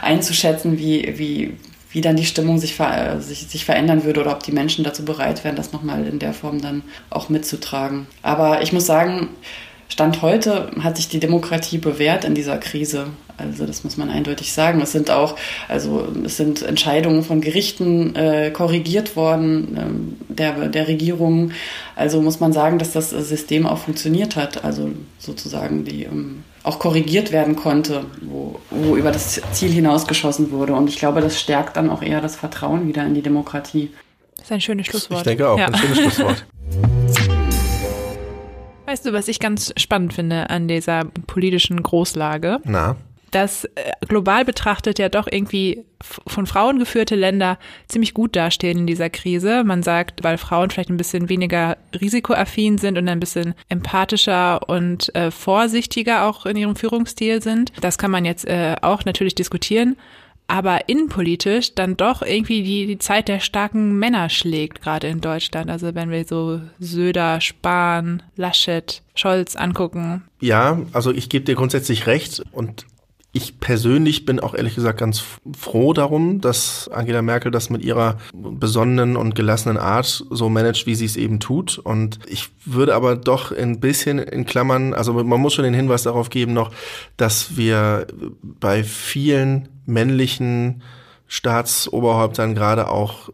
einzuschätzen, 0.00 0.78
wie, 0.78 1.14
wie, 1.18 1.56
wie 1.90 2.00
dann 2.00 2.16
die 2.16 2.26
Stimmung 2.26 2.58
sich, 2.58 2.74
ver 2.74 3.20
sich, 3.20 3.46
sich 3.48 3.64
verändern 3.64 4.04
würde 4.04 4.20
oder 4.20 4.32
ob 4.32 4.42
die 4.42 4.52
Menschen 4.52 4.84
dazu 4.84 5.04
bereit 5.04 5.44
wären, 5.44 5.56
das 5.56 5.72
nochmal 5.72 6.06
in 6.06 6.18
der 6.18 6.34
Form 6.34 6.60
dann 6.60 6.82
auch 7.10 7.28
mitzutragen. 7.28 8.06
Aber 8.22 8.62
ich 8.62 8.72
muss 8.72 8.86
sagen, 8.86 9.28
Stand 9.88 10.20
heute 10.22 10.70
hat 10.80 10.96
sich 10.96 11.08
die 11.08 11.20
Demokratie 11.20 11.78
bewährt 11.78 12.24
in 12.24 12.34
dieser 12.34 12.58
Krise. 12.58 13.06
Also 13.38 13.66
das 13.66 13.84
muss 13.84 13.96
man 13.96 14.10
eindeutig 14.10 14.52
sagen. 14.52 14.80
Es 14.80 14.92
sind 14.92 15.10
auch, 15.10 15.36
also 15.68 16.08
es 16.24 16.36
sind 16.36 16.62
Entscheidungen 16.62 17.22
von 17.22 17.40
Gerichten 17.40 18.14
äh, 18.16 18.50
korrigiert 18.50 19.16
worden 19.16 19.76
ähm, 19.78 20.16
der, 20.28 20.68
der 20.68 20.88
Regierung. 20.88 21.52
Also 21.94 22.22
muss 22.22 22.40
man 22.40 22.52
sagen, 22.52 22.78
dass 22.78 22.92
das 22.92 23.10
System 23.10 23.66
auch 23.66 23.78
funktioniert 23.78 24.36
hat. 24.36 24.64
Also 24.64 24.90
sozusagen 25.18 25.84
die 25.84 26.04
ähm, 26.04 26.44
auch 26.62 26.78
korrigiert 26.78 27.30
werden 27.30 27.54
konnte, 27.54 28.04
wo, 28.22 28.58
wo 28.70 28.96
über 28.96 29.12
das 29.12 29.40
Ziel 29.52 29.70
hinausgeschossen 29.70 30.50
wurde. 30.50 30.74
Und 30.74 30.88
ich 30.88 30.98
glaube, 30.98 31.20
das 31.20 31.40
stärkt 31.40 31.76
dann 31.76 31.90
auch 31.90 32.02
eher 32.02 32.20
das 32.20 32.34
Vertrauen 32.36 32.88
wieder 32.88 33.06
in 33.06 33.14
die 33.14 33.22
Demokratie. 33.22 33.90
Das 34.36 34.46
ist 34.46 34.52
ein 34.52 34.60
schönes 34.60 34.86
Schlusswort. 34.86 35.20
Ich 35.20 35.24
denke 35.24 35.48
auch, 35.48 35.58
ja. 35.58 35.66
ein 35.66 35.74
schönes 35.76 35.98
Schlusswort. 35.98 36.46
Weißt 38.86 39.04
du, 39.04 39.12
was 39.12 39.26
ich 39.26 39.40
ganz 39.40 39.72
spannend 39.76 40.12
finde 40.12 40.48
an 40.48 40.68
dieser 40.68 41.04
politischen 41.26 41.82
Großlage? 41.82 42.60
Na? 42.64 42.96
Dass 43.36 43.64
äh, 43.64 43.92
global 44.08 44.46
betrachtet 44.46 44.98
ja 44.98 45.10
doch 45.10 45.28
irgendwie 45.30 45.84
von 46.26 46.46
Frauen 46.46 46.78
geführte 46.78 47.16
Länder 47.16 47.58
ziemlich 47.86 48.14
gut 48.14 48.34
dastehen 48.34 48.78
in 48.78 48.86
dieser 48.86 49.10
Krise. 49.10 49.62
Man 49.62 49.82
sagt, 49.82 50.24
weil 50.24 50.38
Frauen 50.38 50.70
vielleicht 50.70 50.88
ein 50.88 50.96
bisschen 50.96 51.28
weniger 51.28 51.76
risikoaffin 52.00 52.78
sind 52.78 52.96
und 52.96 53.06
ein 53.10 53.20
bisschen 53.20 53.54
empathischer 53.68 54.66
und 54.70 55.14
äh, 55.14 55.30
vorsichtiger 55.30 56.24
auch 56.24 56.46
in 56.46 56.56
ihrem 56.56 56.76
Führungsstil 56.76 57.42
sind. 57.42 57.72
Das 57.82 57.98
kann 57.98 58.10
man 58.10 58.24
jetzt 58.24 58.46
äh, 58.46 58.76
auch 58.80 59.04
natürlich 59.04 59.34
diskutieren. 59.34 59.96
Aber 60.48 60.88
innenpolitisch 60.88 61.74
dann 61.74 61.98
doch 61.98 62.22
irgendwie 62.22 62.62
die, 62.62 62.86
die 62.86 62.98
Zeit 62.98 63.28
der 63.28 63.40
starken 63.40 63.98
Männer 63.98 64.30
schlägt, 64.30 64.80
gerade 64.80 65.08
in 65.08 65.20
Deutschland. 65.20 65.70
Also 65.70 65.94
wenn 65.94 66.08
wir 66.08 66.24
so 66.24 66.62
Söder, 66.78 67.42
Spahn, 67.42 68.22
Laschet, 68.36 69.02
Scholz 69.14 69.56
angucken. 69.56 70.22
Ja, 70.40 70.80
also 70.92 71.12
ich 71.12 71.28
gebe 71.28 71.44
dir 71.44 71.56
grundsätzlich 71.56 72.06
recht 72.06 72.42
und 72.52 72.86
ich 73.36 73.60
persönlich 73.60 74.24
bin 74.24 74.40
auch 74.40 74.54
ehrlich 74.54 74.74
gesagt 74.74 74.98
ganz 74.98 75.22
froh 75.58 75.92
darum, 75.92 76.40
dass 76.40 76.88
Angela 76.88 77.20
Merkel 77.20 77.50
das 77.50 77.68
mit 77.68 77.84
ihrer 77.84 78.16
besonnenen 78.32 79.14
und 79.16 79.34
gelassenen 79.34 79.76
Art 79.76 80.24
so 80.30 80.48
managt, 80.48 80.86
wie 80.86 80.94
sie 80.94 81.04
es 81.04 81.16
eben 81.16 81.38
tut. 81.38 81.78
Und 81.78 82.18
ich 82.26 82.48
würde 82.64 82.94
aber 82.94 83.14
doch 83.14 83.52
ein 83.52 83.78
bisschen 83.78 84.18
in 84.18 84.46
Klammern, 84.46 84.94
also 84.94 85.12
man 85.12 85.38
muss 85.38 85.52
schon 85.52 85.64
den 85.64 85.74
Hinweis 85.74 86.04
darauf 86.04 86.30
geben 86.30 86.54
noch, 86.54 86.70
dass 87.18 87.58
wir 87.58 88.06
bei 88.42 88.82
vielen 88.82 89.68
männlichen 89.84 90.82
Staatsoberhäuptern 91.26 92.54
gerade 92.54 92.88
auch, 92.88 93.28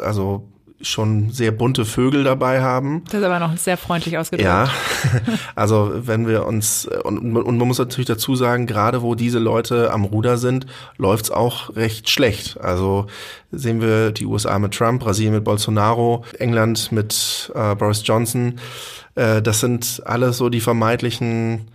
also 0.00 0.46
schon 0.80 1.30
sehr 1.30 1.50
bunte 1.50 1.84
Vögel 1.84 2.24
dabei 2.24 2.62
haben. 2.62 3.02
Das 3.06 3.20
ist 3.20 3.24
aber 3.24 3.40
noch 3.40 3.56
sehr 3.56 3.76
freundlich 3.76 4.16
ausgedrückt. 4.16 4.46
Ja, 4.46 4.68
also 5.56 5.92
wenn 5.94 6.26
wir 6.28 6.46
uns, 6.46 6.86
und, 6.86 7.18
und 7.18 7.58
man 7.58 7.68
muss 7.68 7.78
natürlich 7.78 8.06
dazu 8.06 8.36
sagen, 8.36 8.66
gerade 8.66 9.02
wo 9.02 9.14
diese 9.14 9.38
Leute 9.38 9.92
am 9.92 10.04
Ruder 10.04 10.38
sind, 10.38 10.66
läuft's 10.96 11.30
auch 11.30 11.74
recht 11.74 12.08
schlecht. 12.08 12.60
Also 12.60 13.06
sehen 13.50 13.80
wir 13.80 14.12
die 14.12 14.26
USA 14.26 14.58
mit 14.58 14.74
Trump, 14.74 15.02
Brasilien 15.02 15.34
mit 15.34 15.44
Bolsonaro, 15.44 16.24
England 16.38 16.92
mit 16.92 17.50
äh, 17.54 17.74
Boris 17.74 18.02
Johnson. 18.04 18.60
Äh, 19.16 19.42
das 19.42 19.60
sind 19.60 20.02
alles 20.04 20.38
so 20.38 20.48
die 20.48 20.60
vermeintlichen 20.60 21.66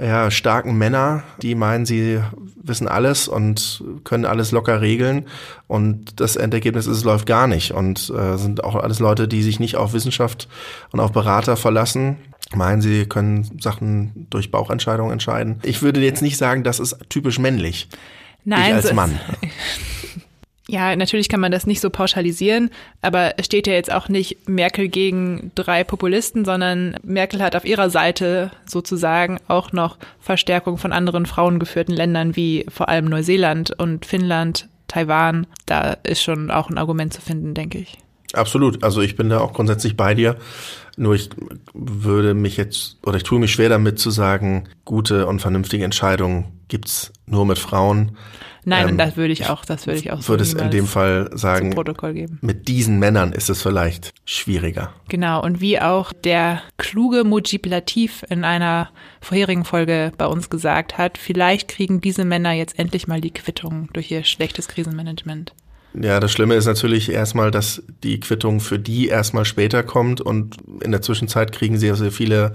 ja, 0.00 0.30
starken 0.30 0.76
Männer, 0.76 1.22
die 1.40 1.54
meinen, 1.54 1.86
sie 1.86 2.20
wissen 2.56 2.88
alles 2.88 3.28
und 3.28 3.84
können 4.02 4.24
alles 4.24 4.50
locker 4.50 4.80
regeln. 4.80 5.26
Und 5.68 6.20
das 6.20 6.36
Endergebnis 6.36 6.86
ist, 6.86 6.98
es 6.98 7.04
läuft 7.04 7.26
gar 7.26 7.46
nicht. 7.46 7.72
Und 7.72 8.10
äh, 8.10 8.36
sind 8.36 8.64
auch 8.64 8.74
alles 8.74 8.98
Leute, 8.98 9.28
die 9.28 9.42
sich 9.42 9.60
nicht 9.60 9.76
auf 9.76 9.92
Wissenschaft 9.92 10.48
und 10.90 11.00
auf 11.00 11.12
Berater 11.12 11.56
verlassen. 11.56 12.16
Meinen, 12.54 12.82
sie 12.82 13.06
können 13.06 13.58
Sachen 13.60 14.26
durch 14.30 14.50
Bauchentscheidungen 14.50 15.12
entscheiden. 15.12 15.60
Ich 15.62 15.82
würde 15.82 16.00
jetzt 16.00 16.22
nicht 16.22 16.38
sagen, 16.38 16.64
das 16.64 16.80
ist 16.80 16.96
typisch 17.08 17.38
männlich. 17.38 17.88
Nein, 18.44 18.70
ich 18.70 18.74
als 18.74 18.92
Mann. 18.92 19.18
Ja, 20.66 20.96
natürlich 20.96 21.28
kann 21.28 21.40
man 21.40 21.52
das 21.52 21.66
nicht 21.66 21.82
so 21.82 21.90
pauschalisieren, 21.90 22.70
aber 23.02 23.34
es 23.38 23.46
steht 23.46 23.66
ja 23.66 23.74
jetzt 23.74 23.92
auch 23.92 24.08
nicht 24.08 24.48
Merkel 24.48 24.88
gegen 24.88 25.50
drei 25.54 25.84
Populisten, 25.84 26.46
sondern 26.46 26.96
Merkel 27.02 27.42
hat 27.42 27.54
auf 27.54 27.66
ihrer 27.66 27.90
Seite 27.90 28.50
sozusagen 28.64 29.38
auch 29.46 29.72
noch 29.72 29.98
Verstärkung 30.20 30.78
von 30.78 30.92
anderen 30.92 31.26
frauengeführten 31.26 31.94
Ländern 31.94 32.34
wie 32.34 32.64
vor 32.70 32.88
allem 32.88 33.04
Neuseeland 33.06 33.78
und 33.78 34.06
Finnland, 34.06 34.68
Taiwan. 34.88 35.46
Da 35.66 35.98
ist 36.02 36.22
schon 36.22 36.50
auch 36.50 36.70
ein 36.70 36.78
Argument 36.78 37.12
zu 37.12 37.20
finden, 37.20 37.52
denke 37.52 37.78
ich. 37.78 37.98
Absolut. 38.32 38.82
Also 38.82 39.02
ich 39.02 39.16
bin 39.16 39.28
da 39.28 39.40
auch 39.40 39.52
grundsätzlich 39.52 39.98
bei 39.98 40.14
dir. 40.14 40.36
Nur 40.96 41.14
ich 41.14 41.28
würde 41.74 42.32
mich 42.32 42.56
jetzt, 42.56 42.98
oder 43.04 43.18
ich 43.18 43.22
tue 43.22 43.38
mich 43.38 43.52
schwer 43.52 43.68
damit 43.68 43.98
zu 43.98 44.10
sagen, 44.10 44.64
gute 44.84 45.26
und 45.26 45.40
vernünftige 45.40 45.84
Entscheidungen 45.84 46.53
gibt's 46.68 47.12
nur 47.26 47.46
mit 47.46 47.58
Frauen. 47.58 48.16
Nein, 48.64 48.90
ähm, 48.90 48.98
das 48.98 49.16
würde 49.16 49.32
ich 49.32 49.46
auch, 49.46 49.64
das 49.64 49.86
würde 49.86 49.98
ich 49.98 50.10
auch 50.10 50.26
würde 50.28 50.42
es 50.42 50.54
in 50.54 50.70
dem 50.70 50.86
Fall 50.86 51.30
sagen. 51.34 51.70
Protokoll 51.70 52.14
geben. 52.14 52.38
Mit 52.40 52.68
diesen 52.68 52.98
Männern 52.98 53.32
ist 53.32 53.50
es 53.50 53.62
vielleicht 53.62 54.12
schwieriger. 54.24 54.92
Genau. 55.08 55.42
Und 55.42 55.60
wie 55.60 55.80
auch 55.80 56.12
der 56.12 56.62
kluge 56.78 57.24
Mujib 57.24 57.66
Latif 57.66 58.24
in 58.30 58.44
einer 58.44 58.90
vorherigen 59.20 59.64
Folge 59.64 60.12
bei 60.16 60.26
uns 60.26 60.50
gesagt 60.50 60.96
hat, 60.96 61.18
vielleicht 61.18 61.68
kriegen 61.68 62.00
diese 62.00 62.24
Männer 62.24 62.52
jetzt 62.52 62.78
endlich 62.78 63.06
mal 63.06 63.20
die 63.20 63.32
Quittung 63.32 63.90
durch 63.92 64.10
ihr 64.10 64.24
schlechtes 64.24 64.68
Krisenmanagement. 64.68 65.52
Ja, 66.00 66.18
das 66.18 66.32
Schlimme 66.32 66.56
ist 66.56 66.66
natürlich 66.66 67.10
erstmal, 67.10 67.52
dass 67.52 67.82
die 68.02 68.18
Quittung 68.18 68.58
für 68.60 68.80
die 68.80 69.08
erstmal 69.08 69.44
später 69.44 69.84
kommt 69.84 70.20
und 70.20 70.56
in 70.80 70.90
der 70.90 71.02
Zwischenzeit 71.02 71.52
kriegen 71.52 71.78
sehr, 71.78 71.94
sehr 71.94 72.10
viele 72.10 72.54